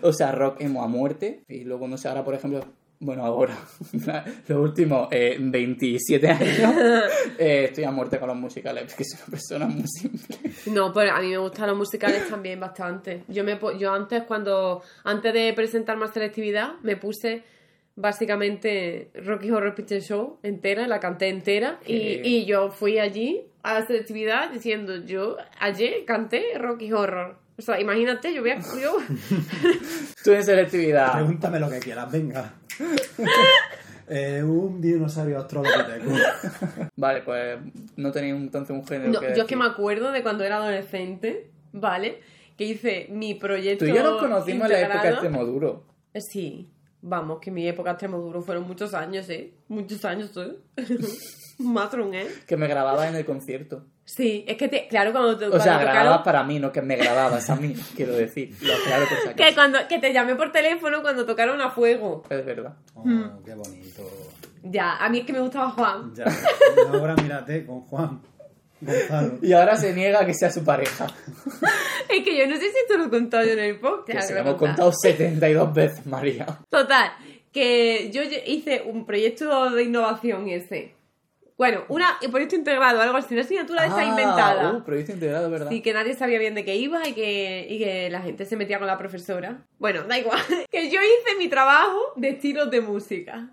O 0.03 0.12
sea, 0.12 0.33
rock 0.33 0.61
emo 0.61 0.83
a 0.83 0.88
muerte. 0.88 1.45
Y 1.49 1.64
luego, 1.64 1.87
no 1.88 1.97
sé, 1.99 2.09
ahora, 2.09 2.25
por 2.25 2.35
ejemplo, 2.35 2.64
bueno, 3.00 3.24
ahora, 3.24 3.57
los 4.48 4.59
últimos 4.59 5.09
eh, 5.11 5.37
27 5.38 6.28
años, 6.28 6.74
eh, 7.38 7.66
estoy 7.68 7.85
a 7.85 7.90
muerte 7.90 8.18
con 8.18 8.28
los 8.28 8.37
musicales, 8.37 8.85
porque 8.85 9.04
soy 9.04 9.20
una 9.20 9.30
persona 9.30 9.66
muy 9.66 9.87
simple. 9.87 10.37
No, 10.66 10.92
pero 10.92 11.12
a 11.12 11.20
mí 11.20 11.28
me 11.28 11.38
gustan 11.38 11.68
los 11.68 11.76
musicales 11.76 12.28
también 12.28 12.61
bastante. 12.61 13.24
Yo 13.28 13.44
me 13.44 13.59
yo 13.78 13.92
antes 13.92 14.22
cuando 14.24 14.83
antes 15.04 15.35
de 15.35 15.52
presentar 15.52 15.96
más 15.96 16.12
selectividad 16.12 16.74
me 16.83 16.96
puse 16.96 17.42
básicamente 17.96 19.11
Rocky 19.14 19.50
Horror 19.50 19.74
Picture 19.74 20.00
Show 20.00 20.38
entera, 20.42 20.88
la 20.88 21.00
canté 21.00 21.28
entera 21.28 21.78
y, 21.87 22.20
y 22.22 22.44
yo 22.44 22.70
fui 22.70 22.98
allí 22.98 23.42
a 23.62 23.74
la 23.74 23.87
selectividad 23.87 24.50
diciendo 24.50 25.04
yo 25.04 25.37
ayer 25.61 26.04
canté 26.04 26.59
Rocky 26.59 26.92
Horror. 26.92 27.43
O 27.57 27.62
sea, 27.62 27.81
imagínate, 27.81 28.35
yo 28.35 28.40
voy 28.40 28.51
a 28.51 28.59
yo 28.59 28.97
Tú 30.25 30.33
en 30.33 30.45
selectividad. 30.45 31.12
Pregúntame 31.12 31.61
lo 31.61 31.71
que 31.71 31.79
quieras, 31.79 32.11
venga. 32.11 32.55
Eh, 34.07 34.43
un 34.43 34.83
dinosaurio 34.83 35.38
australopiteco. 35.38 36.11
Vale, 36.95 37.23
pues 37.23 37.59
no 37.97 38.12
tenéis 38.12 38.35
entonces 38.35 38.77
un 38.77 38.87
género 38.87 39.12
No, 39.12 39.21
que 39.21 39.35
yo 39.35 39.45
es 39.45 39.49
que 39.49 39.57
me 39.57 39.64
acuerdo 39.64 40.12
de 40.12 40.23
cuando 40.23 40.45
era 40.45 40.57
adolescente, 40.57 41.51
¿vale? 41.73 42.21
Que 42.59 42.64
hice 42.64 43.07
mi 43.11 43.35
proyecto 43.35 43.87
Tú 43.87 43.90
y 43.90 43.95
yo 43.95 44.03
nos 44.03 44.21
conocimos 44.21 44.67
en 44.67 44.73
la 44.73 44.81
época 44.81 45.03
de. 45.05 45.09
Extremoduro. 45.09 45.87
Eh, 46.12 46.21
Sí, 46.21 46.71
vamos, 47.01 47.38
que 47.40 47.51
mi 47.51 47.67
época 47.67 47.93
Extremoduro 47.93 48.43
fueron 48.43 48.64
muchos 48.64 48.93
años, 48.93 49.27
¿eh? 49.31 49.55
Muchos 49.69 50.05
años, 50.05 50.37
¿eh? 50.37 50.59
Matron, 51.59 52.12
¿eh? 52.12 52.27
Que 52.47 52.59
me 52.59 52.67
grababas 52.67 53.09
en 53.09 53.17
el 53.17 53.25
concierto. 53.25 53.87
Sí, 54.07 54.45
es 54.47 54.57
que, 54.59 54.69
te, 54.69 54.87
claro, 54.87 55.12
cuando, 55.12 55.37
te, 55.38 55.47
O 55.47 55.49
cuando 55.49 55.64
sea, 55.64 55.75
tocaron- 55.81 55.93
grababas 55.95 56.23
para 56.25 56.45
mí, 56.45 56.59
no 56.59 56.71
que 56.71 56.83
me 56.83 56.97
grababas 56.97 57.49
a 57.49 57.57
mí, 57.57 57.75
quiero 57.97 58.12
decir. 58.12 58.55
Lo 58.61 58.75
que, 59.35 59.55
cuando, 59.55 59.79
que 59.88 59.99
te 59.99 60.12
llamé 60.12 60.37
por 60.37 60.53
teléfono 60.53 61.01
cuando 61.03 61.25
tocaron 61.25 61.61
a 61.61 61.71
fuego. 61.71 62.23
Es 62.29 62.45
verdad. 62.45 62.75
Oh, 62.95 63.03
qué 63.45 63.55
bonito. 63.55 64.03
Ya, 64.62 64.97
a 64.97 65.09
mí 65.09 65.19
es 65.21 65.27
que 65.27 65.33
me 65.33 65.40
gustaba 65.40 65.71
Juan. 65.71 66.14
Ya. 66.14 66.25
Ahora 66.93 67.14
mírate 67.17 67.64
con 67.67 67.81
Juan. 67.83 68.21
Gonzalo. 68.81 69.38
Y 69.40 69.53
ahora 69.53 69.77
se 69.77 69.95
niega 69.95 70.21
a 70.21 70.27
que 70.27 70.35
sea 70.35 70.51
su 70.51 70.62
pareja. 70.64 71.07
Es 72.07 72.23
que 72.23 72.37
yo 72.37 72.47
no 72.47 72.55
sé 72.57 72.71
si 72.71 72.79
esto 72.79 72.97
lo 72.99 73.07
he 73.07 73.11
contado 73.11 73.45
yo 73.45 73.53
en 73.53 73.59
el 73.59 73.81
podcast. 73.81 74.07
Que 74.21 74.23
se 74.23 74.35
lo 74.35 74.40
lo 74.40 74.45
he 74.47 74.49
hemos 74.51 74.59
contado 74.61 74.93
72 74.93 75.73
veces, 75.75 76.07
María. 76.07 76.47
Total, 76.69 77.12
que 77.51 78.11
yo 78.12 78.21
hice 78.47 78.83
un 78.87 79.05
proyecto 79.07 79.71
de 79.71 79.83
innovación 79.85 80.49
ese. 80.49 80.95
Bueno, 81.57 81.85
una, 81.88 82.19
un 82.21 82.31
proyecto 82.33 82.57
integrado, 82.57 83.01
algo 83.01 83.17
así, 83.17 83.33
una 83.35 83.43
asignatura 83.45 83.83
de 83.83 83.88
esta 83.88 84.01
Ah, 84.01 84.05
inventada. 84.05 84.73
Uh, 84.73 84.85
proyecto 84.85 85.12
integrado, 85.12 85.49
¿verdad? 85.51 85.69
Sí, 85.69 85.83
que 85.83 85.93
nadie 85.93 86.14
sabía 86.14 86.38
bien 86.40 86.55
de 86.55 86.64
qué 86.64 86.75
iba 86.75 87.07
y 87.07 87.12
que, 87.12 87.67
y 87.71 87.79
que 87.79 88.11
la 88.11 88.23
gente 88.23 88.45
se 88.45 88.57
metía 88.57 88.79
con 88.79 88.88
la 88.88 88.99
profesora. 88.99 89.64
Bueno, 89.79 90.03
da 90.03 90.19
igual. 90.19 90.40
Que 90.71 90.90
yo 90.90 91.01
hice 91.01 91.37
mi 91.38 91.49
trabajo 91.49 92.12
de 92.17 92.31
estilos 92.31 92.71
de 92.73 92.81
música. 92.81 93.51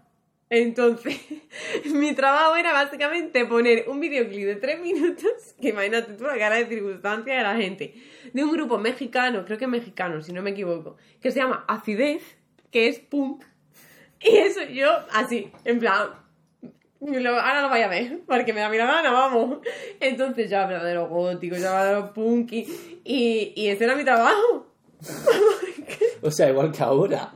Entonces, 0.50 1.16
mi 1.94 2.14
trabajo 2.14 2.56
era 2.56 2.74
básicamente 2.74 3.46
poner 3.46 3.86
un 3.88 4.00
videoclip 4.00 4.46
de 4.46 4.56
tres 4.56 4.82
minutos, 4.82 5.32
que 5.62 5.70
imagínate 5.70 6.14
tú 6.14 6.24
la 6.24 6.38
cara 6.38 6.56
de 6.56 6.66
circunstancia 6.66 7.38
de 7.38 7.44
la 7.44 7.56
gente, 7.56 7.94
de 8.34 8.44
un 8.44 8.52
grupo 8.52 8.80
mexicano, 8.80 9.46
creo 9.46 9.58
que 9.60 9.68
mexicano, 9.68 10.22
si 10.24 10.34
no 10.34 10.42
me 10.42 10.50
equivoco, 10.50 10.98
que 11.22 11.32
se 11.32 11.40
llama 11.40 11.66
Acidez, 11.68 12.24
que 12.72 12.88
es 12.88 13.00
punk. 13.00 13.44
Y 14.20 14.38
eso 14.38 14.64
yo, 14.64 14.90
así, 15.14 15.52
en 15.66 15.80
plan, 15.80 16.10
lo- 17.02 17.40
ahora 17.40 17.62
lo 17.62 17.70
vaya 17.70 17.86
a 17.86 17.90
ver, 17.90 18.20
porque 18.28 18.54
me 18.54 18.60
da 18.62 18.70
mi 18.70 18.78
gana, 18.78 19.12
vamos. 19.12 19.60
Entonces 20.00 20.50
yo 20.50 20.60
hablaba 20.60 20.84
de 20.84 20.96
los 20.96 21.10
góticos, 21.10 21.60
yo 21.60 21.68
hablaba 21.70 21.86
de 21.86 21.94
los 22.02 22.10
punk 22.12 22.52
y, 22.54 23.02
y, 23.04 23.54
y 23.56 23.68
ese 23.70 23.84
era 23.86 23.96
mi 23.96 24.04
trabajo. 24.04 24.68
O 26.24 26.30
sea, 26.30 26.50
igual 26.50 26.72
que 26.72 26.84
ahora. 26.84 27.34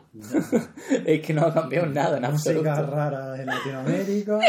es 1.06 1.22
que 1.22 1.34
no 1.34 1.42
ha 1.42 1.52
cambiado 1.54 1.88
nada 1.88 2.18
en 2.20 2.26
absoluto. 2.26 2.70
Música 2.70 2.86
rara 2.86 3.32
de 3.32 3.44
Latinoamérica. 3.46 4.40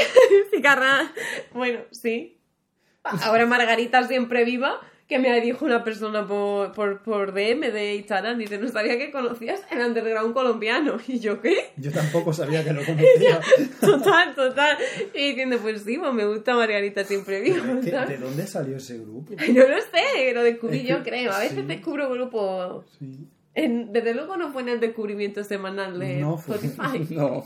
Cigarra. 0.51 1.11
Bueno, 1.55 1.81
sí. 1.91 2.39
Ahora 3.03 3.47
Margarita 3.47 4.07
siempre 4.07 4.45
viva, 4.45 4.79
que 5.09 5.19
me 5.21 5.41
dijo 5.41 5.65
una 5.65 5.85
persona 5.85 6.27
por, 6.27 6.73
por, 6.73 7.01
por 7.03 7.33
DM 7.33 7.61
de 7.73 7.95
Instagram, 7.95 8.39
dice, 8.39 8.59
no 8.59 8.69
sabía 8.69 8.99
que 8.99 9.13
conocías 9.13 9.61
el 9.71 9.79
underground 9.79 10.35
colombiano. 10.35 10.97
Y 11.07 11.21
yo, 11.21 11.41
¿qué? 11.41 11.71
Yo 11.77 11.93
tampoco 11.93 12.33
sabía 12.33 12.65
que 12.65 12.73
lo 12.73 12.83
conocía. 12.87 13.41
Total, 13.81 14.35
total. 14.35 14.77
Y 15.15 15.29
diciendo, 15.29 15.59
pues 15.63 15.83
sí, 15.83 15.97
pues 15.99 16.13
me 16.13 16.27
gusta 16.27 16.55
Margarita 16.55 17.05
siempre 17.05 17.47
¿sabes? 17.55 17.85
¿De 18.09 18.17
dónde 18.19 18.47
salió 18.47 18.77
ese 18.79 18.99
grupo? 18.99 19.33
No 19.35 19.69
lo 19.69 19.77
sé, 19.81 20.33
lo 20.35 20.43
descubrí 20.43 20.79
Es 20.81 20.89
yo, 20.89 21.03
creo. 21.05 21.33
A 21.33 21.39
veces 21.39 21.59
sí. 21.59 21.63
descubro 21.67 22.11
grupos. 22.11 22.87
Sí. 22.99 23.29
en- 23.55 23.93
desde 23.93 24.13
luego 24.13 24.37
no 24.37 24.51
fue 24.51 24.63
en 24.63 24.71
el 24.71 24.81
descubrimiento 24.81 25.45
semanal 25.45 25.99
de 26.01 26.17
No. 26.17 26.37
Spotify. 26.37 27.07
No. 27.15 27.45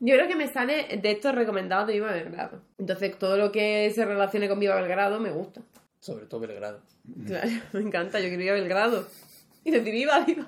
Yo 0.00 0.14
creo 0.16 0.26
que 0.26 0.36
me 0.36 0.48
sale 0.48 0.98
de 1.00 1.10
estos 1.10 1.34
recomendados 1.34 1.86
de 1.86 1.92
Viva 1.94 2.10
Belgrado. 2.12 2.62
Entonces, 2.78 3.18
todo 3.18 3.36
lo 3.36 3.52
que 3.52 3.90
se 3.94 4.04
relacione 4.04 4.48
con 4.48 4.58
Viva 4.58 4.74
Belgrado 4.76 5.20
me 5.20 5.30
gusta. 5.30 5.60
Sobre 6.04 6.26
todo 6.26 6.40
Belgrado. 6.40 6.80
Claro, 7.26 7.50
me 7.72 7.80
encanta, 7.80 8.20
yo 8.20 8.28
quiero 8.28 8.42
ir 8.42 8.50
a 8.50 8.52
Belgrado. 8.52 9.06
Y 9.64 9.70
decir, 9.70 9.90
viva, 9.90 10.22
viva. 10.22 10.46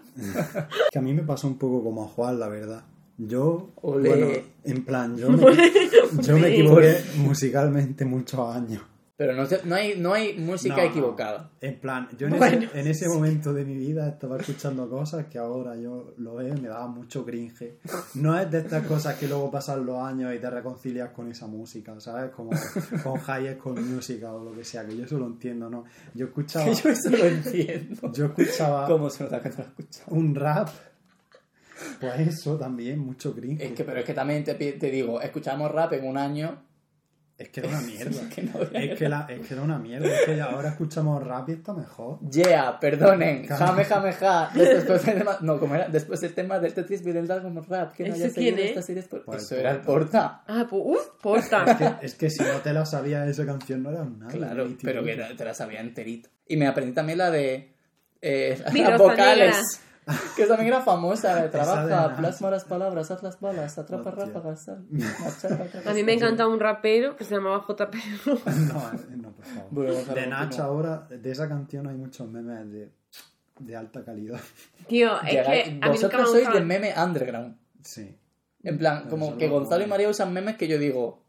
Que 0.92 0.99
a 0.99 1.01
mí 1.01 1.14
me 1.14 1.23
pasó 1.23 1.47
un 1.47 1.57
poco 1.57 1.83
como 1.83 2.05
a 2.05 2.09
Juan, 2.09 2.38
la 2.38 2.49
verdad. 2.49 2.85
Yo, 3.16 3.71
bueno, 3.81 4.27
en 4.64 4.85
plan, 4.85 5.16
yo 5.16 5.31
me, 5.31 5.40
yo 6.23 6.37
me 6.37 6.53
equivoqué 6.53 6.99
musicalmente 7.16 8.05
muchos 8.05 8.55
años. 8.55 8.83
Pero 9.19 9.33
no, 9.33 9.45
no, 9.65 9.75
hay, 9.75 9.99
no 9.99 10.13
hay 10.13 10.39
música 10.39 10.77
No, 10.77 10.83
equivocada. 10.83 11.51
En 11.63 11.81
plan, 11.81 12.07
yo 12.19 12.27
en, 12.27 12.37
Bueno, 12.37 12.67
ese, 12.67 12.81
en 12.81 12.87
ese 12.87 13.09
momento 13.09 13.55
de 13.55 13.64
mi 13.64 13.75
vida 13.75 14.07
estaba 14.09 14.37
escuchando 14.37 14.91
cosas 14.91 15.25
que 15.27 15.39
ahora 15.39 15.75
yo 15.75 16.12
lo 16.19 16.35
veo 16.35 16.55
y 16.55 16.61
me 16.61 16.69
daba 16.69 16.87
mucho 16.87 17.25
cringe. 17.25 17.79
No 18.14 18.39
es 18.39 18.51
de 18.51 18.59
estas 18.59 18.87
cosas 18.87 19.17
que 19.17 19.27
luego 19.27 19.51
pasan 19.51 19.87
los 19.87 19.99
años 20.03 20.35
y 20.35 20.39
te 20.39 20.51
reconcilias 20.51 21.12
con 21.12 21.31
esa 21.31 21.47
música, 21.47 21.99
¿sabes? 21.99 22.31
Como 22.31 22.51
con 23.03 23.17
High 23.19 23.55
School 23.59 23.81
Musical 23.81 24.35
o 24.35 24.45
lo 24.45 24.53
que 24.53 24.64
sea, 24.64 24.85
que 24.87 24.95
yo 24.95 25.05
eso 25.05 25.19
lo 25.19 25.27
entiendo, 25.27 25.71
¿no? 25.71 25.85
Yo 26.12 26.27
escuchaba, 26.27 26.67
Yo 26.73 26.91
eso 26.91 27.09
lo 27.09 27.25
entiendo. 27.25 28.12
yo 28.12 28.27
escuchaba 28.27 28.87
¿Cómo 28.87 29.09
se 29.09 29.25
nota 29.25 29.41
que 29.41 29.49
no 29.49 29.55
lo 29.57 29.62
he 29.62 29.67
escuchado? 29.69 30.14
un 30.14 30.35
rap, 30.35 30.69
pues 32.01 32.21
eso 32.21 32.57
también, 32.59 32.99
mucho 32.99 33.35
cringe. 33.35 33.62
Es 33.62 33.73
que, 33.73 33.83
pero 33.85 34.01
es 34.01 34.05
que 34.05 34.12
también 34.12 34.45
te, 34.45 34.55
te 34.55 34.91
digo, 34.91 35.23
escuchamos 35.23 35.71
rap 35.71 35.95
en 35.95 36.07
un 36.07 36.19
año 36.19 36.66
Es 37.39 37.51
que 37.51 37.61
era 37.61 37.68
una 37.68 37.80
mierda. 37.87 38.28
que 38.34 38.43
no 38.43 38.53
había 38.61 38.80
es, 38.93 38.99
que 38.99 39.09
la- 39.11 39.26
es 39.28 39.47
que 39.47 39.53
era 39.55 39.62
una 39.62 39.78
mierda. 39.78 40.07
Es 40.09 40.24
que 40.24 40.41
ahora 40.41 40.70
escuchamos 40.70 41.22
rap 41.22 41.49
y 41.51 41.53
está 41.53 41.74
mejor. 41.74 42.18
Yeah, 42.30 42.80
perdonen, 42.80 43.47
Jame. 43.47 43.84
jame, 43.84 44.12
ja. 44.14 44.51
Después 44.55 45.07
el 45.09 45.18
tema, 45.18 45.37
no, 45.43 45.61
como 45.61 45.74
era, 45.74 45.89
después 45.89 46.22
el 46.22 46.32
tema 46.32 46.59
del 46.59 46.72
Tetris 46.72 47.05
Viral 47.05 47.43
como 47.43 47.61
rap, 47.61 47.95
que 47.95 48.09
no 48.09 48.14
¿Ese 48.14 48.24
haya 48.24 48.34
quién 48.34 48.47
seguido 48.55 48.64
es? 48.64 48.68
esta 48.70 48.82
serie 48.82 49.03
es 49.03 49.09
por- 49.09 49.24
Pues 49.24 49.43
Eso 49.43 49.55
el 49.55 49.61
era 49.61 49.70
el 49.72 49.80
Porta. 49.80 50.43
Ah, 50.47 50.66
pues, 50.70 50.82
uff, 50.84 51.09
porta. 51.20 51.64
Es 51.66 51.76
que, 51.76 52.07
es 52.07 52.14
que 52.14 52.30
si 52.30 52.43
no 52.43 52.59
te 52.62 52.72
la 52.72 52.87
sabías 52.87 53.28
esa 53.28 53.45
canción 53.45 53.82
no 53.82 53.91
era 53.91 54.05
nada. 54.05 54.30
Claro, 54.32 54.68
pero 54.82 55.05
que 55.05 55.16
te 55.37 55.45
la 55.45 55.53
sabía 55.53 55.80
enterita. 55.80 56.30
Y 56.49 56.57
me 56.57 56.66
aprendí 56.66 56.93
también 56.93 57.18
la 57.18 57.30
de 57.30 57.74
eh, 58.22 58.59
las 58.74 58.99
vocales. 58.99 59.57
Que 60.37 60.47
también 60.47 60.69
era 60.69 60.81
famosa, 60.83 61.51
trabaja, 61.51 62.15
plasma 62.17 62.51
las 62.51 62.65
palabras, 62.65 63.11
haz 63.11 63.23
las 63.25 63.41
balas, 63.41 63.77
atrapa 63.77 64.11
Hostia. 64.11 64.27
ráfagas, 64.27 64.61
sal, 64.63 64.87
A 65.87 65.93
mí 65.93 66.05
me 66.05 66.13
encanta 66.13 66.47
un 66.47 66.61
rapero 66.61 67.17
que 67.17 67.25
se 67.25 67.35
llamaba 67.35 67.65
JP. 67.67 67.95
No, 68.27 68.33
eh, 68.33 69.17
no, 69.17 69.33
por 69.33 69.45
favor. 69.45 69.69
Bueno, 69.71 69.93
de 70.15 70.27
Nach 70.29 70.59
ahora, 70.61 71.09
de 71.11 71.31
esa 71.31 71.49
canción 71.49 71.89
hay 71.89 71.97
muchos 71.97 72.29
memes 72.29 72.71
de, 72.71 72.93
de 73.59 73.77
alta 73.77 74.05
calidad. 74.05 74.41
Tío, 74.87 75.21
es 75.23 75.47
que 75.47 75.79
a 75.83 75.87
mí 75.87 75.93
Vosotros 75.93 76.31
sois 76.31 76.45
gusta. 76.45 76.59
de 76.61 76.65
meme 76.65 76.95
underground. 76.97 77.57
Sí. 77.83 78.17
En 78.63 78.79
plan, 78.79 79.09
como 79.09 79.37
que 79.37 79.49
Gonzalo 79.49 79.85
y 79.85 79.87
María 79.89 80.09
usan 80.09 80.33
memes 80.33 80.57
que 80.57 80.69
yo 80.69 80.79
digo, 80.79 81.26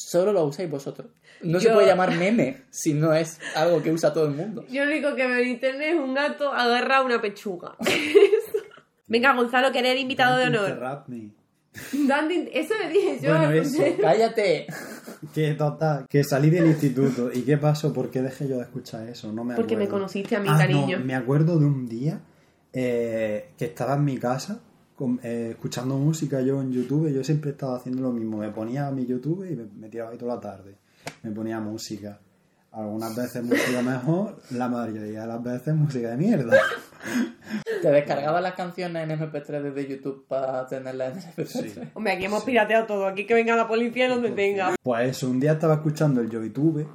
solo 0.00 0.32
lo 0.32 0.44
usáis 0.44 0.70
vosotros. 0.70 1.08
No 1.42 1.58
se 1.60 1.70
puede 1.70 1.86
llamar 1.86 2.14
meme 2.16 2.62
si 2.70 2.92
no 2.94 3.12
es 3.14 3.38
algo 3.54 3.82
que 3.82 3.90
usa 3.92 4.12
todo 4.12 4.26
el 4.26 4.32
mundo. 4.34 4.64
Yo 4.70 4.84
lo 4.84 4.90
único 4.90 5.14
que 5.14 5.26
veo 5.26 5.38
en 5.38 5.48
internet 5.48 5.94
es 5.94 6.00
un 6.00 6.14
gato 6.14 6.52
agarra 6.52 7.02
una 7.02 7.20
pechuga. 7.20 7.76
Venga, 9.08 9.34
Gonzalo, 9.34 9.72
que 9.72 9.80
eres 9.80 9.92
el 9.92 9.98
invitado 9.98 10.38
de 10.38 10.44
honor. 10.46 10.70
interrupt 10.70 11.08
me. 11.08 11.30
Dandy- 11.92 12.50
eso 12.52 12.74
le 12.82 12.88
dije 12.90 13.18
yo. 13.22 13.30
Bueno, 13.36 13.50
eso. 13.52 13.82
¡Cállate! 14.00 14.66
Que 15.34 15.54
total, 15.54 16.06
que 16.08 16.24
salí 16.24 16.50
del 16.50 16.66
instituto. 16.66 17.30
¿Y 17.32 17.42
qué 17.42 17.56
pasó? 17.56 17.92
¿Por 17.92 18.10
qué 18.10 18.22
dejé 18.22 18.48
yo 18.48 18.56
de 18.56 18.62
escuchar 18.62 19.08
eso? 19.08 19.32
No 19.32 19.44
me 19.44 19.54
Porque 19.54 19.76
me 19.76 19.84
acuerdo. 19.84 19.98
conociste 20.04 20.36
a 20.36 20.40
mi 20.40 20.48
Ah, 20.48 20.56
cariño. 20.58 20.98
no, 20.98 21.04
me 21.04 21.14
acuerdo 21.14 21.58
de 21.58 21.66
un 21.66 21.88
día 21.88 22.20
eh, 22.72 23.50
que 23.58 23.66
estaba 23.66 23.94
en 23.94 24.04
mi 24.04 24.18
casa 24.18 24.60
con- 25.00 25.18
eh, 25.22 25.48
escuchando 25.52 25.96
música 25.96 26.40
yo 26.42 26.60
en 26.60 26.70
YouTube. 26.72 27.10
Yo 27.12 27.24
siempre 27.24 27.52
estaba 27.52 27.76
haciendo 27.76 28.02
lo 28.02 28.12
mismo. 28.12 28.36
Me 28.38 28.50
ponía 28.50 28.90
mi 28.90 29.06
YouTube 29.06 29.44
y 29.50 29.56
me, 29.56 29.64
me 29.78 29.88
tiraba 29.88 30.10
ahí 30.10 30.18
toda 30.18 30.34
la 30.34 30.40
tarde. 30.40 30.76
Me 31.22 31.30
ponía 31.30 31.58
música. 31.58 32.20
Algunas 32.72 33.16
veces 33.16 33.42
música 33.42 33.82
mejor, 33.82 34.40
la 34.52 34.68
mayoría 34.68 35.22
de 35.22 35.26
las 35.26 35.42
veces 35.42 35.74
música 35.74 36.10
de 36.10 36.16
mierda. 36.18 36.56
¿Te 37.82 37.90
descargabas 37.90 38.42
las 38.42 38.54
canciones 38.54 39.08
en 39.10 39.18
MP3 39.18 39.62
desde 39.62 39.88
YouTube 39.88 40.26
para 40.28 40.66
tenerlas 40.66 41.16
en 41.16 41.32
MP3? 41.32 41.46
Sí. 41.46 41.80
Hombre, 41.94 42.12
aquí 42.12 42.26
hemos 42.26 42.44
pirateado 42.44 42.86
todo. 42.86 43.06
Aquí 43.06 43.26
que 43.26 43.34
venga 43.34 43.56
la 43.56 43.66
policía 43.66 44.04
y 44.06 44.08
nos 44.10 44.22
detenga. 44.22 44.74
Pues 44.82 45.08
eso, 45.10 45.30
un 45.30 45.40
día 45.40 45.52
estaba 45.52 45.74
escuchando 45.74 46.20
el 46.20 46.28
YouTube 46.30 46.86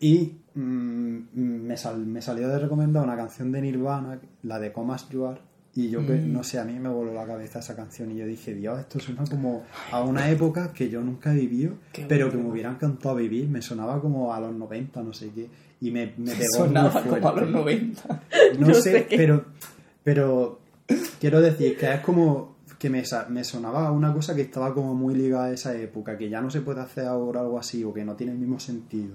y 0.00 0.38
mm, 0.54 1.18
me, 1.34 1.76
sal- 1.76 2.06
me 2.06 2.22
salió 2.22 2.48
de 2.48 2.58
recomendar 2.60 3.02
una 3.02 3.16
canción 3.16 3.50
de 3.52 3.60
Nirvana, 3.60 4.20
la 4.42 4.58
de 4.58 4.72
Comas 4.72 5.08
You 5.10 5.26
Are, 5.26 5.40
y 5.76 5.88
yo 5.90 6.06
que, 6.06 6.12
Mm. 6.14 6.32
no 6.32 6.44
sé, 6.44 6.58
a 6.60 6.64
mí 6.64 6.78
me 6.78 6.88
voló 6.88 7.12
la 7.12 7.26
cabeza 7.26 7.58
esa 7.58 7.74
canción 7.74 8.10
y 8.12 8.16
yo 8.16 8.26
dije, 8.26 8.54
Dios, 8.54 8.78
esto 8.78 9.00
suena 9.00 9.24
como 9.24 9.64
a 9.90 10.02
una 10.02 10.30
época 10.30 10.72
que 10.72 10.88
yo 10.88 11.00
nunca 11.02 11.32
he 11.32 11.36
vivido, 11.36 11.74
Qué 11.92 12.04
pero 12.08 12.26
bueno. 12.26 12.38
que 12.40 12.44
me 12.46 12.50
hubiera 12.52 12.70
encantado 12.70 13.16
vivir, 13.16 13.48
me 13.48 13.60
sonaba 13.62 14.00
como 14.00 14.32
a 14.32 14.40
los 14.40 14.54
90, 14.54 15.02
no 15.02 15.12
sé 15.12 15.30
qué, 15.34 15.48
y 15.80 15.90
me, 15.90 16.12
me 16.16 16.32
pegó 16.36 16.52
Sonaba 16.58 17.02
como 17.02 17.16
a 17.16 17.32
los 17.32 17.50
fuerte. 17.50 17.50
90. 17.52 18.22
No, 18.60 18.66
No 18.68 18.74
sé, 18.74 19.06
pero, 19.10 19.44
pero 20.04 20.60
quiero 21.20 21.40
decir 21.40 21.76
que 21.76 21.92
es 21.92 22.00
como 22.00 22.54
que 22.78 22.90
me, 22.90 23.02
me 23.30 23.42
sonaba 23.44 23.90
una 23.90 24.12
cosa 24.12 24.34
que 24.36 24.42
estaba 24.42 24.74
como 24.74 24.94
muy 24.94 25.14
ligada 25.14 25.46
a 25.46 25.52
esa 25.52 25.74
época, 25.76 26.16
que 26.18 26.28
ya 26.28 26.40
no 26.40 26.50
se 26.50 26.60
puede 26.60 26.80
hacer 26.82 27.06
ahora 27.06 27.40
algo 27.40 27.58
así 27.58 27.82
o 27.82 27.92
que 27.94 28.04
no 28.04 28.14
tiene 28.14 28.32
el 28.32 28.38
mismo 28.38 28.60
sentido. 28.60 29.14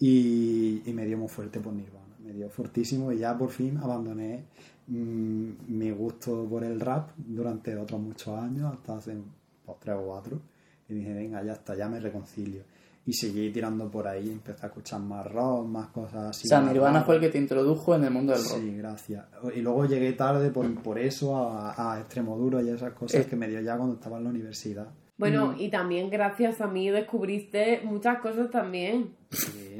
Y, 0.00 0.82
y 0.84 0.92
me 0.94 1.04
dio 1.06 1.16
muy 1.18 1.28
fuerte 1.28 1.60
por 1.60 1.72
Nirvana, 1.74 2.16
me 2.24 2.32
dio 2.32 2.48
fortísimo 2.48 3.12
y 3.12 3.18
ya 3.18 3.36
por 3.38 3.50
fin 3.50 3.76
abandoné 3.76 4.44
mm, 4.86 5.50
mi 5.68 5.90
gusto 5.90 6.46
por 6.48 6.64
el 6.64 6.80
rap 6.80 7.10
durante 7.16 7.76
otros 7.76 8.00
muchos 8.00 8.28
años, 8.38 8.72
hasta 8.72 8.96
hace 8.96 9.16
pues, 9.64 9.78
tres 9.80 9.96
o 9.98 10.02
cuatro. 10.06 10.40
Y 10.88 10.94
dije, 10.94 11.12
venga, 11.14 11.42
ya 11.42 11.52
está, 11.52 11.74
ya 11.74 11.88
me 11.88 12.00
reconcilio. 12.00 12.62
Y 13.04 13.12
seguí 13.14 13.50
tirando 13.50 13.90
por 13.90 14.06
ahí, 14.06 14.30
empecé 14.30 14.64
a 14.64 14.68
escuchar 14.68 15.00
más 15.00 15.26
rock, 15.26 15.66
más 15.66 15.88
cosas 15.88 16.30
así. 16.30 16.46
o 16.46 16.48
sea, 16.48 16.60
Nirvana 16.60 17.02
fue 17.02 17.16
el 17.16 17.20
que 17.20 17.30
te 17.30 17.38
introdujo 17.38 17.96
en 17.96 18.04
el 18.04 18.10
mundo 18.12 18.32
del 18.32 18.42
rock. 18.44 18.58
Sí, 18.60 18.76
gracias. 18.76 19.24
Y 19.56 19.60
luego 19.60 19.86
llegué 19.86 20.12
tarde 20.12 20.50
por, 20.50 20.72
por 20.82 20.98
eso 21.00 21.36
a, 21.36 21.94
a 21.94 22.00
Extremoduro 22.00 22.60
y 22.62 22.68
esas 22.68 22.92
cosas 22.92 23.22
Eh. 23.22 23.26
que 23.28 23.34
me 23.34 23.48
dio 23.48 23.60
ya 23.60 23.76
cuando 23.76 23.94
estaba 23.96 24.18
en 24.18 24.24
la 24.24 24.30
universidad. 24.30 24.86
Bueno, 25.18 25.54
y 25.58 25.68
también 25.68 26.10
gracias 26.10 26.60
a 26.60 26.66
mí 26.68 26.90
descubriste 26.90 27.80
muchas 27.84 28.18
cosas 28.20 28.50
también. 28.50 29.14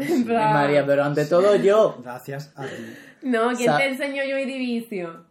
Sí, 0.01 0.25
María, 0.29 0.85
pero 0.87 1.05
ante 1.05 1.25
todo 1.27 1.57
yo. 1.57 1.99
Gracias 2.03 2.53
a 2.57 2.65
ti. 2.67 2.71
No, 3.23 3.53
¿quién 3.57 3.71
Sa- 3.71 3.79
te 3.79 3.89
enseñó 3.89 4.23
yo 4.25 4.37
Division? 4.37 5.25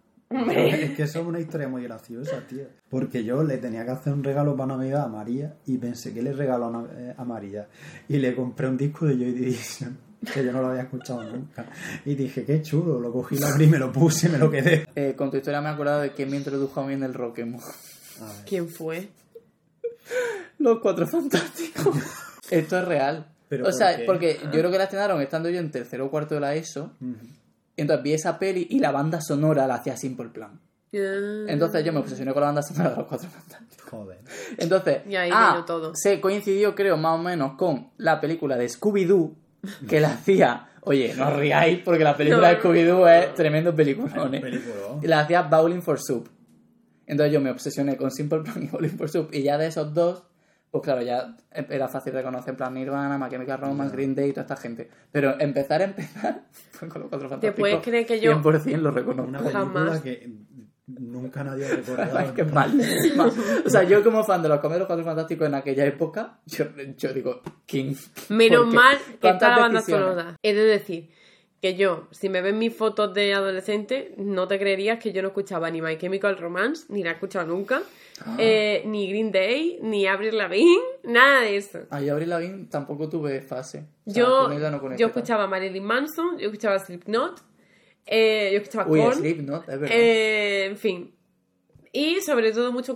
Es 0.49 0.91
que 0.91 1.03
eso 1.03 1.19
es 1.19 1.25
una 1.27 1.41
historia 1.41 1.67
muy 1.67 1.83
graciosa, 1.83 2.39
tío. 2.47 2.63
Porque 2.89 3.23
yo 3.25 3.43
le 3.43 3.57
tenía 3.57 3.83
que 3.83 3.91
hacer 3.91 4.13
un 4.13 4.23
regalo 4.23 4.55
para 4.55 4.77
Navidad 4.77 5.03
a 5.03 5.07
María 5.09 5.55
y 5.65 5.77
pensé 5.77 6.13
que 6.13 6.21
le 6.21 6.31
regaló 6.31 6.67
a, 6.67 6.87
eh, 6.97 7.13
a 7.17 7.25
María. 7.25 7.67
Y 8.07 8.17
le 8.17 8.33
compré 8.33 8.67
un 8.69 8.77
disco 8.77 9.05
de 9.07 9.15
Joy 9.17 9.33
Division, 9.33 9.97
que 10.33 10.45
yo 10.45 10.53
no 10.53 10.61
lo 10.61 10.67
había 10.69 10.83
escuchado 10.83 11.21
nunca. 11.23 11.65
Y 12.05 12.15
dije, 12.15 12.45
qué 12.45 12.61
chulo, 12.61 12.97
lo 13.01 13.11
cogí, 13.11 13.37
lo 13.39 13.47
abrí, 13.47 13.67
me 13.67 13.77
lo 13.77 13.91
puse, 13.91 14.29
me 14.29 14.37
lo 14.37 14.49
quedé. 14.49 14.87
Eh, 14.95 15.15
con 15.17 15.31
tu 15.31 15.35
historia 15.37 15.59
me 15.59 15.67
he 15.67 15.73
acordado 15.73 15.99
de 15.99 16.13
quién 16.13 16.29
me 16.31 16.37
introdujo 16.37 16.79
a 16.79 16.87
mí 16.87 16.93
en 16.93 17.03
el 17.03 17.13
rock. 17.13 17.39
A 17.39 17.43
ver. 17.43 17.57
¿Quién 18.47 18.69
fue? 18.69 19.09
Los 20.59 20.79
cuatro 20.79 21.07
fantásticos. 21.07 21.95
Esto 22.49 22.77
es 22.79 22.85
real. 22.85 23.30
¿Pero 23.51 23.67
o 23.67 23.71
sea, 23.73 23.99
porque 24.05 24.39
yo 24.45 24.49
creo 24.59 24.71
que 24.71 24.77
la 24.77 24.85
estrenaron 24.85 25.21
estando 25.21 25.49
yo 25.49 25.59
en 25.59 25.69
tercero 25.71 26.05
o 26.05 26.09
cuarto 26.09 26.35
de 26.35 26.39
la 26.41 26.55
ESO. 26.55 26.93
Y 27.75 27.81
entonces 27.81 28.01
vi 28.01 28.13
esa 28.13 28.39
peli 28.39 28.65
y 28.69 28.79
la 28.79 28.91
banda 28.91 29.19
sonora 29.19 29.67
la 29.67 29.75
hacía 29.75 29.97
Simple 29.97 30.29
Plan. 30.29 30.57
Ah. 30.93 31.45
Entonces 31.49 31.83
yo 31.83 31.91
me 31.91 31.99
obsesioné 31.99 32.31
con 32.31 32.39
la 32.41 32.47
banda 32.47 32.61
sonora 32.61 32.91
de 32.91 32.95
los 32.95 33.07
cuatro 33.07 33.27
fantásticos. 33.29 33.89
Joder. 33.89 34.19
Entonces, 34.57 34.99
Y 35.05 35.15
ahí 35.17 35.29
ah, 35.33 35.51
vino 35.55 35.65
todo. 35.65 35.91
se 35.95 36.21
coincidió, 36.21 36.75
creo, 36.75 36.95
más 36.95 37.19
o 37.19 37.21
menos 37.21 37.57
con 37.57 37.89
la 37.97 38.21
película 38.21 38.55
de 38.55 38.67
Scooby-Doo 38.69 39.35
que 39.87 39.99
la 39.99 40.13
hacía. 40.13 40.69
Oye, 40.83 41.13
no 41.15 41.27
os 41.27 41.35
riáis 41.35 41.79
porque 41.83 42.05
la 42.05 42.15
película 42.15 42.53
No. 42.53 42.55
de 42.55 42.61
Scooby-Doo 42.61 43.05
es 43.09 43.33
tremendo 43.35 43.75
peliculón. 43.75 44.33
¿eh? 44.33 44.39
Peliculón. 44.39 44.99
Y 45.03 45.07
la 45.07 45.19
hacía 45.19 45.41
Bowling 45.41 45.81
for 45.81 45.99
Soup. 46.01 46.29
Entonces 47.05 47.33
yo 47.33 47.41
me 47.41 47.51
obsesioné 47.51 47.97
con 47.97 48.11
Simple 48.11 48.39
Plan 48.43 48.63
y 48.63 48.67
Bowling 48.67 48.97
for 48.97 49.09
Soup. 49.09 49.29
Y 49.33 49.43
ya 49.43 49.57
de 49.57 49.67
esos 49.67 49.93
dos, 49.93 50.23
pues 50.71 50.83
claro, 50.83 51.01
ya 51.01 51.35
era 51.51 51.87
fácil 51.89 52.13
reconocer 52.13 52.51
en 52.51 52.55
plan 52.57 52.73
Nirvana, 52.73 53.17
My 53.17 53.29
Chemical 53.29 53.59
Romance, 53.59 53.93
Green 53.95 54.15
Day 54.15 54.29
y 54.29 54.31
toda 54.31 54.43
esta 54.43 54.55
gente. 54.55 54.89
Pero 55.11 55.37
empezar 55.39 55.81
a 55.81 55.83
empezar 55.91 56.43
con 56.79 57.01
los 57.01 57.09
cuatro 57.09 57.27
fantásticos. 57.29 57.59
puedes 57.59 57.79
creer 57.81 58.05
que 58.05 58.19
yo- 58.21 58.31
100% 58.41 58.77
lo 58.77 58.91
reconozco. 58.91 59.27
Una 59.29 59.39
película 59.39 59.65
Jamás. 59.65 60.01
que 60.01 60.29
nunca 60.87 61.43
nadie 61.43 61.65
ha 61.65 61.69
recordado. 61.75 62.17
Ay, 62.17 62.31
qué 62.35 62.43
malísima. 62.45 63.29
O 63.65 63.69
sea, 63.69 63.83
yo 63.83 64.03
como 64.03 64.23
fan 64.23 64.41
de 64.41 64.49
los 64.49 64.59
Comedos 64.59 64.87
Cuatro 64.87 65.03
Fantásticos 65.05 65.47
en 65.47 65.55
aquella 65.55 65.85
época, 65.85 66.39
yo, 66.45 66.65
yo 66.97 67.13
digo, 67.13 67.41
¿quién? 67.67 67.95
Menos 68.29 68.67
mal 68.73 68.97
que 68.97 69.29
está 69.29 69.37
¿Cuántas 69.37 69.49
la 69.51 69.57
banda 69.59 69.81
sonora. 69.81 70.35
De 70.41 70.53
decir 70.53 71.09
que 71.61 71.75
yo, 71.75 72.07
si 72.11 72.27
me 72.27 72.41
ven 72.41 72.57
mis 72.57 72.75
fotos 72.75 73.13
de 73.13 73.33
adolescente, 73.35 74.13
no 74.17 74.47
te 74.47 74.57
creerías 74.57 74.97
que 74.99 75.11
yo 75.13 75.21
no 75.21 75.27
escuchaba 75.27 75.69
ni 75.69 75.79
My 75.81 75.95
Chemical 75.97 76.37
Romance, 76.37 76.85
ni 76.89 77.03
la 77.03 77.11
he 77.11 77.13
escuchado 77.13 77.45
nunca, 77.47 77.83
Ah. 78.25 78.35
eh, 78.39 78.83
ni 78.85 79.07
Green 79.09 79.31
Day, 79.31 79.79
ni 79.81 80.05
Avril 80.07 80.37
Lavigne, 80.37 80.81
nada 81.03 81.41
de 81.41 81.57
eso. 81.57 81.79
Ah, 81.91 82.01
yo 82.01 82.13
Avril 82.13 82.29
Lavigne 82.29 82.65
tampoco 82.69 83.09
tuve 83.09 83.41
fase. 83.41 83.85
O 84.05 84.11
sea, 84.11 84.23
Yo, 84.23 84.49
no 84.49 84.95
yo 84.97 85.07
escuchaba 85.07 85.47
Marilyn 85.47 85.83
Manson, 85.83 86.37
yo 86.39 86.47
escuchaba 86.47 86.77
Slipknot, 86.79 87.41
eh, 88.05 88.49
yo 88.53 88.57
escuchaba 88.59 88.89
Uy, 88.89 88.99
Korn, 88.99 89.17
Slipknot, 89.17 89.69
es 89.69 89.79
verdad. 89.79 89.97
eh, 89.97 90.65
en 90.65 90.77
fin. 90.77 91.13
Y 91.93 92.21
sobre 92.21 92.53
todo 92.53 92.71
mucho 92.71 92.95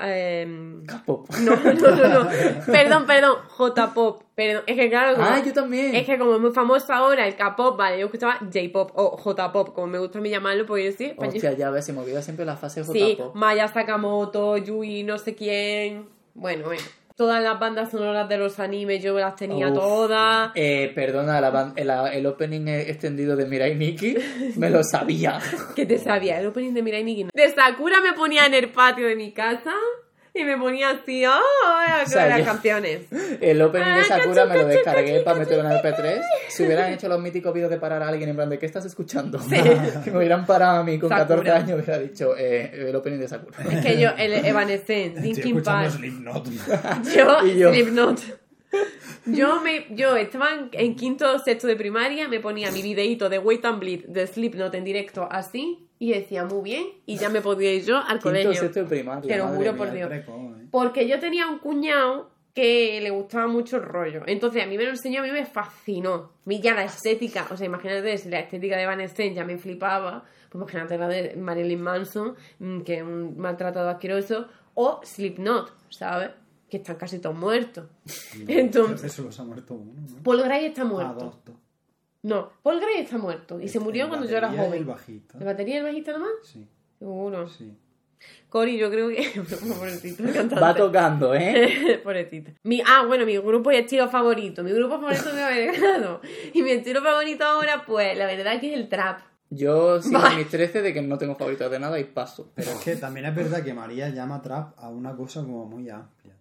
em, 0.00 0.84
K-pop. 0.84 1.28
no, 1.42 1.54
no, 1.56 1.72
no, 1.74 2.24
no. 2.24 2.28
Perdón, 2.66 3.06
perdón. 3.06 3.36
J-pop. 3.48 4.22
Perdón. 4.34 4.64
Es 4.66 4.76
que 4.76 4.88
claro. 4.90 5.14
como- 5.14 5.28
Ah, 5.28 5.40
yo 5.44 5.52
también. 5.52 5.94
Es 5.94 6.04
que 6.06 6.18
como 6.18 6.34
es 6.34 6.40
muy 6.40 6.50
famoso 6.50 6.92
ahora 6.92 7.26
el 7.28 7.36
K-pop, 7.36 7.76
vale, 7.76 8.00
yo 8.00 8.06
escuchaba 8.06 8.38
J-pop 8.40 8.90
o 8.94 9.16
J-pop, 9.16 9.72
como 9.74 9.86
me 9.86 9.98
gusta 9.98 10.18
a 10.18 10.22
mí 10.22 10.28
llamarlo, 10.30 10.66
porque 10.66 10.90
sí. 10.90 11.04
español. 11.04 11.34
Hostia, 11.36 11.52
ya 11.52 11.70
ves, 11.70 11.84
se 11.86 11.92
me 11.92 12.00
olvida 12.00 12.20
siempre 12.20 12.44
la 12.44 12.56
fase 12.56 12.82
sí, 12.82 13.14
J-pop. 13.16 13.34
Maya 13.36 13.68
Sakamoto, 13.68 14.56
Yui, 14.56 15.04
no 15.04 15.18
sé 15.18 15.36
quién. 15.36 16.08
Bueno, 16.34 16.64
bueno. 16.64 16.82
Todas 17.16 17.42
las 17.42 17.58
bandas 17.60 17.90
sonoras 17.90 18.28
de 18.28 18.38
los 18.38 18.58
animes 18.58 19.02
yo 19.02 19.18
las 19.18 19.36
tenía 19.36 19.68
Uf. 19.68 19.74
todas. 19.74 20.50
Eh, 20.54 20.90
perdona, 20.94 21.40
la 21.40 21.50
ban- 21.52 21.72
el, 21.76 21.90
el 21.90 22.26
opening 22.26 22.66
extendido 22.68 23.36
de 23.36 23.46
Mirai 23.46 23.74
Nikki 23.74 24.16
me 24.56 24.70
lo 24.70 24.82
sabía. 24.82 25.38
¿Qué 25.76 25.86
te 25.86 25.98
sabía? 25.98 26.40
El 26.40 26.46
opening 26.46 26.72
de 26.72 26.82
Mirai 26.82 27.04
Nikki. 27.04 27.26
De 27.32 27.48
Sakura 27.50 28.00
me 28.00 28.12
ponía 28.14 28.46
en 28.46 28.54
el 28.54 28.70
patio 28.70 29.06
de 29.06 29.16
mi 29.16 29.32
casa 29.32 29.72
y 30.34 30.44
me 30.44 30.56
ponía 30.56 30.90
así, 30.90 31.24
¡oh! 31.26 31.30
O 32.02 32.06
sea, 32.08 32.26
las 32.26 32.38
yo- 32.40 32.44
canciones. 32.44 33.02
El 33.40 33.60
opening 33.62 33.94
de 33.94 34.00
Ah, 34.00 34.04
Sakura 34.04 34.44
me 34.46 34.56
lo 34.56 34.66
descargué 34.66 35.20
para 35.20 35.38
meterlo 35.38 35.64
en 35.64 35.72
el 35.72 35.78
P3. 35.82 36.22
Si 36.48 36.64
hubieran 36.64 36.92
hecho 36.92 37.08
los 37.08 37.20
míticos 37.20 37.52
vídeos 37.52 37.70
de 37.70 37.78
parar 37.78 38.02
a 38.02 38.08
alguien 38.08 38.28
en 38.30 38.36
plan 38.36 38.48
de 38.48 38.58
¿qué 38.58 38.66
estás 38.66 38.84
escuchando? 38.84 39.38
que 40.04 40.10
me 40.10 40.18
hubieran 40.18 40.46
parado 40.46 40.80
a 40.80 40.84
mí 40.84 40.98
con 40.98 41.08
Sakura. 41.08 41.28
14 41.28 41.50
años 41.50 41.80
hubiera 41.82 41.98
dicho 41.98 42.34
eh, 42.36 42.88
el 42.88 42.96
opening 42.96 43.18
de 43.18 43.28
Sakura. 43.28 43.58
Es 43.70 43.84
que 43.84 44.00
yo, 44.00 44.10
el 44.18 44.32
Evanescence, 44.46 45.20
Linkin 45.20 45.62
Park, 45.62 45.90
Slipknot. 45.90 46.48
yo, 47.14 47.46
Y 47.46 47.58
yo. 47.58 47.70
Slipknot. 47.72 48.20
Yo 49.26 49.60
me, 49.60 49.86
yo 49.90 50.16
estaba 50.16 50.50
en, 50.52 50.68
en 50.72 50.96
quinto 50.96 51.30
o 51.34 51.38
sexto 51.38 51.66
de 51.68 51.76
primaria, 51.76 52.26
me 52.26 52.40
ponía 52.40 52.72
mi 52.72 52.82
videíto 52.82 53.28
de 53.28 53.38
Wait 53.38 53.64
and 53.64 53.78
Bleed 53.78 54.04
de 54.06 54.26
Slipknot 54.26 54.74
en 54.74 54.82
directo 54.84 55.28
así 55.30 55.86
y 56.02 56.10
decía 56.10 56.44
muy 56.44 56.62
bien 56.64 56.84
y 57.06 57.16
ya 57.16 57.28
me 57.28 57.40
podía 57.40 57.72
ir 57.72 57.84
yo 57.84 57.96
al 57.96 58.04
Quinto, 58.18 58.22
colegio. 58.22 58.54
sexto 58.54 58.80
de 58.80 58.86
primaria. 58.86 59.32
Te 59.32 59.38
lo 59.38 59.46
juro 59.54 59.76
por 59.76 59.92
Dios. 59.92 60.08
Precoz, 60.08 60.58
¿eh? 60.58 60.66
Porque 60.68 61.06
yo 61.06 61.20
tenía 61.20 61.46
un 61.46 61.60
cuñado 61.60 62.32
que 62.52 63.00
le 63.00 63.10
gustaba 63.10 63.46
mucho 63.46 63.76
el 63.76 63.84
rollo. 63.84 64.22
Entonces 64.26 64.64
a 64.64 64.66
mí 64.66 64.76
me 64.76 64.82
lo 64.82 64.90
enseñó, 64.90 65.20
a 65.20 65.22
mí 65.22 65.30
me 65.30 65.46
fascinó. 65.46 66.32
Mí 66.44 66.60
ya 66.60 66.74
la 66.74 66.82
estética, 66.82 67.46
o 67.52 67.56
sea, 67.56 67.66
imagínate 67.66 68.18
si 68.18 68.30
la 68.30 68.40
estética 68.40 68.76
de 68.76 68.84
Van 68.84 69.08
Steen 69.08 69.32
ya 69.32 69.44
me 69.44 69.56
flipaba, 69.58 70.24
pues 70.50 70.60
imagínate 70.60 70.98
la 70.98 71.06
de 71.06 71.36
Marilyn 71.36 71.80
Manson, 71.80 72.34
mm, 72.58 72.80
que 72.80 72.96
es 72.96 73.02
un 73.04 73.38
maltratado 73.38 73.88
asqueroso, 73.88 74.48
o 74.74 75.00
Slipknot, 75.04 75.72
¿sabes? 75.88 76.30
Que 76.68 76.78
están 76.78 76.96
casi 76.96 77.20
todos 77.20 77.36
muertos. 77.36 77.86
Entonces, 78.48 79.12
Eso 79.12 79.22
los 79.22 79.38
ha 79.38 79.44
muerto 79.44 79.74
uno, 79.74 79.92
¿no? 79.94 80.22
Paul 80.24 80.42
Gray 80.42 80.64
está 80.64 80.84
muerto. 80.84 81.38
No, 82.22 82.50
Paul 82.62 82.80
Gray 82.80 83.00
está 83.00 83.18
muerto 83.18 83.60
y 83.60 83.68
se 83.68 83.78
El- 83.78 83.84
murió 83.84 84.04
el 84.04 84.08
cuando 84.10 84.26
yo 84.28 84.36
era 84.36 84.48
y 84.54 84.58
El 84.58 84.64
joven. 84.66 84.86
bajista. 84.86 85.38
¿La 85.38 85.44
batería 85.46 85.78
el 85.78 85.84
bajista 85.84 86.12
nomás? 86.12 86.30
Sí, 86.44 86.66
Seguro. 86.98 87.48
sí. 87.48 87.76
Cori, 88.48 88.78
yo 88.78 88.88
creo 88.90 89.08
que. 89.08 89.16
Pobrecito, 89.78 90.22
el. 90.24 90.62
Va 90.62 90.74
tocando, 90.74 91.34
¿eh? 91.34 92.00
Pobrecita. 92.04 92.52
Mi, 92.62 92.80
ah, 92.86 93.04
bueno, 93.06 93.26
mi 93.26 93.36
grupo 93.38 93.72
y 93.72 93.76
estilo 93.76 94.08
favorito. 94.08 94.62
Mi 94.62 94.70
grupo 94.72 95.00
favorito 95.00 95.34
de 95.34 95.42
americano. 95.42 96.20
Y 96.52 96.62
mi 96.62 96.70
estilo 96.70 97.02
favorito 97.02 97.44
ahora, 97.44 97.84
pues, 97.84 98.16
la 98.16 98.26
verdad 98.26 98.60
que 98.60 98.72
es 98.72 98.78
el 98.78 98.88
trap. 98.88 99.20
Yo 99.50 100.00
sigo 100.00 100.24
en 100.24 100.36
mis 100.38 100.48
13 100.48 100.80
de 100.82 100.94
que 100.94 101.02
no 101.02 101.18
tengo 101.18 101.34
favoritos 101.34 101.70
de 101.70 101.78
nada 101.80 101.98
y 101.98 102.04
paso. 102.04 102.52
Pero 102.54 102.70
es 102.70 102.78
que 102.78 102.94
también 102.96 103.26
es 103.26 103.34
verdad 103.34 103.64
que 103.64 103.74
María 103.74 104.08
llama 104.10 104.40
trap 104.40 104.78
a 104.78 104.88
una 104.88 105.16
cosa 105.16 105.40
como 105.40 105.66
muy 105.66 105.90
amplia. 105.90 106.34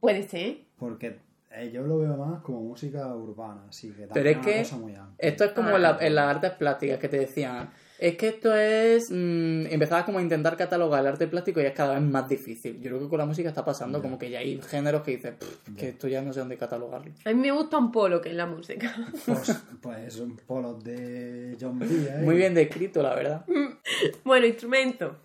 Puede 0.00 0.26
ser. 0.28 0.58
Porque 0.78 1.18
eh, 1.52 1.70
yo 1.72 1.82
lo 1.82 1.98
veo 1.98 2.16
más 2.16 2.40
como 2.42 2.60
música 2.62 3.14
urbana, 3.14 3.64
así 3.68 3.88
que 3.88 4.06
también 4.06 4.12
Pero 4.14 4.30
es 4.30 4.36
una 4.36 4.44
que 4.46 4.58
cosa 4.62 4.76
muy 4.76 4.94
amplia. 4.94 5.28
esto 5.28 5.44
es 5.44 5.50
como 5.52 5.68
Ah. 5.70 5.76
en, 5.76 5.82
la- 5.82 5.98
en 6.00 6.14
las 6.14 6.36
artes 6.36 6.50
plásticas 6.52 6.98
que 6.98 7.08
te 7.08 7.18
decían. 7.18 7.70
Es 7.98 8.16
que 8.16 8.28
esto 8.28 8.54
es. 8.54 9.10
mm, 9.10 9.66
empezabas 9.66 10.04
como 10.04 10.20
a 10.20 10.22
intentar 10.22 10.56
catalogar 10.56 11.00
el 11.00 11.08
arte 11.08 11.26
plástico 11.26 11.60
y 11.60 11.64
es 11.66 11.74
cada 11.74 11.94
vez 11.98 12.02
más 12.02 12.26
difícil. 12.28 12.76
Yo 12.80 12.88
creo 12.88 12.98
que 13.00 13.08
con 13.10 13.18
la 13.18 13.26
música 13.26 13.50
está 13.50 13.62
pasando 13.62 14.00
como 14.00 14.18
que 14.18 14.30
ya 14.30 14.38
hay 14.38 14.58
géneros 14.62 15.02
que 15.02 15.10
dices 15.16 15.34
"Pff, 15.34 15.76
que 15.76 15.88
esto 15.90 16.08
ya 16.08 16.22
no 16.22 16.32
sé 16.32 16.40
dónde 16.40 16.56
catalogarlo. 16.56 17.12
A 17.26 17.28
mí 17.28 17.34
me 17.34 17.50
gusta 17.50 17.76
un 17.76 17.92
polo, 17.92 18.22
que 18.22 18.30
es 18.30 18.34
la 18.36 18.46
música. 18.46 18.94
Pues, 19.26 19.62
pues 19.82 20.14
son 20.14 20.34
polos 20.46 20.82
de 20.82 21.58
John 21.60 21.78
B. 21.78 21.86
¿eh? 21.86 22.22
Muy 22.22 22.36
bien 22.36 22.54
descrito, 22.54 23.02
la 23.02 23.14
verdad. 23.14 23.44
bueno, 24.24 24.46
instrumento. 24.46 25.16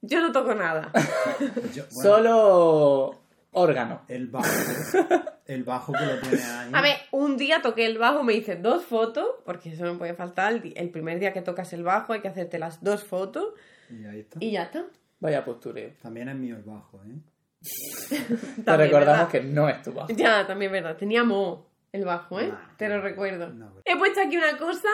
Yo 0.00 0.20
no 0.20 0.32
toco 0.32 0.56
nada. 0.56 0.90
Yo- 1.72 1.84
bueno, 1.92 2.02
Solo 2.02 3.20
órgano. 3.52 4.02
el 4.08 4.26
bajo. 4.26 4.48
El 5.54 5.64
bajo 5.64 5.92
que 5.92 6.04
lo 6.04 6.18
tiene 6.20 6.42
ahí. 6.44 6.70
A 6.74 6.82
ver, 6.82 6.96
un 7.10 7.36
día 7.36 7.60
toqué 7.62 7.86
el 7.86 7.98
bajo, 7.98 8.22
me 8.22 8.34
hice 8.34 8.56
dos 8.56 8.84
fotos, 8.84 9.26
porque 9.44 9.70
eso 9.72 9.84
no 9.84 9.98
puede 9.98 10.14
faltar. 10.14 10.62
El, 10.74 10.90
primer 10.90 11.18
día 11.18 11.32
que 11.32 11.42
tocas 11.42 11.72
el 11.72 11.82
bajo 11.84 12.12
hay 12.12 12.20
que 12.20 12.28
hacerte 12.28 12.58
las 12.58 12.82
dos 12.82 13.04
fotos 13.04 13.48
Y 13.90 14.04
ahí 14.04 14.20
está. 14.20 14.38
y 14.40 14.52
ya 14.52 14.62
está. 14.64 14.84
Vaya 15.20 15.44
postureo. 15.44 15.90
También 16.02 16.28
es 16.28 16.34
mío 16.36 16.56
el 16.56 16.62
bajo, 16.62 17.00
¿eh? 17.04 17.16
Te 18.64 18.76
recordamos 18.76 18.90
¿verdad? 18.92 19.28
que 19.28 19.40
no 19.42 19.68
es 19.68 19.82
tu 19.82 19.92
bajo. 19.92 20.08
Ya, 20.12 20.46
también 20.46 20.72
verdad. 20.72 20.96
Tenía 20.96 21.22
mo 21.24 21.70
el 21.92 22.04
bajo, 22.04 22.40
¿eh? 22.40 22.48
Nah, 22.48 22.76
Te 22.76 22.88
lo 22.88 22.96
no, 22.96 23.02
recuerdo. 23.02 23.48
no, 23.50 23.72
pero- 23.72 23.82
He 23.84 23.98
puesto 23.98 24.20
aquí 24.20 24.36
una 24.36 24.56
cosa 24.58 24.88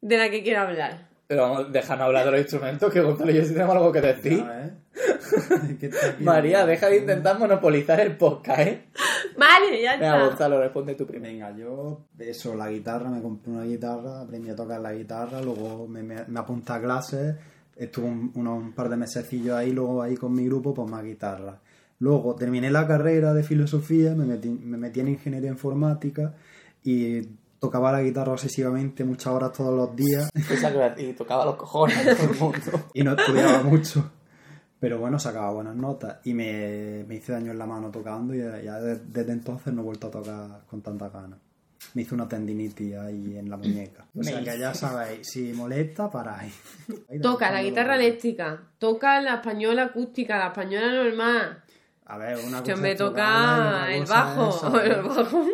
de 0.00 0.18
la 0.18 0.30
que 0.30 0.42
quiero 0.42 0.60
hablar. 0.60 1.09
Pero 1.30 1.42
vamos, 1.42 1.72
déjanos 1.72 2.06
hablar 2.06 2.24
de 2.24 2.32
los 2.32 2.40
instrumentos, 2.40 2.92
que 2.92 3.00
Gonzalo 3.00 3.30
y 3.30 3.34
yo 3.36 3.44
sí 3.44 3.52
tenemos 3.52 3.76
algo 3.76 3.92
que 3.92 4.00
decir. 4.00 4.44
¿eh? 4.50 4.72
María, 6.18 6.66
deja 6.66 6.88
de 6.88 6.96
intentar 6.96 7.38
monopolizar 7.38 8.00
el 8.00 8.16
podcast, 8.16 8.58
¿eh? 8.58 8.86
Vale, 9.38 9.80
ya 9.80 9.92
Venga, 9.92 10.16
está. 10.16 10.26
Gonzalo, 10.26 10.60
responde 10.60 10.96
tú 10.96 11.06
primero. 11.06 11.32
Venga, 11.32 11.56
yo, 11.56 12.00
eso, 12.18 12.56
la 12.56 12.68
guitarra, 12.68 13.10
me 13.10 13.22
compré 13.22 13.52
una 13.52 13.62
guitarra, 13.62 14.22
aprendí 14.22 14.50
a 14.50 14.56
tocar 14.56 14.80
la 14.80 14.92
guitarra, 14.92 15.40
luego 15.40 15.86
me, 15.86 16.02
me, 16.02 16.24
me 16.26 16.40
apunté 16.40 16.72
a 16.72 16.80
clases, 16.80 17.36
estuve 17.76 18.06
un, 18.06 18.32
unos, 18.34 18.58
un 18.64 18.72
par 18.72 18.88
de 18.88 18.96
mesecillos 18.96 19.54
ahí, 19.54 19.70
luego 19.70 20.02
ahí 20.02 20.16
con 20.16 20.32
mi 20.32 20.44
grupo, 20.46 20.74
pues 20.74 20.90
más 20.90 21.04
guitarra. 21.04 21.60
Luego 22.00 22.34
terminé 22.34 22.72
la 22.72 22.88
carrera 22.88 23.32
de 23.34 23.44
filosofía, 23.44 24.16
me 24.16 24.24
metí, 24.24 24.48
me 24.48 24.76
metí 24.76 24.98
en 24.98 25.10
ingeniería 25.10 25.50
informática 25.50 26.34
y 26.82 27.20
tocaba 27.60 27.92
la 27.92 28.02
guitarra 28.02 28.32
obsesivamente 28.32 29.04
muchas 29.04 29.28
horas 29.28 29.52
todos 29.52 29.72
los 29.76 29.94
días 29.94 30.28
Esa 30.50 30.72
y 30.98 31.12
tocaba 31.12 31.44
los 31.44 31.54
cojones 31.56 31.96
a 32.06 32.16
todo 32.16 32.30
el 32.32 32.38
mundo. 32.38 32.88
y 32.94 33.02
no 33.04 33.12
estudiaba 33.12 33.62
mucho. 33.62 34.10
Pero 34.80 34.98
bueno, 34.98 35.18
sacaba 35.18 35.52
buenas 35.52 35.76
notas 35.76 36.18
y 36.24 36.32
me, 36.34 37.04
me 37.06 37.16
hice 37.16 37.32
daño 37.32 37.52
en 37.52 37.58
la 37.58 37.66
mano 37.66 37.90
tocando 37.90 38.34
y 38.34 38.38
ya 38.38 38.80
de- 38.80 38.96
desde 38.98 39.32
entonces 39.32 39.72
no 39.74 39.82
he 39.82 39.84
vuelto 39.84 40.06
a 40.06 40.10
tocar 40.10 40.62
con 40.66 40.80
tanta 40.80 41.10
ganas. 41.10 41.38
Me 41.94 42.02
hice 42.02 42.14
una 42.14 42.26
tendinitis 42.28 42.94
ahí 42.96 43.36
en 43.36 43.50
la 43.50 43.56
muñeca. 43.56 44.06
O 44.18 44.22
sea 44.22 44.38
Me 44.38 44.44
que 44.44 44.58
ya 44.58 44.72
sabéis, 44.74 45.28
si 45.30 45.52
molesta, 45.52 46.10
paráis. 46.10 46.54
Ahí 47.10 47.20
Toca 47.22 47.50
la 47.50 47.62
guitarra 47.62 47.96
eléctrica, 47.96 48.60
toca 48.78 49.20
la 49.20 49.34
española 49.36 49.84
acústica, 49.84 50.38
la 50.38 50.46
española 50.48 50.92
normal. 50.92 51.62
A 52.06 52.16
ver, 52.18 52.38
una 52.46 52.58
Yo 52.62 52.72
cosa 52.72 52.82
me 52.82 52.92
es 52.92 52.98
toca 52.98 53.94
el 53.94 54.04
bajo. 54.06 54.46
cosa 54.46 54.82
es 54.84 54.96
El 54.96 55.02
bajo. 55.02 55.46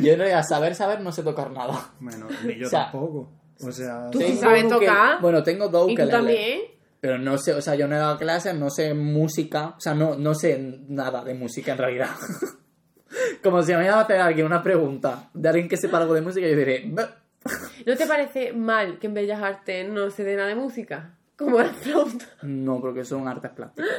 Yo 0.00 0.16
no, 0.16 0.24
a 0.24 0.42
saber, 0.42 0.74
saber, 0.74 1.00
no 1.00 1.12
sé 1.12 1.22
tocar 1.22 1.50
nada. 1.50 1.92
Bueno, 2.00 2.26
ni 2.44 2.56
yo 2.58 2.66
O 2.66 2.70
sea, 2.70 2.90
tampoco. 2.90 3.32
O 3.62 3.72
sea, 3.72 4.08
Tú 4.10 4.20
sí 4.20 4.36
sabes 4.36 4.68
tocar. 4.68 5.20
Bueno, 5.20 5.42
tengo 5.42 5.68
dos 5.68 5.84
¿Y 5.90 5.94
tú 5.94 6.02
ukeleles. 6.02 6.12
también? 6.12 6.60
Pero 7.00 7.18
no 7.18 7.38
sé, 7.38 7.54
o 7.54 7.62
sea, 7.62 7.74
yo 7.74 7.88
no 7.88 7.96
he 7.96 7.98
dado 7.98 8.18
clases, 8.18 8.54
no 8.54 8.68
sé 8.70 8.92
música, 8.94 9.74
o 9.76 9.80
sea, 9.80 9.94
no, 9.94 10.16
no 10.16 10.34
sé 10.34 10.58
nada 10.88 11.24
de 11.24 11.34
música 11.34 11.72
en 11.72 11.78
realidad. 11.78 12.10
Como 13.42 13.62
si 13.62 13.74
me 13.74 13.84
iba 13.86 13.94
a 13.94 14.02
hacer 14.02 14.20
alguien 14.20 14.46
una 14.46 14.62
pregunta 14.62 15.30
de 15.32 15.48
alguien 15.48 15.68
que 15.68 15.76
sepa 15.76 15.98
algo 15.98 16.14
de 16.14 16.20
música, 16.20 16.46
yo 16.46 16.56
diré. 16.56 16.84
¿No 17.86 17.96
te 17.96 18.06
parece 18.06 18.52
mal 18.52 18.98
que 18.98 19.06
en 19.06 19.14
Bellas 19.14 19.42
Artes 19.42 19.88
no 19.88 20.10
se 20.10 20.24
dé 20.24 20.36
nada 20.36 20.48
de 20.48 20.54
música? 20.56 21.16
Como 21.36 21.58
la 21.58 21.70
flauta. 21.72 22.26
no, 22.42 22.80
porque 22.80 23.04
son 23.04 23.26
artes 23.26 23.50
plásticas. 23.52 23.90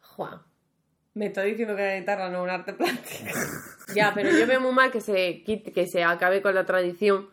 Juan, 0.00 0.40
me 1.14 1.26
está 1.26 1.42
diciendo 1.42 1.76
que 1.76 1.82
la 1.82 1.98
guitarra 1.98 2.30
no 2.30 2.38
es 2.38 2.44
un 2.44 2.50
arte 2.50 2.72
plástico. 2.72 3.38
ya, 3.94 4.12
pero 4.14 4.30
yo 4.30 4.46
veo 4.46 4.60
muy 4.60 4.72
mal 4.72 4.90
que 4.90 5.00
se 5.00 5.42
quite, 5.44 5.72
que 5.72 5.86
se 5.86 6.02
acabe 6.04 6.42
con 6.42 6.54
la 6.54 6.64
tradición 6.64 7.28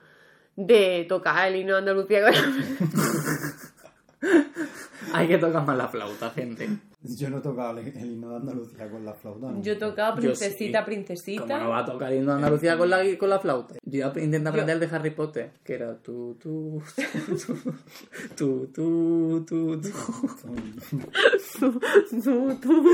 de 0.56 1.06
tocar 1.08 1.48
el 1.48 1.56
himno 1.56 1.74
de 1.74 1.80
Andalucía 1.80 2.22
con 2.24 2.34
la... 2.34 2.42
Hay 5.14 5.28
que 5.28 5.38
tocar 5.38 5.66
más 5.66 5.78
la 5.78 5.88
flauta, 5.88 6.30
gente. 6.32 6.68
Yo 7.02 7.30
no 7.30 7.38
he 7.38 7.42
tocado 7.42 7.80
el, 7.80 7.88
el 7.88 8.12
himno 8.12 8.30
de 8.32 8.36
Andalucía 8.38 8.90
con 8.90 9.06
la 9.06 9.14
flauta. 9.14 9.52
¿no? 9.52 9.62
Yo 9.62 9.74
he 9.74 9.76
tocado 9.78 10.16
Yo 10.16 10.22
princesita, 10.22 10.80
sí. 10.80 10.86
princesita. 10.86 11.44
¿Cómo 11.48 11.58
no 11.58 11.70
va 11.70 11.80
a 11.80 11.86
tocar 11.86 12.14
himno 12.14 12.32
de 12.32 12.36
Andalucía 12.38 12.78
con 12.78 12.90
la, 12.90 13.00
con 13.18 13.30
la 13.30 13.40
flauta? 13.40 13.76
Yo 13.84 14.08
intenté 14.18 14.50
aprender 14.50 14.76
el 14.76 14.90
de 14.90 14.96
Harry 14.96 15.12
Potter, 15.12 15.52
que 15.64 15.74
era 15.76 15.96
tú, 15.98 16.36
tú, 16.42 16.82
tú, 18.36 18.68
tú, 18.74 19.46
tú, 19.48 19.82
tú, 19.82 19.92
Tú, 21.60 22.56
tú. 22.62 22.86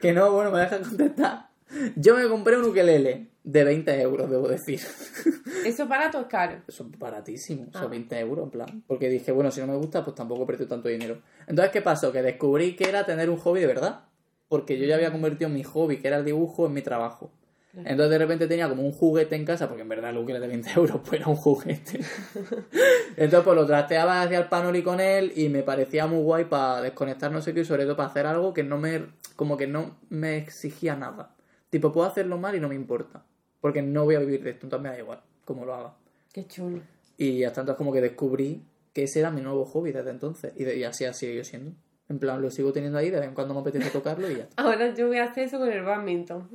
Que 0.00 0.12
no, 0.12 0.32
bueno, 0.32 0.50
me 0.50 0.60
dejan 0.60 0.82
contestar. 0.84 1.48
Yo 1.96 2.16
me 2.16 2.28
compré 2.28 2.56
un 2.58 2.64
ukelele 2.66 3.28
de 3.46 3.62
20 3.64 4.02
euros, 4.02 4.28
debo 4.28 4.48
decir. 4.48 4.80
Eso 5.64 5.82
es 5.84 5.88
barato 5.88 6.20
es 6.20 6.26
caro. 6.26 6.62
Eso 6.66 6.86
es 6.92 6.98
baratísimo, 6.98 7.68
Ah. 7.72 7.80
son 7.80 7.90
20 7.90 8.18
euros, 8.18 8.44
en 8.44 8.50
plan. 8.50 8.82
Porque 8.88 9.08
dije, 9.08 9.30
bueno, 9.30 9.50
si 9.52 9.60
no 9.60 9.68
me 9.68 9.76
gusta, 9.76 10.04
pues 10.04 10.16
tampoco 10.16 10.44
precio 10.44 10.66
tanto 10.66 10.88
dinero. 10.88 11.22
Entonces, 11.46 11.72
¿qué 11.72 11.80
pasó? 11.80 12.10
Que 12.12 12.22
descubrí 12.22 12.74
que 12.74 12.88
era 12.88 13.06
tener 13.06 13.30
un 13.30 13.36
hobby 13.38 13.60
de 13.60 13.66
verdad. 13.68 14.00
Porque 14.48 14.76
yo 14.78 14.84
ya 14.84 14.96
había 14.96 15.12
convertido 15.12 15.48
mi 15.48 15.62
hobby, 15.62 15.98
que 15.98 16.08
era 16.08 16.18
el 16.18 16.24
dibujo, 16.24 16.66
en 16.66 16.72
mi 16.72 16.82
trabajo. 16.82 17.30
Entonces 17.78 18.08
de 18.10 18.18
repente 18.18 18.46
tenía 18.46 18.70
como 18.70 18.82
un 18.84 18.92
juguete 18.92 19.36
en 19.36 19.44
casa, 19.44 19.68
porque 19.68 19.82
en 19.82 19.88
verdad 19.90 20.08
el 20.10 20.16
ukelele 20.16 20.46
de 20.46 20.48
20 20.48 20.70
euros 20.76 21.00
pues 21.04 21.20
era 21.20 21.28
un 21.30 21.36
juguete. 21.36 22.00
Entonces 23.16 23.40
pues 23.44 23.54
lo 23.56 23.66
trasteaba 23.66 24.22
hacia 24.22 24.38
el 24.38 24.48
panoli 24.48 24.82
con 24.82 24.98
él 24.98 25.32
y 25.36 25.48
me 25.50 25.62
parecía 25.62 26.06
muy 26.06 26.22
guay 26.22 26.44
para 26.46 26.80
desconectar 26.80 27.30
no 27.32 27.42
sé 27.42 27.52
qué 27.52 27.60
y 27.60 27.64
sobre 27.66 27.84
todo 27.84 27.94
para 27.96 28.08
hacer 28.08 28.26
algo 28.26 28.54
que 28.54 28.62
no 28.62 28.78
me, 28.78 29.06
como 29.36 29.56
que 29.58 29.66
no 29.66 29.98
me 30.08 30.38
exigía 30.38 30.96
nada. 30.96 31.34
Tipo, 31.68 31.92
puedo 31.92 32.06
hacerlo 32.06 32.38
mal 32.38 32.54
y 32.54 32.60
no 32.60 32.68
me 32.70 32.74
importa. 32.74 33.24
Porque 33.66 33.82
no 33.82 34.04
voy 34.04 34.14
a 34.14 34.20
vivir 34.20 34.44
de 34.44 34.50
esto, 34.50 34.66
entonces 34.66 34.82
me 34.84 34.90
da 34.90 34.98
igual 35.00 35.20
cómo 35.44 35.64
lo 35.64 35.74
haga. 35.74 35.94
Qué 36.32 36.46
chulo. 36.46 36.80
Y 37.18 37.42
hasta 37.42 37.62
entonces 37.62 37.78
como 37.78 37.92
que 37.92 38.00
descubrí 38.00 38.62
que 38.92 39.02
ese 39.02 39.18
era 39.18 39.32
mi 39.32 39.40
nuevo 39.40 39.64
hobby 39.64 39.90
desde 39.90 40.10
entonces. 40.10 40.52
Y, 40.54 40.62
de- 40.62 40.76
y 40.76 40.84
así 40.84 41.04
ha 41.04 41.12
sido 41.12 41.42
siendo. 41.42 41.72
En 42.08 42.20
plan, 42.20 42.40
lo 42.40 42.48
sigo 42.52 42.72
teniendo 42.72 42.98
ahí, 42.98 43.10
de 43.10 43.18
vez 43.18 43.28
en 43.28 43.34
cuando 43.34 43.54
me 43.54 43.60
apetece 43.60 43.90
tocarlo 43.90 44.30
y 44.30 44.36
ya 44.36 44.42
está. 44.44 44.62
Ahora 44.62 44.94
yo 44.94 45.08
voy 45.08 45.16
a 45.18 45.24
hacer 45.24 45.44
eso 45.44 45.58
con 45.58 45.68
el 45.72 45.82
badminton. 45.82 46.48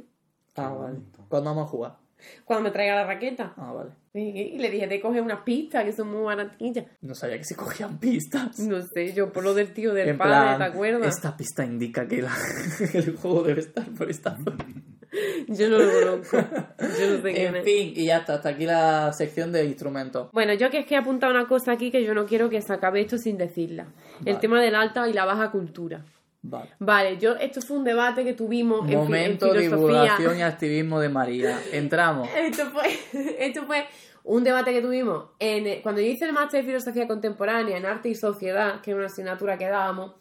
Ah, 0.56 0.70
vale. 0.70 1.00
¿Cuándo 1.28 1.50
vamos 1.50 1.66
a 1.68 1.70
jugar? 1.70 1.98
Cuando 2.46 2.64
me 2.64 2.72
traiga 2.72 2.96
la 2.96 3.06
raqueta. 3.06 3.54
Ah, 3.58 3.74
vale. 3.74 3.90
Y 4.14 4.58
le 4.60 4.70
dije, 4.70 4.88
te 4.88 5.02
coge 5.02 5.20
unas 5.20 5.42
pistas 5.42 5.84
que 5.84 5.92
son 5.92 6.10
muy 6.12 6.22
baratillas. 6.24 6.86
No 7.02 7.16
sabía 7.16 7.38
que 7.38 7.44
se 7.44 7.56
cogían 7.56 8.00
pistas. 8.00 8.60
No 8.60 8.82
sé, 8.82 9.14
yo 9.14 9.34
por 9.34 9.44
lo 9.44 9.54
del 9.54 9.74
tío 9.74 9.94
del 9.94 10.10
en 10.10 10.18
padre, 10.18 10.32
plan, 10.32 10.58
¿te 10.60 10.64
acuerdas? 10.66 11.16
esta 11.16 11.36
pista 11.36 11.66
indica 11.66 12.08
que, 12.08 12.22
la- 12.22 12.38
que 12.92 12.98
el 13.00 13.16
juego 13.18 13.44
debe 13.44 13.62
estar 13.62 13.86
por 13.90 14.10
esta 14.10 14.38
zona. 14.38 14.58
Yo 15.48 15.70
no 15.70 15.78
lo 15.80 15.92
conozco. 15.92 16.38
Yo 16.38 17.10
no 17.10 17.22
sé 17.22 17.34
quién 17.34 17.48
En 17.48 17.56
es. 17.58 17.64
fin, 17.66 17.94
y 17.96 18.06
ya 18.06 18.18
está, 18.20 18.36
hasta 18.36 18.50
aquí 18.50 18.66
la 18.66 19.12
sección 19.14 19.52
de 19.52 19.66
instrumentos. 19.66 20.30
Bueno, 20.32 20.54
yo 20.54 20.70
que 20.70 20.80
es 20.80 20.86
que 20.86 20.96
he 20.96 20.98
apuntado 20.98 21.34
una 21.34 21.48
cosa 21.48 21.74
aquí 21.74 21.92
que 21.92 22.04
yo 22.04 22.14
no 22.14 22.26
quiero 22.26 22.50
que 22.50 22.62
se 22.62 22.72
acabe 22.74 23.02
esto 23.02 23.18
sin 23.18 23.38
decirla. 23.38 23.88
El 24.26 24.40
tema 24.40 24.62
del 24.62 24.76
alta 24.76 25.08
y 25.10 25.14
la 25.14 25.26
baja 25.26 25.52
cultura. 25.52 26.04
Vale. 26.44 26.70
Vale, 26.80 27.18
yo, 27.18 27.36
esto 27.36 27.62
fue 27.62 27.78
un 27.78 27.84
debate 27.84 28.24
que 28.24 28.34
tuvimos 28.34 28.80
en 28.82 28.88
fi- 28.88 28.94
en, 28.94 29.00
Momento 29.00 29.46
filosofía. 29.52 29.70
divulgación 29.78 30.38
y 30.38 30.42
activismo 30.42 31.00
de 31.00 31.10
María. 31.10 31.60
Entramos. 31.72 32.28
Esto 32.36 32.66
fue, 32.72 32.90
esto 33.46 33.64
fue 33.66 33.86
un 34.24 34.44
debate 34.44 34.72
que 34.74 34.82
tuvimos 34.82 35.26
en, 35.40 35.82
cuando 35.82 36.02
yo 36.02 36.08
hice 36.08 36.26
el 36.26 36.34
máster 36.34 36.62
de 36.62 36.68
filosofía 36.68 37.08
contemporánea 37.08 37.78
en 37.78 37.86
arte 37.86 38.10
y 38.10 38.16
sociedad, 38.16 38.82
que 38.82 38.92
era 38.92 38.98
una 39.00 39.08
asignatura 39.08 39.58
que 39.58 39.68
dábamos. 39.68 40.14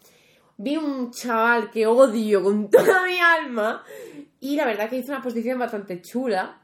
Vi 0.57 0.77
un 0.77 1.09
chaval 1.11 1.71
que 1.71 1.87
odio 1.87 2.43
con 2.43 2.69
toda 2.69 3.03
mi 3.05 3.17
alma 3.19 3.83
y 4.41 4.57
la 4.57 4.65
verdad 4.65 4.89
que 4.89 4.97
hizo 4.97 5.07
una 5.07 5.19
exposición 5.19 5.57
bastante 5.57 6.01
chula 6.01 6.57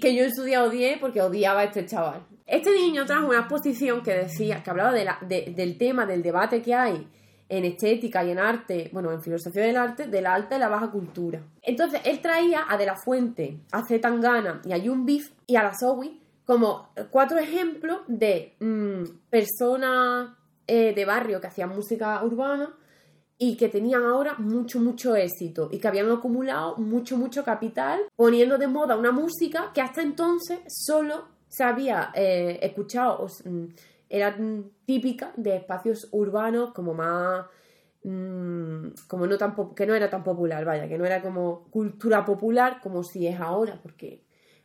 que 0.00 0.14
yo 0.14 0.22
en 0.24 0.32
su 0.34 0.42
día 0.44 0.62
odié 0.62 0.98
porque 1.00 1.20
odiaba 1.20 1.60
a 1.60 1.64
este 1.64 1.84
chaval. 1.86 2.24
Este 2.46 2.70
niño 2.72 3.04
trajo 3.06 3.26
una 3.28 3.38
exposición 3.40 4.02
que 4.02 4.14
decía, 4.14 4.62
que 4.62 4.70
hablaba 4.70 4.92
de 4.92 5.04
la- 5.04 5.18
de- 5.22 5.52
del 5.56 5.76
tema, 5.78 6.06
del 6.06 6.22
debate 6.22 6.62
que 6.62 6.74
hay 6.74 7.08
en 7.48 7.64
estética 7.64 8.24
y 8.24 8.30
en 8.32 8.38
arte, 8.40 8.90
bueno, 8.92 9.12
en 9.12 9.22
filosofía 9.22 9.62
del 9.62 9.76
arte, 9.76 10.08
de 10.08 10.20
la 10.20 10.34
alta 10.34 10.56
y 10.56 10.58
la 10.58 10.68
baja 10.68 10.90
cultura. 10.90 11.40
Entonces, 11.62 12.00
él 12.04 12.20
traía 12.20 12.64
a 12.68 12.76
De 12.76 12.84
La 12.86 12.96
Fuente, 12.96 13.58
a 13.70 13.82
Z 13.86 14.00
Tangana 14.00 14.60
y 14.64 14.72
a 14.72 14.80
Jun 14.80 15.06
Beef 15.06 15.30
y 15.46 15.54
a 15.54 15.62
la 15.62 15.72
Zoe 15.78 16.18
como 16.44 16.88
cuatro 17.10 17.38
ejemplos 17.38 18.00
de 18.08 18.54
mm, 18.60 19.02
personas 19.30 20.30
eh, 20.66 20.92
de 20.94 21.04
barrio 21.04 21.40
que 21.40 21.46
hacían 21.46 21.68
música 21.68 22.20
urbana 22.24 22.74
y 23.38 23.56
que 23.56 23.68
tenían 23.68 24.04
ahora 24.04 24.34
mucho, 24.38 24.80
mucho 24.80 25.14
éxito 25.14 25.68
y 25.70 25.78
que 25.78 25.88
habían 25.88 26.10
acumulado 26.10 26.76
mucho, 26.76 27.18
mucho 27.18 27.44
capital 27.44 28.00
poniendo 28.16 28.56
de 28.56 28.66
moda 28.66 28.96
una 28.96 29.12
música 29.12 29.70
que 29.74 29.82
hasta 29.82 30.02
entonces 30.02 30.60
solo 30.68 31.24
se 31.48 31.64
había 31.64 32.12
eh, 32.14 32.58
escuchado, 32.62 33.26
mm, 33.44 33.64
era 34.08 34.30
mm, 34.36 34.70
típica 34.86 35.32
de 35.36 35.56
espacios 35.56 36.08
urbanos 36.12 36.72
como 36.72 36.94
más... 36.94 37.46
mm, 38.04 38.88
como 39.06 39.26
no 39.26 39.36
tan 39.36 39.54
que 39.74 39.86
no 39.86 39.94
era 39.94 40.08
tan 40.10 40.22
popular, 40.24 40.64
vaya, 40.64 40.88
que 40.88 40.98
no 40.98 41.04
era 41.04 41.20
como 41.22 41.64
cultura 41.70 42.24
popular 42.24 42.80
como 42.82 43.02
si 43.02 43.26
es 43.26 43.38
ahora, 43.40 43.78
porque 43.82 44.22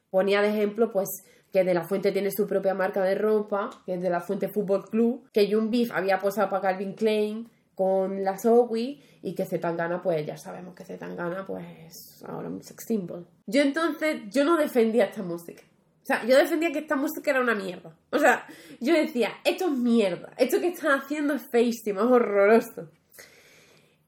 ponía 0.10 0.42
de 0.42 0.50
ejemplo, 0.50 0.92
pues, 0.92 1.10
que 1.52 1.64
De 1.64 1.74
La 1.74 1.84
Fuente 1.84 2.12
tiene 2.12 2.32
su 2.32 2.48
propia 2.48 2.74
marca 2.74 3.04
de 3.04 3.16
ropa, 3.16 3.70
que 3.86 3.98
De 3.98 4.10
La 4.10 4.22
Fuente 4.22 4.48
Fútbol 4.48 4.86
Club, 4.90 5.30
que 5.34 5.52
Jun 5.52 5.70
Beef 5.70 5.92
había 5.92 6.20
posado 6.20 6.50
para 6.50 6.62
Calvin 6.62 6.94
Klein 6.94 7.50
con 7.82 8.24
la 8.24 8.38
Zoe 8.38 9.02
y 9.24 9.34
que 9.34 9.46
Zetangana, 9.46 10.02
pues 10.04 10.24
ya 10.26 10.38
sabemos 10.38 10.76
que 10.76 10.86
Zetangana, 10.86 11.46
pues, 11.48 11.66
es 11.88 12.24
ahora 12.28 12.48
un 12.48 12.62
sex 12.62 12.84
symbol. 12.86 13.26
Yo 13.48 13.62
entonces, 13.64 14.22
yo 14.30 14.44
no 14.46 14.56
defendía 14.58 15.06
esta 15.06 15.24
música. 15.24 15.64
O 16.04 16.06
sea, 16.06 16.24
yo 16.28 16.38
defendía 16.38 16.72
que 16.72 16.80
esta 16.80 16.96
música 16.96 17.32
era 17.32 17.42
una 17.42 17.56
mierda. 17.56 17.96
O 18.12 18.20
sea, 18.20 18.46
yo 18.80 18.94
decía, 18.94 19.30
esto 19.44 19.66
es 19.66 19.72
mierda. 19.72 20.30
Esto 20.38 20.60
que 20.60 20.68
están 20.68 21.00
haciendo 21.00 21.34
es 21.34 21.42
feísimo, 21.52 22.02
es 22.02 22.06
horroroso. 22.08 22.90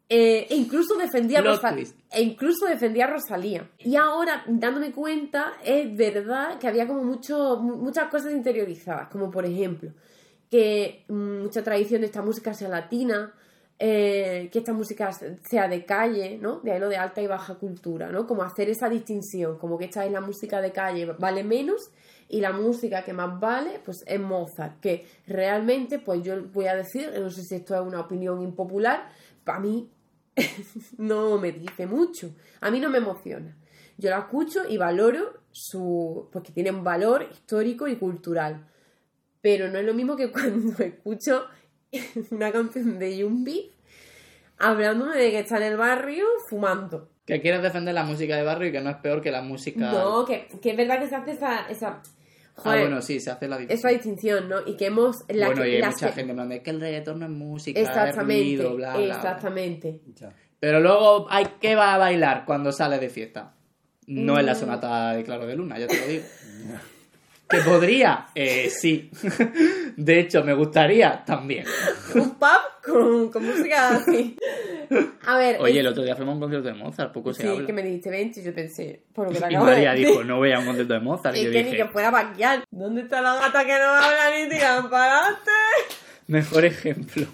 Eh, 0.10 0.46
e 0.50 0.56
incluso 0.56 0.96
defendía 0.96 1.40
Rosa- 1.42 1.70
e 2.12 2.22
incluso 2.22 2.68
defendía 2.68 3.06
a 3.06 3.12
Rosalía. 3.12 3.70
Y 3.80 3.96
ahora, 3.96 4.44
dándome 4.48 4.92
cuenta, 4.92 5.54
es 5.64 5.96
verdad 5.96 6.60
que 6.60 6.68
había 6.68 6.86
como 6.88 7.04
mucho, 7.04 7.58
mu- 7.60 7.78
muchas 7.78 8.10
cosas 8.12 8.32
interiorizadas, 8.34 9.10
como 9.10 9.32
por 9.32 9.46
ejemplo, 9.46 9.92
que 10.52 11.06
mm, 11.08 11.42
mucha 11.44 11.64
tradición 11.64 12.02
de 12.02 12.08
esta 12.08 12.22
música 12.22 12.54
sea 12.54 12.70
latina, 12.70 13.34
eh, 13.80 14.50
que 14.52 14.60
esta 14.60 14.74
música 14.74 15.12
sea 15.12 15.68
de 15.68 15.86
calle, 15.86 16.38
¿no? 16.42 16.60
De 16.60 16.72
ahí 16.72 16.80
lo 16.80 16.90
de 16.90 16.98
alta 16.98 17.22
y 17.22 17.28
baja 17.28 17.56
cultura, 17.56 18.10
¿no? 18.10 18.26
Como 18.28 18.44
hacer 18.44 18.70
esa 18.70 18.90
distinción, 18.90 19.58
como 19.58 19.78
que 19.78 19.86
esta 19.86 20.06
es 20.06 20.12
la 20.12 20.22
música 20.22 20.62
de 20.62 20.72
calle, 20.72 21.06
vale 21.18 21.44
menos, 21.44 21.92
y 22.30 22.42
la 22.42 22.52
música 22.52 23.04
que 23.04 23.14
más 23.14 23.40
vale, 23.40 23.82
pues 23.84 24.04
es 24.08 24.20
Mozart, 24.20 24.80
que 24.80 25.06
realmente, 25.28 26.00
pues 26.00 26.24
yo 26.24 26.42
voy 26.54 26.68
a 26.68 26.76
decir, 26.76 27.12
no 27.20 27.30
sé 27.30 27.44
si 27.44 27.56
esto 27.56 27.76
es 27.76 27.82
una 27.82 28.00
opinión 28.00 28.42
impopular, 28.42 29.10
para 29.44 29.60
mí 29.60 29.90
no 30.98 31.38
me 31.38 31.52
dice 31.52 31.86
mucho, 31.86 32.34
a 32.62 32.72
mí 32.72 32.80
no 32.80 32.90
me 32.90 33.00
emociona. 33.00 33.56
Yo 33.98 34.10
la 34.10 34.20
escucho 34.20 34.68
y 34.68 34.78
valoro 34.78 35.42
su. 35.52 36.28
porque 36.32 36.52
tiene 36.52 36.72
un 36.72 36.84
valor 36.84 37.28
histórico 37.32 37.88
y 37.88 37.96
cultural. 37.98 38.68
Pero 39.42 39.70
no 39.70 39.78
es 39.78 39.86
lo 39.86 39.94
mismo 39.94 40.16
que 40.16 40.32
cuando 40.32 40.84
escucho 40.84 41.46
una 42.32 42.52
canción 42.52 43.00
de 43.00 43.18
Yumbi 43.18 43.72
hablándome 44.58 45.18
de 45.18 45.32
que 45.32 45.40
está 45.40 45.58
en 45.58 45.64
el 45.64 45.78
barrio 45.78 46.26
fumando. 46.50 47.10
Que 47.26 47.42
quieres 47.42 47.62
defender 47.62 47.94
la 47.94 48.04
música 48.04 48.36
de 48.36 48.44
barrio 48.44 48.70
y 48.70 48.72
que 48.72 48.82
no 48.82 48.90
es 48.90 48.98
peor 48.98 49.22
que 49.22 49.32
la 49.32 49.42
música. 49.42 49.80
No, 49.92 50.26
que, 50.26 50.48
que 50.62 50.72
es 50.72 50.78
verdad 50.78 51.00
que 51.00 51.08
se 51.08 51.16
hace 51.16 51.32
esa. 51.32 51.68
esa 51.70 52.02
Ah, 52.56 52.62
joder, 52.62 52.82
bueno, 52.82 53.02
sí, 53.02 53.20
se 53.20 53.32
hace 53.32 53.48
la 53.48 53.58
esa 53.62 53.90
distinción, 53.90 54.48
¿no? 54.48 54.58
Y 54.64 54.78
que 54.78 54.86
hemos. 54.86 55.24
la 55.30 55.48
bueno, 55.48 55.64
que- 55.64 55.70
y 55.72 55.76
hay 55.78 55.84
mucha 55.90 56.08
que- 56.08 56.14
gente 56.14 56.32
en 56.32 56.36
plan 56.38 56.50
de 56.50 56.62
que 56.62 56.70
el 56.70 56.80
reggaetón 56.82 57.20
no 57.20 57.26
es 57.26 57.32
música, 57.32 57.80
Exactamente, 57.80 58.54
es 58.54 58.60
ruido, 58.60 58.76
bla, 58.76 59.02
exactamente. 59.04 60.02
Ya. 60.16 60.32
Pero 60.60 60.80
luego 60.80 61.26
hay 61.32 61.46
que 61.60 61.74
va 61.76 61.96
a 61.96 61.98
bailar 61.98 62.46
cuando 62.46 62.72
sale 62.72 63.00
de 63.00 63.10
fiesta. 63.10 63.56
No 64.06 64.34
Mm. 64.36 64.38
es 64.40 64.46
la 64.46 64.54
sonata 64.56 65.14
de 65.14 65.24
Claro 65.24 65.48
de 65.48 65.56
Luna, 65.56 65.80
ya 65.80 65.88
te 65.88 66.00
lo 66.00 66.06
digo. 66.08 66.24
¿Que 67.54 67.62
podría? 67.70 68.28
Eh, 68.36 68.70
sí. 68.70 69.10
De 69.96 70.20
hecho, 70.20 70.44
me 70.44 70.54
gustaría 70.54 71.24
también. 71.26 71.66
Un 72.16 72.32
pub 72.36 72.48
con, 72.84 73.30
con 73.32 73.46
música 73.46 73.96
así. 73.98 74.36
A 75.26 75.38
ver. 75.38 75.58
Oye, 75.62 75.80
el 75.80 75.88
otro 75.88 76.04
día 76.04 76.16
fuimos 76.16 76.34
a 76.34 76.36
un 76.36 76.40
concierto 76.42 76.68
de 76.68 76.74
Mozart, 76.74 77.14
poco 77.14 77.34
se 77.34 77.44
Sí, 77.44 77.48
habla. 77.48 77.66
que 77.66 77.74
me 77.74 77.84
dijiste 77.84 78.10
20 78.10 78.40
y 78.40 78.44
yo 78.44 78.54
pensé, 78.54 79.04
por 79.14 79.28
lo 79.28 79.34
que 79.34 79.40
te 79.40 79.48
Y 79.48 79.56
de 79.56 79.60
María 79.60 79.92
decir. 79.92 80.08
dijo, 80.08 80.24
no 80.24 80.38
voy 80.38 80.52
a 80.52 80.60
un 80.60 80.66
concierto 80.66 80.94
de 80.94 81.00
Mozart. 81.00 81.36
Y 81.38 81.40
Y 81.42 81.44
yo 81.46 81.52
que 81.52 81.58
ni 81.64 81.72
dije, 81.72 81.78
que 81.84 81.86
fuera 81.90 82.12
vaquear. 82.12 82.64
¿Dónde 82.72 83.02
está 83.02 83.22
la 83.22 83.36
gata 83.36 83.66
que 83.66 83.74
no 83.78 83.90
habla 83.90 84.32
ni 84.38 84.50
tiran 84.50 84.90
para 84.90 85.20
adelante? 85.20 85.52
mejor 86.28 86.66
ejemplo. 86.66 87.28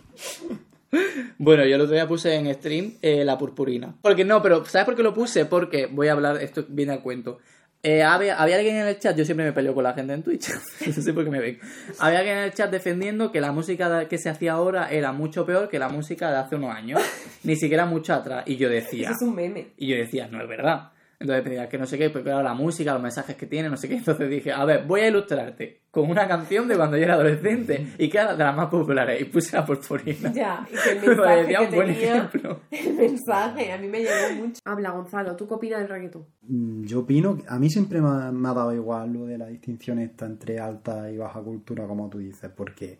Bueno, 1.37 1.65
yo 1.65 1.75
el 1.75 1.81
otro 1.81 1.93
día 1.93 2.07
puse 2.07 2.33
en 2.33 2.51
stream 2.55 2.93
eh, 3.01 3.23
la 3.23 3.37
purpurina. 3.37 3.93
Porque 4.01 4.25
no, 4.25 4.41
pero 4.41 4.65
¿sabes 4.65 4.85
por 4.85 4.95
qué 4.95 5.03
lo 5.03 5.13
puse? 5.13 5.45
Porque 5.45 5.85
voy 5.85 6.07
a 6.07 6.13
hablar, 6.13 6.41
esto 6.41 6.65
viene 6.67 6.93
al 6.93 7.01
cuento. 7.01 7.37
Eh, 7.81 8.03
había, 8.03 8.35
había 8.35 8.57
alguien 8.57 8.75
en 8.75 8.87
el 8.87 8.99
chat, 8.99 9.15
yo 9.15 9.23
siempre 9.23 9.45
me 9.45 9.53
peleo 9.53 9.73
con 9.73 9.83
la 9.85 9.93
gente 9.93 10.11
en 10.11 10.21
Twitch, 10.21 10.49
no 10.85 10.91
sé 10.91 11.13
por 11.13 11.23
qué 11.23 11.29
me 11.29 11.39
ven. 11.39 11.59
Había 11.99 12.19
alguien 12.19 12.37
en 12.39 12.43
el 12.43 12.53
chat 12.53 12.69
defendiendo 12.69 13.31
que 13.31 13.39
la 13.39 13.53
música 13.53 14.05
que 14.09 14.17
se 14.17 14.29
hacía 14.29 14.51
ahora 14.53 14.91
era 14.91 15.13
mucho 15.13 15.45
peor 15.45 15.69
que 15.69 15.79
la 15.79 15.87
música 15.87 16.29
de 16.29 16.37
hace 16.37 16.55
unos 16.57 16.75
años, 16.75 17.01
ni 17.43 17.55
siquiera 17.55 17.85
mucho 17.85 18.13
atrás. 18.13 18.43
Y 18.47 18.57
yo 18.57 18.69
decía, 18.69 19.11
Eso 19.11 19.13
es 19.21 19.21
un 19.29 19.35
meme. 19.35 19.67
y 19.77 19.87
yo 19.87 19.95
decía, 19.95 20.27
no 20.27 20.41
es 20.41 20.49
verdad. 20.49 20.89
Entonces 21.21 21.43
me 21.43 21.49
decía 21.49 21.67
que 21.67 21.77
no 21.77 21.85
sé 21.85 21.97
qué, 21.97 22.09
pero 22.09 22.23
claro, 22.23 22.43
la 22.43 22.53
música, 22.53 22.93
los 22.93 23.01
mensajes 23.01 23.35
que 23.35 23.45
tiene, 23.45 23.69
no 23.69 23.75
sé 23.75 23.89
qué. 23.89 23.95
Entonces 23.97 24.29
dije, 24.29 24.53
a 24.53 24.63
ver, 24.63 24.85
voy 24.85 25.01
a 25.01 25.09
ilustrarte 25.09 25.81
con 25.91 26.09
una 26.09 26.25
canción 26.29 26.65
de 26.69 26.77
cuando 26.77 26.95
yo 26.95 27.03
era 27.03 27.15
adolescente 27.15 27.87
y 27.97 28.07
que 28.09 28.17
era 28.19 28.33
de 28.35 28.41
las 28.43 28.55
más 28.55 28.67
populares. 28.69 29.21
Y 29.21 29.25
puse 29.25 29.57
la 29.57 29.65
purpurina. 29.65 30.31
Ya, 30.31 30.65
y 30.71 30.75
que 30.75 30.91
el 30.91 31.01
Me 31.01 31.07
mensaje 31.07 31.17
parecía 31.27 31.59
que 31.59 31.65
un 31.65 31.75
buen 31.75 31.87
tenía... 31.93 32.15
ejemplo. 32.15 32.59
El 32.71 32.93
mensaje, 32.95 33.71
a 33.73 33.77
mí 33.77 33.87
me 33.89 33.99
llegó 33.99 34.35
mucho. 34.45 34.61
Habla, 34.63 34.91
Gonzalo, 34.91 35.35
¿tú 35.35 35.45
qué 35.45 35.53
opinas 35.55 35.79
del 35.81 35.89
reggaetón? 35.89 36.25
Mm, 36.43 36.83
Yo 36.85 36.99
opino, 36.99 37.35
que 37.37 37.43
a 37.49 37.59
mí 37.59 37.69
siempre 37.69 37.99
me 37.99 38.07
ha, 38.07 38.31
me 38.31 38.47
ha 38.47 38.53
dado 38.53 38.73
igual 38.73 39.11
lo 39.11 39.25
de 39.25 39.37
la 39.37 39.47
distinción 39.47 39.99
esta 39.99 40.25
entre 40.25 40.57
alta 40.59 41.11
y 41.11 41.17
baja 41.17 41.41
cultura, 41.41 41.85
como 41.85 42.09
tú 42.09 42.19
dices, 42.19 42.49
porque 42.55 42.99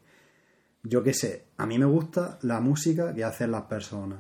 yo 0.83 1.01
qué 1.03 1.13
sé, 1.13 1.45
a 1.57 1.65
mí 1.65 1.79
me 1.79 1.85
gusta 1.85 2.37
la 2.41 2.59
música 2.59 3.13
que 3.13 3.23
hacen 3.23 3.51
las 3.51 3.61
personas, 3.63 4.19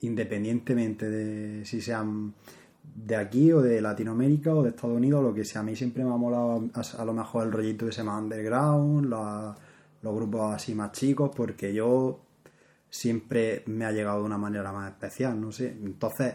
independientemente 0.00 1.10
de 1.10 1.64
si 1.64 1.80
sean 1.80 2.34
de 2.94 3.16
aquí 3.16 3.52
o 3.52 3.60
de 3.60 3.80
Latinoamérica 3.80 4.54
o 4.54 4.62
de 4.62 4.70
Estados 4.70 4.96
Unidos 4.96 5.22
lo 5.22 5.34
que 5.34 5.44
sea. 5.44 5.60
A 5.60 5.64
mí 5.64 5.74
siempre 5.76 6.04
me 6.04 6.12
ha 6.12 6.16
molado 6.16 6.68
a, 6.74 7.04
lo 7.04 7.12
mejor 7.12 7.46
el 7.46 7.52
rollito 7.52 7.88
ese 7.88 8.04
más 8.04 8.22
underground, 8.22 9.06
los 9.06 10.14
grupos 10.14 10.54
así 10.54 10.74
más 10.74 10.92
chicos, 10.92 11.30
porque 11.34 11.72
yo 11.74 12.20
siempre 12.90 13.64
me 13.66 13.84
ha 13.84 13.92
llegado 13.92 14.20
de 14.20 14.24
una 14.24 14.38
manera 14.38 14.72
más 14.72 14.90
especial, 14.90 15.40
no 15.40 15.50
sé. 15.50 15.76
Entonces, 15.82 16.34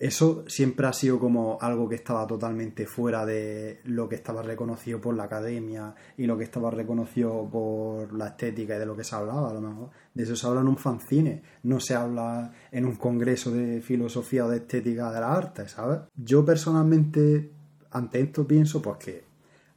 eso 0.00 0.44
siempre 0.46 0.86
ha 0.86 0.94
sido 0.94 1.20
como 1.20 1.58
algo 1.60 1.86
que 1.86 1.96
estaba 1.96 2.26
totalmente 2.26 2.86
fuera 2.86 3.26
de 3.26 3.80
lo 3.84 4.08
que 4.08 4.14
estaba 4.14 4.40
reconocido 4.40 4.98
por 4.98 5.14
la 5.14 5.24
academia 5.24 5.94
y 6.16 6.26
lo 6.26 6.38
que 6.38 6.44
estaba 6.44 6.70
reconocido 6.70 7.46
por 7.52 8.10
la 8.14 8.28
estética 8.28 8.76
y 8.76 8.78
de 8.78 8.86
lo 8.86 8.96
que 8.96 9.04
se 9.04 9.14
hablaba, 9.14 9.50
a 9.50 9.52
lo 9.52 9.60
mejor. 9.60 9.90
De 10.14 10.22
eso 10.22 10.34
se 10.34 10.46
habla 10.46 10.62
en 10.62 10.68
un 10.68 10.78
fanzine, 10.78 11.42
no 11.64 11.80
se 11.80 11.94
habla 11.94 12.50
en 12.72 12.86
un 12.86 12.96
congreso 12.96 13.50
de 13.50 13.82
filosofía 13.82 14.46
o 14.46 14.48
de 14.48 14.56
estética 14.56 15.12
de 15.12 15.20
las 15.20 15.36
artes, 15.36 15.72
¿sabes? 15.72 16.00
Yo 16.16 16.46
personalmente, 16.46 17.52
ante 17.90 18.20
esto 18.20 18.46
pienso 18.46 18.80
pues 18.80 18.96
que 18.96 19.24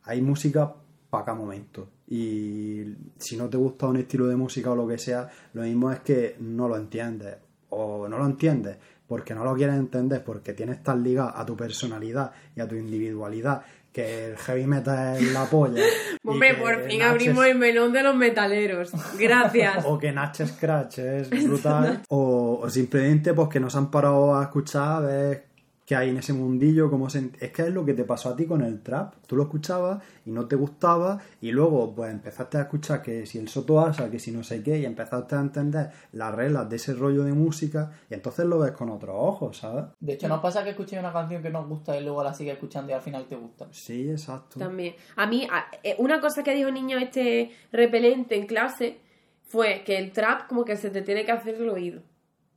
hay 0.04 0.22
música 0.22 0.74
para 1.10 1.26
cada 1.26 1.38
momento. 1.38 1.90
Y 2.08 2.96
si 3.18 3.36
no 3.36 3.50
te 3.50 3.58
gusta 3.58 3.88
un 3.88 3.98
estilo 3.98 4.28
de 4.28 4.38
música 4.38 4.72
o 4.72 4.76
lo 4.78 4.88
que 4.88 4.98
sea, 4.98 5.30
lo 5.52 5.64
mismo 5.64 5.92
es 5.92 6.00
que 6.00 6.38
no 6.40 6.70
lo 6.70 6.78
entiendes. 6.78 7.36
O 7.76 8.08
no 8.08 8.20
lo 8.20 8.26
entiendes 8.28 8.78
porque 9.08 9.36
no 9.36 9.44
lo 9.44 9.56
quieres 9.56 9.76
entender, 9.76 10.24
porque 10.24 10.54
tienes 10.54 10.82
tan 10.82 11.04
ligado 11.04 11.36
a 11.36 11.46
tu 11.46 11.56
personalidad 11.56 12.32
y 12.56 12.62
a 12.62 12.68
tu 12.68 12.76
individualidad 12.76 13.64
que 13.92 14.26
el 14.26 14.38
heavy 14.38 14.66
metal 14.66 15.18
es 15.18 15.32
la 15.32 15.46
polla. 15.46 15.84
Hombre, 16.26 16.56
por 16.56 16.84
fin 16.84 17.04
abrimos 17.04 17.46
el 17.46 17.58
melón 17.58 17.94
de 17.94 18.02
los 18.02 18.16
metaleros. 18.16 18.92
Gracias. 19.20 19.86
o 19.88 20.00
que 20.00 20.12
Natch 20.12 20.46
Scratch 20.46 20.98
es 21.00 21.30
brutal, 21.30 22.02
o, 22.10 22.60
o 22.64 22.70
simplemente 22.70 23.34
pues 23.34 23.50
que 23.50 23.60
no 23.60 23.70
se 23.70 23.78
han 23.78 23.92
parado 23.92 24.36
a 24.36 24.44
escuchar 24.44 24.94
a 24.94 25.00
ver 25.00 25.53
que 25.86 25.96
hay 25.96 26.10
en 26.10 26.18
ese 26.18 26.34
mundillo, 26.34 26.90
cómo 26.90 27.10
se... 27.10 27.32
es 27.40 27.52
que 27.52 27.64
es 27.64 27.70
lo 27.70 27.86
que 27.86 27.94
te 27.94 28.04
pasó 28.06 28.30
a 28.30 28.36
ti 28.36 28.46
con 28.46 28.62
el 28.62 28.82
trap. 28.82 29.16
Tú 29.28 29.36
lo 29.36 29.44
escuchabas 29.44 30.02
y 30.26 30.32
no 30.32 30.48
te 30.48 30.56
gustaba 30.56 31.20
y 31.42 31.52
luego 31.52 31.94
pues 31.94 32.12
empezaste 32.12 32.58
a 32.58 32.62
escuchar 32.62 33.02
que 33.02 33.26
si 33.26 33.38
el 33.38 33.50
soto 33.50 33.80
asa, 33.80 34.10
que 34.10 34.20
si 34.20 34.32
no 34.32 34.44
sé 34.44 34.64
qué 34.64 34.80
y 34.80 34.86
empezaste 34.86 35.36
a 35.36 35.42
entender 35.42 35.92
las 36.14 36.34
reglas 36.34 36.70
de 36.70 36.78
ese 36.78 36.94
rollo 36.94 37.24
de 37.24 37.34
música 37.34 37.92
y 38.10 38.14
entonces 38.14 38.46
lo 38.46 38.60
ves 38.60 38.72
con 38.72 38.90
otros 38.90 39.16
ojos, 39.18 39.58
¿sabes? 39.58 39.86
De 40.00 40.14
hecho, 40.14 40.28
¿nos 40.28 40.40
pasa 40.40 40.64
que 40.64 40.72
escuchéis 40.72 41.02
una 41.02 41.12
canción 41.12 41.42
que 41.42 41.50
nos 41.50 41.68
gusta 41.68 41.98
y 41.98 42.04
luego 42.04 42.24
la 42.24 42.34
sigues 42.34 42.54
escuchando 42.54 42.92
y 42.92 42.96
al 42.96 43.02
final 43.02 43.26
te 43.26 43.36
gusta? 43.36 43.68
Sí, 43.72 44.10
exacto. 44.10 44.60
También. 44.60 44.96
A 45.16 45.28
mí, 45.28 45.48
eh, 45.84 45.96
una 46.00 46.22
cosa 46.22 46.44
que 46.44 46.54
dijo 46.56 46.70
el 46.70 46.74
niño 46.74 46.98
este 46.98 47.52
repelente 47.72 48.36
en 48.36 48.48
clase 48.48 49.00
fue 49.48 49.84
que 49.86 49.98
el 49.98 50.12
trap 50.12 50.48
como 50.48 50.64
que 50.64 50.78
se 50.78 50.90
te 50.90 51.02
tiene 51.02 51.26
que 51.26 51.32
hacer 51.32 51.56
el 51.56 51.70
oído. 51.70 52.02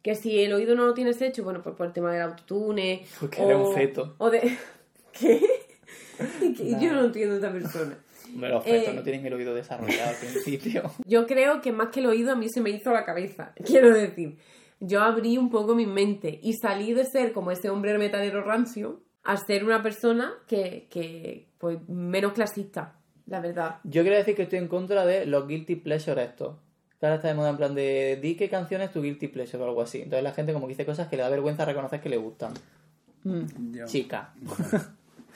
Que 0.07 0.15
si 0.15 0.41
el 0.41 0.53
oído 0.53 0.77
no 0.77 0.87
lo 0.87 0.95
tienes 0.95 1.21
hecho, 1.21 1.43
bueno, 1.43 1.61
pues 1.65 1.75
por 1.75 1.85
el 1.85 1.93
tema 1.93 2.13
del 2.13 2.23
autotune. 2.23 3.05
Porque 3.19 3.43
eres 3.43 3.57
un 3.57 3.75
feto. 3.75 4.15
O 4.19 4.31
de... 4.31 4.57
¿Qué? 5.19 5.41
Nah. 6.21 6.79
Yo 6.79 6.93
no 6.93 7.07
entiendo 7.07 7.35
a 7.35 7.39
esta 7.39 7.51
persona. 7.51 7.99
Hombre, 8.33 8.51
los 8.51 8.63
fetos 8.63 8.89
Eh. 8.89 8.95
no 8.95 9.03
tienen 9.03 9.27
el 9.27 9.33
oído 9.33 9.53
desarrollado 9.53 10.11
al 10.11 10.15
principio. 10.15 10.93
Yo 11.05 11.27
creo 11.27 11.61
que 11.61 11.73
más 11.73 11.89
que 11.89 11.99
el 11.99 12.07
oído 12.07 12.31
a 12.31 12.37
mí 12.37 12.49
se 12.49 12.61
me 12.61 12.71
hizo 12.71 12.93
la 12.93 13.05
cabeza. 13.05 13.53
Quiero 13.65 13.93
decir, 13.93 14.39
yo 14.79 15.01
abrí 15.01 15.39
un 15.39 15.51
poco 15.51 15.75
mi 15.75 15.87
mente 15.87 16.39
y 16.41 16.53
salí 16.53 16.93
de 16.93 17.05
ser 17.05 17.33
como 17.33 17.51
ese 17.51 17.69
hombre 17.69 17.99
metalero 17.99 18.45
rancio 18.45 19.01
a 19.25 19.37
ser 19.37 19.65
una 19.65 19.83
persona 19.83 20.35
que, 20.47 20.87
que 20.89 21.49
pues, 21.59 21.79
menos 21.89 22.33
clasista, 22.33 22.95
la 23.27 23.41
verdad. 23.41 23.81
Yo 23.83 24.03
quiero 24.03 24.19
decir 24.19 24.37
que 24.37 24.43
estoy 24.43 24.61
en 24.61 24.69
contra 24.69 25.05
de 25.05 25.27
los 25.27 25.49
guilty 25.49 25.75
pleasure 25.75 26.23
estos. 26.23 26.59
Que 26.99 27.07
ahora 27.07 27.17
está 27.17 27.29
de 27.29 27.35
moda 27.35 27.51
en 27.51 27.57
plan 27.59 27.75
de 27.75 28.19
di 28.23 28.37
qué 28.37 28.49
canción 28.49 28.81
es 28.81 28.91
tu 28.91 29.03
guilty 29.03 29.29
pleasure 29.29 29.63
o 29.63 29.67
algo 29.67 29.83
así. 29.83 29.99
Entonces 29.99 30.23
la 30.25 30.33
gente 30.33 30.53
como 30.53 30.67
que 30.67 30.73
dice 30.73 30.87
cosas 30.87 31.09
que 31.09 31.17
le 31.17 31.23
da 31.23 31.29
vergüenza 31.29 31.65
reconocer 31.65 32.01
que 32.01 32.09
le 32.09 32.17
gustan. 32.17 32.55
Yo- 33.25 33.87
Chica. 33.87 34.33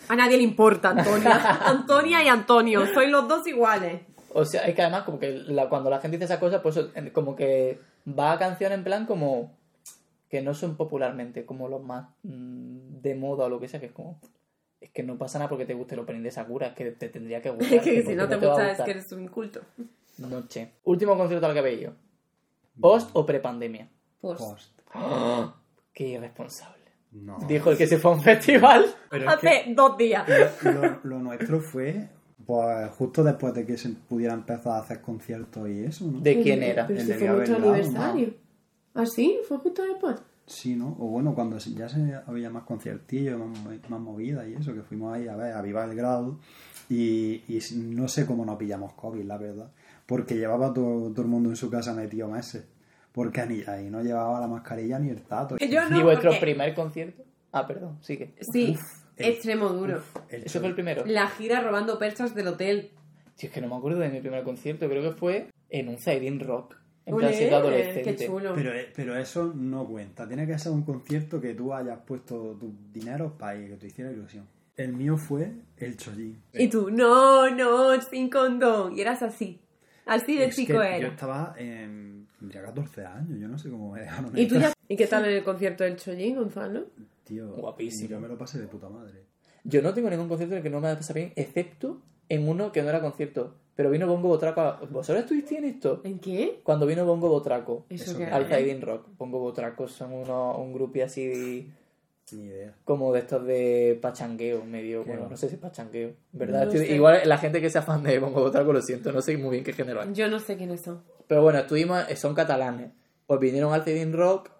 A 0.08 0.16
nadie 0.16 0.36
le 0.38 0.42
importa, 0.44 0.90
Antonia. 0.90 1.40
Antonia 1.66 2.22
y 2.24 2.28
Antonio, 2.28 2.86
sois 2.94 3.10
los 3.10 3.28
dos 3.28 3.46
iguales. 3.46 4.00
O 4.32 4.44
sea, 4.44 4.62
es 4.66 4.74
que 4.74 4.82
además 4.82 5.02
como 5.02 5.18
que 5.18 5.32
la- 5.32 5.68
cuando 5.68 5.90
la 5.90 6.00
gente 6.00 6.16
dice 6.16 6.24
esas 6.26 6.38
cosas, 6.38 6.62
pues 6.62 6.78
como 7.12 7.36
que 7.36 7.78
va 8.08 8.32
a 8.32 8.38
canción 8.38 8.72
en 8.72 8.84
plan 8.84 9.04
como 9.06 9.52
que 10.30 10.40
no 10.40 10.54
son 10.54 10.76
popularmente 10.76 11.44
como 11.44 11.68
los 11.68 11.82
más 11.82 12.08
mm, 12.22 13.00
de 13.02 13.14
moda 13.16 13.46
o 13.46 13.48
lo 13.48 13.58
que 13.60 13.68
sea, 13.68 13.80
que 13.80 13.86
es 13.86 13.92
como 13.92 14.18
es 14.80 14.90
que 14.90 15.02
no 15.02 15.18
pasa 15.18 15.38
nada 15.38 15.48
porque 15.50 15.66
te 15.66 15.74
guste 15.74 15.94
el 15.94 16.00
opening 16.00 16.22
de 16.22 16.30
Sakura, 16.30 16.68
es 16.68 16.72
que 16.74 16.92
te 16.92 17.08
tendría 17.10 17.42
que 17.42 17.50
gustar. 17.50 17.72
Es 17.78 17.82
que 17.82 18.00
¿por 18.02 18.12
si 18.12 18.16
no 18.16 18.28
te 18.28 18.36
gusta 18.36 18.70
es 18.70 18.80
que 18.80 18.90
eres 18.92 19.12
un 19.12 19.20
inculto. 19.24 19.60
Noche. 20.18 20.72
Último 20.84 21.16
concierto 21.16 21.46
al 21.46 21.52
que 21.52 21.58
habéis 21.60 21.80
ido. 21.82 21.94
¿Post 22.80 23.10
o 23.14 23.24
prepandemia? 23.26 23.88
Pues, 24.20 24.38
Post. 24.40 24.78
¡Qué 25.92 26.08
irresponsable! 26.08 26.76
No. 27.12 27.38
Dijo 27.48 27.70
el 27.70 27.76
que 27.78 27.86
se 27.86 27.98
fue 27.98 28.12
a 28.12 28.14
un 28.14 28.22
festival. 28.22 28.86
Pero 29.10 29.30
es 29.30 29.36
que 29.38 29.48
hace 29.48 29.74
dos 29.74 29.96
días. 29.96 30.26
lo, 30.62 30.72
lo- 30.72 31.00
lo 31.02 31.18
nuestro 31.18 31.60
fue 31.60 32.08
pues 32.46 32.90
justo 32.92 33.22
después 33.22 33.52
de 33.54 33.64
que 33.66 33.76
se 33.76 33.90
pudiera 33.90 34.32
empezar 34.34 34.72
a 34.72 34.78
hacer 34.78 35.00
conciertos 35.00 35.68
y 35.68 35.84
eso, 35.84 36.04
¿no? 36.06 36.20
¿De 36.20 36.42
quién 36.42 36.62
era? 36.62 36.86
Pero 36.86 36.98
El 37.00 37.06
si 37.06 37.12
de 37.12 37.18
fue 37.18 37.28
nuestro 37.28 37.56
aniversario. 37.56 38.34
¿Ah, 38.94 39.06
sí? 39.06 39.38
¿Fue 39.46 39.58
justo 39.58 39.82
después? 39.84 40.16
Sí, 40.46 40.74
¿no? 40.74 40.96
O 40.98 41.06
bueno, 41.08 41.34
cuando 41.34 41.60
se- 41.60 41.74
ya 41.74 41.88
se 41.88 42.14
había 42.26 42.50
más 42.50 42.64
conciertillos, 42.64 43.38
más, 43.38 43.88
más 43.90 44.00
movidas 44.00 44.48
y 44.48 44.54
eso, 44.54 44.72
que 44.74 44.82
fuimos 44.82 45.14
ahí 45.14 45.28
a 45.28 45.36
ver, 45.36 45.52
a 45.52 45.62
Viva 45.62 45.84
el 45.84 45.94
Grado. 45.94 46.38
Y, 46.88 47.42
y 47.46 47.60
no 47.76 48.08
sé 48.08 48.26
cómo 48.26 48.44
no 48.44 48.58
pillamos 48.58 48.94
COVID, 48.94 49.22
la 49.24 49.36
verdad. 49.38 49.70
Porque 50.10 50.34
llevaba 50.34 50.74
todo, 50.74 51.08
todo 51.12 51.22
el 51.22 51.28
mundo 51.28 51.50
en 51.50 51.54
su 51.56 51.70
casa 51.70 51.94
metido 51.94 52.26
meses. 52.26 52.64
Porque 53.12 53.46
ni, 53.46 53.62
ahí 53.62 53.88
no 53.90 54.02
llevaba 54.02 54.40
la 54.40 54.48
mascarilla 54.48 54.98
ni 54.98 55.08
el 55.08 55.22
tato. 55.22 55.56
Yo 55.56 55.88
no, 55.88 56.00
¿Y 56.00 56.02
vuestro 56.02 56.30
porque- 56.32 56.40
primer 56.46 56.74
concierto? 56.74 57.22
Ah, 57.52 57.64
perdón, 57.64 57.96
sigue. 58.02 58.34
Sí, 58.40 58.76
el- 59.16 59.26
extremo 59.26 59.68
duro. 59.68 60.02
El 60.28 60.42
¿Ese 60.46 60.58
fue 60.58 60.68
el 60.68 60.74
primero? 60.74 61.04
La 61.06 61.28
gira 61.28 61.60
robando 61.60 61.96
perchas 61.96 62.34
del 62.34 62.48
hotel. 62.48 62.90
Si 63.36 63.46
es 63.46 63.52
que 63.52 63.60
no 63.60 63.68
me 63.68 63.76
acuerdo 63.76 64.00
de 64.00 64.08
mi 64.08 64.20
primer 64.20 64.42
concierto, 64.42 64.88
creo 64.88 65.12
que 65.12 65.16
fue 65.16 65.46
en 65.68 65.88
un 65.88 65.96
Zaidin 66.00 66.40
Rock. 66.40 66.74
En 67.06 67.14
Olé, 67.14 67.28
plan 67.48 67.60
adolescente. 67.60 68.16
Qué 68.16 68.26
chulo. 68.26 68.52
Pero, 68.56 68.74
eh, 68.74 68.88
pero 68.94 69.16
eso 69.16 69.52
no 69.54 69.86
cuenta. 69.86 70.26
Tiene 70.26 70.44
que 70.44 70.58
ser 70.58 70.72
un 70.72 70.82
concierto 70.82 71.40
que 71.40 71.54
tú 71.54 71.72
hayas 71.72 72.00
puesto 72.04 72.56
tus 72.58 72.72
dineros 72.92 73.32
para 73.38 73.54
que 73.58 73.76
te 73.76 73.86
hiciera 73.86 74.10
ilusión. 74.10 74.44
El 74.76 74.92
mío 74.92 75.16
fue 75.16 75.52
el 75.76 75.96
Chollín. 75.96 76.42
Y 76.52 76.68
tú, 76.68 76.90
no, 76.90 77.48
no, 77.50 78.00
sin 78.02 78.28
condón. 78.28 78.96
Y 78.96 79.02
eras 79.02 79.22
así. 79.22 79.60
Así 80.10 80.36
de 80.36 80.46
Es 80.46 80.56
que 80.56 80.62
chico 80.62 80.74
Yo 80.74 80.82
era. 80.82 81.08
estaba 81.08 81.54
en. 81.56 82.26
Tendría 82.38 82.62
14 82.62 83.04
años, 83.04 83.38
yo 83.38 83.48
no 83.48 83.58
sé 83.58 83.70
cómo 83.70 83.92
me 83.92 84.00
dejaron 84.00 84.36
¿Y 84.36 84.46
tú 84.48 84.56
ya? 84.58 84.72
¿Y 84.88 84.96
qué 84.96 85.06
tal 85.06 85.24
en 85.26 85.36
el 85.36 85.44
concierto 85.44 85.84
del 85.84 85.96
Chollín, 85.96 86.36
Gonzalo? 86.36 86.86
Tío, 87.24 87.48
Guapísimo. 87.52 88.08
Yo 88.10 88.18
me 88.20 88.26
lo 88.28 88.36
pasé 88.36 88.58
de 88.58 88.66
puta 88.66 88.88
madre. 88.88 89.22
Yo 89.62 89.82
no 89.82 89.92
tengo 89.94 90.10
ningún 90.10 90.26
concierto 90.28 90.54
en 90.54 90.58
el 90.58 90.62
que 90.64 90.70
no 90.70 90.80
me 90.80 90.88
haya 90.88 90.96
pasado 90.96 91.14
bien, 91.14 91.32
excepto 91.36 92.00
en 92.28 92.48
uno 92.48 92.72
que 92.72 92.82
no 92.82 92.88
era 92.88 93.00
concierto. 93.00 93.54
Pero 93.76 93.90
vino 93.90 94.06
Bongo 94.06 94.28
Botraco. 94.28 94.60
a- 94.62 94.80
¿Vosotros 94.90 95.22
estuvisteis 95.24 95.60
en 95.60 95.64
esto? 95.66 96.00
¿En 96.04 96.18
qué? 96.18 96.60
Cuando 96.64 96.86
vino 96.86 97.04
Bongo 97.06 97.28
Botraco 97.28 97.86
Eso, 97.88 98.16
que 98.18 98.24
al 98.24 98.80
Rock. 98.82 99.06
Bongo 99.16 99.38
Botraco 99.38 99.86
son 99.86 100.12
uno, 100.12 100.56
un 100.58 100.72
grupo 100.72 101.02
así 101.04 101.70
Ni 102.32 102.44
idea. 102.46 102.74
como 102.84 103.12
de 103.12 103.20
estos 103.20 103.44
de 103.46 103.98
pachangueo, 104.00 104.64
medio. 104.64 105.02
Qué 105.04 105.10
Bueno, 105.10 105.24
va. 105.24 105.30
no 105.30 105.36
sé 105.36 105.48
si 105.48 105.54
es 105.56 105.60
pachangueo. 105.60 106.12
¿Verdad? 106.32 106.66
No 106.66 106.72
Estoy- 106.72 106.86
sé. 106.86 106.94
Igual 106.94 107.20
la 107.24 107.38
gente 107.38 107.60
que 107.60 107.70
sea 107.70 107.82
fan 107.82 108.02
de 108.02 108.18
Bongo 108.18 108.40
Botraco 108.40 108.72
lo 108.72 108.82
siento, 108.82 109.12
no 109.12 109.20
sé 109.22 109.36
muy 109.36 109.50
bien 109.52 109.64
qué 109.64 109.72
género 109.72 110.02
es. 110.02 110.12
Yo 110.12 110.28
no 110.28 110.38
sé 110.40 110.56
quiénes 110.56 110.82
son. 110.82 111.02
Pero 111.26 111.42
bueno, 111.42 111.58
estuvimos, 111.60 112.04
eh, 112.08 112.16
son 112.16 112.34
catalanes. 112.34 112.90
Pues 113.26 113.38
vinieron 113.40 113.72
al 113.72 113.82
Cedin 113.84 114.12
Rock 114.12 114.50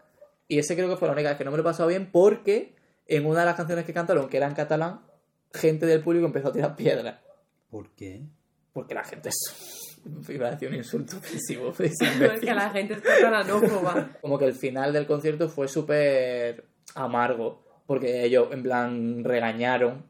y 0.49 0.59
ese 0.59 0.75
creo 0.77 0.89
que 0.89 0.97
fue 0.97 1.09
la 1.09 1.15
única 1.15 1.29
vez 1.31 1.39
que 1.39 1.45
no 1.45 1.51
me 1.51 1.57
lo 1.57 1.63
he 1.63 1.65
pasado 1.65 1.89
bien 1.89 2.11
porque 2.13 2.75
en 3.07 3.27
una 3.27 3.41
de 3.41 3.47
las 3.47 3.57
canciones 3.57 3.85
que 3.85 3.93
cantaron, 3.93 4.29
que 4.29 4.37
era 4.37 4.47
en 4.47 4.55
catalán, 4.55 5.01
gente 5.53 5.87
del 5.87 6.01
público 6.03 6.27
empezó 6.27 6.49
a 6.49 6.53
tirar 6.53 6.77
piedras. 6.77 7.19
¿Por 7.71 7.91
qué? 7.95 8.23
Porque 8.73 8.95
la 8.95 9.03
gente 9.05 9.31
es... 9.31 9.87
Iba 10.29 10.47
a 10.49 10.51
decir 10.53 10.69
un 10.69 10.77
insulto 10.77 11.17
ofensivo. 11.19 11.75
es 11.81 11.99
que 12.41 12.55
la 12.55 12.71
gente 12.71 12.95
es 12.95 13.01
catalanófoba. 13.01 14.13
Como 14.21 14.39
que 14.39 14.45
el 14.47 14.55
final 14.55 14.93
del 14.93 15.07
concierto 15.07 15.49
fue 15.49 15.69
súper 15.69 16.65
amargo. 16.95 17.63
Porque 17.87 18.25
ellos, 18.25 18.49
en 18.53 18.63
plan, 18.63 19.25
regañaron. 19.25 20.05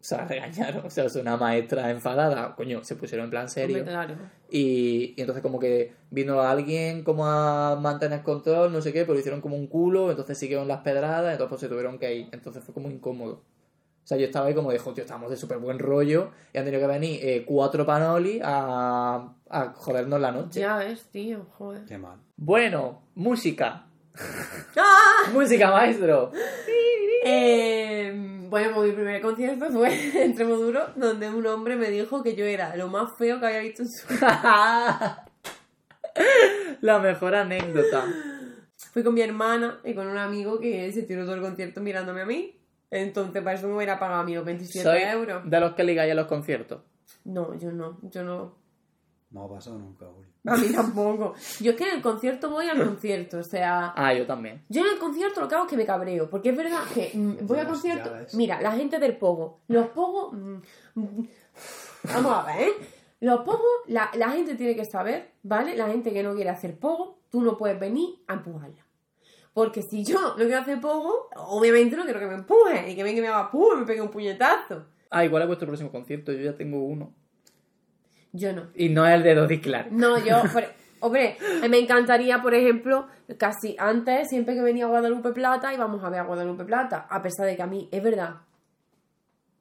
O 0.00 0.02
sea, 0.02 0.24
regañaron. 0.28 0.86
O 0.86 0.90
sea, 0.90 1.04
es 1.04 1.16
una 1.16 1.36
maestra 1.36 1.90
enfadada. 1.90 2.54
Coño, 2.56 2.82
se 2.82 2.96
pusieron 2.96 3.24
en 3.26 3.30
plan 3.30 3.48
serio. 3.48 3.84
Claro. 3.84 4.14
Y, 4.50 5.14
y 5.16 5.20
entonces 5.20 5.42
como 5.42 5.58
que 5.58 5.92
vino 6.10 6.40
alguien 6.40 7.04
como 7.04 7.26
a 7.26 7.76
mantener 7.76 8.22
control, 8.22 8.72
no 8.72 8.82
sé 8.82 8.92
qué, 8.92 9.04
pero 9.04 9.18
hicieron 9.18 9.40
como 9.40 9.56
un 9.56 9.68
culo, 9.68 10.10
entonces 10.10 10.38
siguieron 10.38 10.66
las 10.66 10.80
pedradas, 10.80 11.32
entonces 11.32 11.48
pues 11.50 11.60
se 11.60 11.68
tuvieron 11.68 11.98
que 11.98 12.14
ir. 12.14 12.28
Entonces 12.32 12.64
fue 12.64 12.74
como 12.74 12.90
incómodo. 12.90 13.44
O 14.02 14.06
sea, 14.10 14.18
yo 14.18 14.24
estaba 14.24 14.46
ahí 14.46 14.54
como 14.54 14.72
de, 14.72 14.78
tío, 14.78 15.04
estamos 15.04 15.30
de 15.30 15.36
súper 15.36 15.58
buen 15.58 15.78
rollo 15.78 16.30
y 16.52 16.58
han 16.58 16.64
tenido 16.64 16.80
que 16.80 16.86
venir 16.88 17.20
eh, 17.22 17.44
cuatro 17.46 17.86
panoli 17.86 18.40
a, 18.42 19.34
a 19.48 19.72
jodernos 19.74 20.20
la 20.20 20.32
noche. 20.32 20.60
Ya 20.60 20.78
ves, 20.78 21.04
tío, 21.10 21.46
joder. 21.52 21.84
Qué 21.84 21.98
mal. 21.98 22.18
Bueno, 22.36 23.02
música. 23.14 23.86
¡Ah! 24.76 25.30
Música, 25.32 25.70
maestro. 25.70 26.32
Eh, 27.24 28.12
bueno, 28.48 28.74
pues 28.74 28.88
mi 28.88 28.94
primer 28.94 29.20
concierto 29.20 29.70
fue 29.72 30.22
en 30.22 30.34
Tremoduro, 30.34 30.88
donde 30.96 31.28
un 31.30 31.46
hombre 31.46 31.76
me 31.76 31.90
dijo 31.90 32.22
que 32.22 32.34
yo 32.34 32.44
era 32.44 32.76
lo 32.76 32.88
más 32.88 33.12
feo 33.16 33.38
que 33.40 33.46
había 33.46 33.60
visto 33.60 33.82
en 33.82 33.88
su 33.90 34.06
la 36.80 36.98
mejor 36.98 37.34
anécdota. 37.34 38.04
Fui 38.92 39.04
con 39.04 39.14
mi 39.14 39.20
hermana 39.20 39.80
y 39.84 39.94
con 39.94 40.06
un 40.08 40.18
amigo 40.18 40.58
que 40.58 40.90
se 40.92 41.02
tiró 41.02 41.24
todo 41.24 41.34
el 41.34 41.42
concierto 41.42 41.80
mirándome 41.80 42.22
a 42.22 42.26
mí. 42.26 42.56
Entonces, 42.90 43.42
para 43.42 43.56
eso 43.56 43.68
me 43.68 43.76
hubiera 43.76 44.00
pagado 44.00 44.22
a 44.22 44.24
mí 44.24 44.34
los 44.34 44.44
27 44.44 44.82
Soy 44.82 45.02
euros. 45.02 45.48
de 45.48 45.60
los 45.60 45.74
que 45.74 45.84
ligáis 45.84 46.10
a 46.10 46.14
los 46.16 46.26
conciertos. 46.26 46.80
No, 47.24 47.56
yo 47.58 47.70
no, 47.70 47.98
yo 48.02 48.24
no. 48.24 48.56
No 49.30 49.44
ha 49.44 49.48
pasado 49.48 49.78
nunca, 49.78 50.06
Uri. 50.08 50.28
A 50.46 50.56
mí 50.56 50.72
tampoco. 50.74 51.34
Yo 51.60 51.70
es 51.70 51.76
que 51.76 51.84
en 51.88 51.96
el 51.96 52.02
concierto 52.02 52.50
voy 52.50 52.66
al 52.66 52.84
concierto, 52.84 53.38
o 53.38 53.42
sea. 53.44 53.92
Ah, 53.94 54.12
yo 54.12 54.26
también. 54.26 54.64
Yo 54.68 54.80
en 54.80 54.92
el 54.94 54.98
concierto 54.98 55.40
lo 55.40 55.48
que 55.48 55.54
hago 55.54 55.64
es 55.64 55.70
que 55.70 55.76
me 55.76 55.86
cabreo, 55.86 56.28
porque 56.28 56.50
es 56.50 56.56
verdad 56.56 56.80
que 56.92 57.12
mm, 57.14 57.46
voy 57.46 57.58
al 57.58 57.68
concierto. 57.68 58.10
Mira, 58.34 58.60
la 58.60 58.72
gente 58.72 58.98
del 58.98 59.16
pogo. 59.16 59.60
Los 59.68 59.88
pogos. 59.88 60.32
mm, 60.32 60.56
mm, 60.94 61.28
vamos 62.12 62.32
a 62.32 62.42
ver, 62.44 62.68
¿eh? 62.68 62.72
Los 63.20 63.40
pogos, 63.40 63.68
la, 63.86 64.10
la 64.14 64.30
gente 64.30 64.54
tiene 64.56 64.74
que 64.74 64.84
saber, 64.84 65.32
¿vale? 65.42 65.76
La 65.76 65.88
gente 65.88 66.12
que 66.12 66.22
no 66.22 66.34
quiere 66.34 66.50
hacer 66.50 66.78
pogo, 66.78 67.20
tú 67.30 67.42
no 67.42 67.56
puedes 67.56 67.78
venir 67.78 68.08
a 68.26 68.34
empujarla. 68.34 68.84
Porque 69.52 69.82
si 69.82 70.04
yo 70.04 70.20
no 70.20 70.34
quiero 70.36 70.58
hacer 70.58 70.80
pogo, 70.80 71.28
obviamente 71.36 71.96
no 71.96 72.04
quiero 72.04 72.18
que 72.18 72.26
me 72.26 72.34
empuje 72.34 72.90
y 72.90 72.96
que 72.96 73.02
venga 73.02 73.18
y 73.18 73.22
me 73.22 73.28
haga 73.28 73.50
pum 73.50 73.74
y 73.74 73.80
me 73.80 73.86
pegue 73.86 74.00
un 74.00 74.10
puñetazo. 74.10 74.86
Ah, 75.10 75.24
igual 75.24 75.42
es 75.42 75.48
vuestro 75.48 75.66
próximo 75.66 75.90
concierto, 75.90 76.32
yo 76.32 76.40
ya 76.40 76.56
tengo 76.56 76.82
uno. 76.82 77.12
Yo 78.32 78.52
no. 78.52 78.68
Y 78.74 78.88
no 78.90 79.06
es 79.06 79.14
el 79.14 79.22
de 79.22 79.34
Dodi 79.34 79.60
Clark. 79.60 79.90
No, 79.92 80.18
yo, 80.18 80.42
por- 80.52 80.64
hombre, 81.00 81.36
me 81.68 81.78
encantaría, 81.78 82.40
por 82.42 82.54
ejemplo, 82.54 83.06
casi 83.38 83.74
antes, 83.78 84.28
siempre 84.28 84.54
que 84.54 84.62
venía 84.62 84.84
a 84.84 84.88
Guadalupe 84.88 85.32
Plata, 85.32 85.72
íbamos 85.74 86.02
a 86.04 86.10
ver 86.10 86.20
a 86.20 86.24
Guadalupe 86.24 86.64
Plata, 86.64 87.06
a 87.10 87.22
pesar 87.22 87.46
de 87.46 87.56
que 87.56 87.62
a 87.62 87.66
mí, 87.66 87.88
es 87.90 88.02
verdad, 88.02 88.36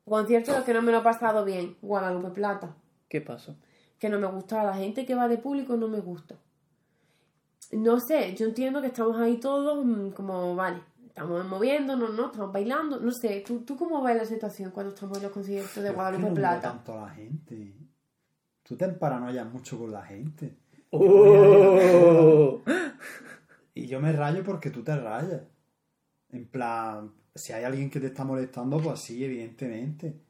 conciertos 0.06 0.56
los 0.56 0.64
que 0.66 0.74
no 0.74 0.82
me 0.82 0.92
lo 0.92 1.00
he 1.00 1.04
pasado 1.04 1.46
bien, 1.46 1.78
Guadalupe 1.82 2.30
Plata, 2.32 2.76
¿Qué 3.08 3.22
pasó? 3.22 3.56
que 4.00 4.10
no 4.10 4.20
me 4.20 4.28
gusta, 4.28 4.64
la 4.64 4.74
gente 4.76 5.06
que 5.06 5.16
va 5.16 5.28
de 5.28 5.38
público 5.38 5.76
no 5.76 5.88
me 5.88 6.00
gusta. 6.00 6.36
No 7.72 8.00
sé, 8.00 8.34
yo 8.36 8.46
entiendo 8.48 8.82
que 8.82 8.88
estamos 8.88 9.18
ahí 9.18 9.38
todos 9.38 9.86
mm, 9.86 10.10
como, 10.12 10.56
vale, 10.56 10.82
estamos 11.06 11.46
moviéndonos, 11.46 12.14
¿no? 12.16 12.28
Estamos 12.28 12.52
bailando. 12.52 13.00
No 13.00 13.12
sé, 13.12 13.44
¿tú, 13.46 13.60
tú 13.60 13.76
cómo 13.78 14.02
ves 14.02 14.16
la 14.16 14.26
situación 14.26 14.72
cuando 14.72 14.94
estamos 14.94 15.18
en 15.18 15.24
los 15.24 15.32
conciertos 15.32 15.76
de 15.76 15.82
Pero 15.82 15.88
es 15.88 15.92
que 15.92 15.96
Guadalupe 15.96 16.30
no 16.30 16.34
Plata? 16.36 16.62
tanto 16.62 16.94
a 16.98 17.02
la 17.08 17.10
gente. 17.10 17.74
Tú 18.70 18.78
te 18.78 18.88
paranoias 18.90 19.52
mucho 19.52 19.80
con 19.80 19.92
la 19.92 20.04
gente. 20.04 20.56
¡Oh! 20.92 22.62
Y 23.74 23.88
yo 23.88 24.00
me 24.00 24.12
rayo 24.14 24.44
porque 24.44 24.70
tú 24.70 24.84
te 24.84 24.96
rayas. 24.96 25.42
En 26.32 26.46
plan, 26.48 27.12
si 27.34 27.52
hay 27.52 27.64
alguien 27.64 27.90
que 27.90 28.00
te 28.00 28.06
está 28.06 28.24
molestando, 28.24 28.80
pues 28.80 29.00
sí, 29.00 29.26
evidentemente. 29.26 30.22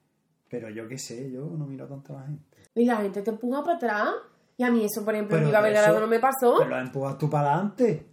Pero 0.49 0.69
yo 0.69 0.87
qué 0.87 0.97
sé, 0.97 1.29
yo 1.29 1.47
no 1.49 1.65
miro 1.67 1.85
tanto 1.85 2.17
a 2.17 2.21
la 2.21 2.27
gente. 2.27 2.57
Y 2.75 2.85
la 2.85 2.95
gente 3.01 3.21
te 3.23 3.31
empuja 3.31 3.61
para 3.61 3.75
atrás. 3.75 4.09
Y 4.55 4.63
a 4.63 4.71
mí 4.71 4.85
eso, 4.85 5.03
por 5.03 5.13
ejemplo, 5.15 5.37
en 5.37 5.43
eso- 5.47 5.99
no 5.99 6.07
me 6.07 6.19
pasó. 6.21 6.55
Pero 6.59 6.69
lo 6.69 6.79
empujas 6.79 7.17
tú 7.17 7.29
para 7.29 7.53
adelante. 7.55 8.05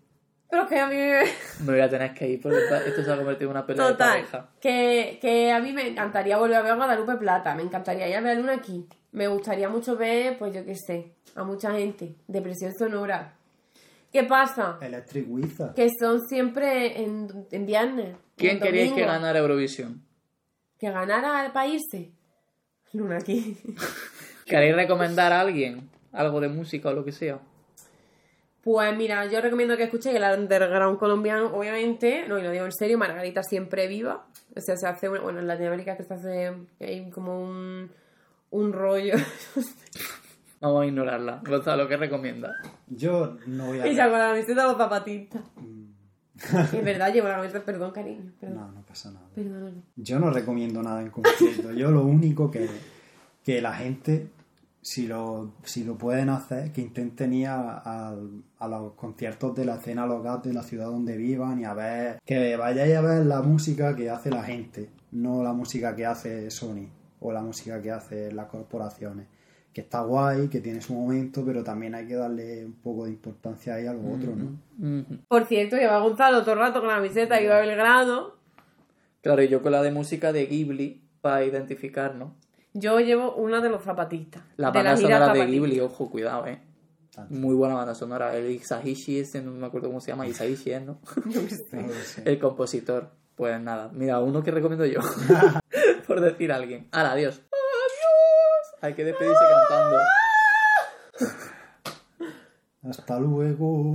Pero 0.48 0.66
que 0.66 0.78
a 0.78 0.86
mí 0.86 0.94
me... 0.94 1.24
Me 1.64 1.72
voy 1.72 1.80
a 1.80 1.88
tener 1.88 2.14
que 2.14 2.28
ir 2.28 2.40
porque 2.40 2.58
esto 2.86 3.02
se 3.02 3.12
ha 3.12 3.16
convertido 3.16 3.50
en 3.50 3.56
una 3.56 3.66
pelea 3.66 3.88
de 3.88 3.94
pareja. 3.94 4.50
que, 4.60 5.18
que 5.20 5.50
a 5.50 5.58
mí 5.60 5.72
me 5.72 5.88
encantaría 5.88 6.38
volver 6.38 6.56
a 6.56 6.62
ver 6.62 6.72
a 6.72 6.76
Guadalupe 6.76 7.16
Plata, 7.16 7.54
me 7.54 7.62
encantaría 7.62 8.08
ir 8.08 8.16
a 8.16 8.20
ver 8.20 8.36
a 8.36 8.40
Luna 8.40 8.54
aquí. 8.54 8.86
Me 9.12 9.26
gustaría 9.28 9.68
mucho 9.68 9.96
ver, 9.96 10.38
pues 10.38 10.54
yo 10.54 10.64
qué 10.64 10.74
sé, 10.76 11.14
a 11.34 11.42
mucha 11.42 11.72
gente. 11.72 12.14
Depresión 12.28 12.72
sonora. 12.78 13.34
¿Qué 14.12 14.22
pasa? 14.24 14.78
Electric 14.80 15.26
Wizard. 15.28 15.74
Que 15.74 15.88
son 15.98 16.20
siempre 16.28 17.02
en, 17.02 17.28
en 17.50 17.66
viernes. 17.66 18.16
¿Quién 18.36 18.60
queríais 18.60 18.92
que 18.92 19.04
ganara 19.04 19.38
Eurovisión? 19.40 20.02
Que 20.78 20.90
ganara 20.90 21.50
para 21.52 21.66
irse. 21.66 22.12
Luna 22.92 23.16
aquí. 23.18 23.58
¿Queréis 24.44 24.76
recomendar 24.76 25.32
a 25.32 25.40
alguien? 25.40 25.90
Algo 26.12 26.40
de 26.40 26.48
música 26.48 26.90
o 26.90 26.92
lo 26.92 27.04
que 27.04 27.12
sea. 27.12 27.40
Pues 28.66 28.96
mira, 28.96 29.24
yo 29.26 29.40
recomiendo 29.40 29.76
que 29.76 29.84
escuchéis 29.84 30.16
el 30.16 30.24
underground 30.24 30.98
colombiano, 30.98 31.54
obviamente, 31.56 32.24
no, 32.26 32.36
y 32.36 32.42
lo 32.42 32.50
digo 32.50 32.64
en 32.64 32.72
serio, 32.72 32.98
Margarita 32.98 33.44
siempre 33.44 33.86
viva. 33.86 34.26
O 34.56 34.60
sea, 34.60 34.76
se 34.76 34.88
hace, 34.88 35.06
bueno, 35.08 35.38
en 35.38 35.46
Latinoamérica 35.46 35.96
que 35.96 36.02
se 36.02 36.14
hace, 36.14 36.52
hay 36.80 37.08
como 37.10 37.40
un, 37.40 37.88
un 38.50 38.72
rollo. 38.72 39.14
Vamos 40.60 40.82
a 40.82 40.86
ignorarla. 40.86 41.42
Gonzalo, 41.46 41.86
¿qué 41.86 41.96
recomienda? 41.96 42.54
Yo 42.88 43.36
no 43.46 43.66
voy 43.66 43.78
a. 43.78 43.86
Ella 43.86 44.10
con 44.10 44.18
la 44.18 44.28
camiseta 44.30 44.62
de 44.62 44.68
los 44.68 44.76
zapatistas. 44.76 45.42
Mm. 45.56 45.86
es 46.76 46.84
verdad, 46.84 47.12
llevo 47.12 47.28
la 47.28 47.36
camiseta, 47.36 47.64
perdón, 47.64 47.92
cariño. 47.92 48.32
Perdón, 48.40 48.56
No, 48.58 48.72
no 48.72 48.82
pasa 48.82 49.12
nada. 49.12 49.26
perdón. 49.32 49.84
Yo 49.94 50.18
no 50.18 50.30
recomiendo 50.30 50.82
nada 50.82 51.02
en 51.02 51.10
concreto. 51.10 51.72
Yo 51.72 51.92
lo 51.92 52.02
único 52.02 52.50
que, 52.50 52.68
que 53.44 53.60
la 53.62 53.74
gente, 53.74 54.28
si 54.82 55.06
lo, 55.06 55.52
si 55.62 55.84
lo 55.84 55.96
pueden 55.96 56.30
hacer, 56.30 56.72
que 56.72 56.80
intenten 56.80 57.32
ir 57.32 57.46
a, 57.48 57.78
a- 57.84 58.16
a 58.58 58.68
los 58.68 58.92
conciertos 58.94 59.54
de 59.54 59.64
la 59.64 59.76
escena 59.76 60.06
local 60.06 60.40
de 60.42 60.54
la 60.54 60.62
ciudad 60.62 60.86
donde 60.86 61.16
vivan 61.16 61.60
y 61.60 61.64
a 61.64 61.74
ver, 61.74 62.20
que 62.24 62.56
vayáis 62.56 62.96
a 62.96 63.00
ver 63.02 63.26
la 63.26 63.42
música 63.42 63.94
que 63.94 64.08
hace 64.10 64.30
la 64.30 64.42
gente, 64.42 64.90
no 65.12 65.42
la 65.42 65.52
música 65.52 65.94
que 65.94 66.06
hace 66.06 66.50
Sony 66.50 66.88
o 67.20 67.32
la 67.32 67.42
música 67.42 67.80
que 67.82 67.90
hace 67.90 68.32
las 68.32 68.46
corporaciones. 68.46 69.26
Que 69.72 69.82
está 69.82 70.00
guay, 70.00 70.48
que 70.48 70.60
tiene 70.60 70.80
su 70.80 70.94
momento, 70.94 71.44
pero 71.44 71.62
también 71.62 71.94
hay 71.94 72.06
que 72.06 72.14
darle 72.14 72.64
un 72.64 72.72
poco 72.80 73.04
de 73.04 73.10
importancia 73.10 73.74
ahí 73.74 73.86
a 73.86 73.92
lo 73.92 74.00
otro, 74.10 74.34
¿no? 74.34 75.04
Por 75.28 75.44
cierto, 75.44 75.76
lleva 75.76 75.98
Gonzalo 75.98 76.40
todo 76.40 76.54
el 76.54 76.60
rato 76.60 76.80
con 76.80 76.88
la 76.88 76.94
camiseta 76.94 77.38
y 77.38 77.44
iba 77.44 77.58
a 77.58 77.60
Belgrado. 77.60 78.38
Claro, 79.20 79.42
y 79.42 79.48
yo 79.48 79.60
con 79.60 79.72
la 79.72 79.82
de 79.82 79.92
música 79.92 80.32
de 80.32 80.46
Ghibli 80.46 81.02
para 81.20 81.44
identificarnos. 81.44 82.32
Yo 82.72 83.00
llevo 83.00 83.34
una 83.34 83.60
de 83.60 83.68
los 83.68 83.82
zapatistas. 83.82 84.44
La 84.56 84.70
de 84.70 84.78
banda 84.78 84.96
gira 84.96 85.18
sonora 85.18 85.34
de. 85.34 85.46
Ghibli, 85.46 85.80
ojo, 85.80 86.08
cuidado, 86.10 86.46
eh. 86.46 86.58
Muy 87.30 87.54
buena 87.54 87.74
banda 87.74 87.94
sonora. 87.94 88.36
El 88.36 88.50
Isahishi 88.50 89.18
ese, 89.18 89.42
no 89.42 89.50
me 89.52 89.66
acuerdo 89.66 89.88
cómo 89.88 90.00
se 90.00 90.10
llama, 90.10 90.26
Isahishi 90.26 90.72
es, 90.72 90.82
¿no? 90.82 91.00
No 91.24 91.92
sé. 92.04 92.22
El 92.24 92.38
compositor. 92.38 93.10
Pues 93.34 93.60
nada, 93.60 93.90
mira, 93.92 94.18
uno 94.20 94.42
que 94.42 94.50
recomiendo 94.50 94.86
yo. 94.86 95.00
Por 96.06 96.20
decir 96.20 96.52
a 96.52 96.56
alguien. 96.56 96.88
¡Hala, 96.90 97.12
adiós! 97.12 97.34
¡Adiós! 97.34 98.76
Hay 98.80 98.94
que 98.94 99.04
despedirse 99.04 99.42
cantando. 99.68 99.98
Hasta 102.88 103.18
luego. 103.18 103.94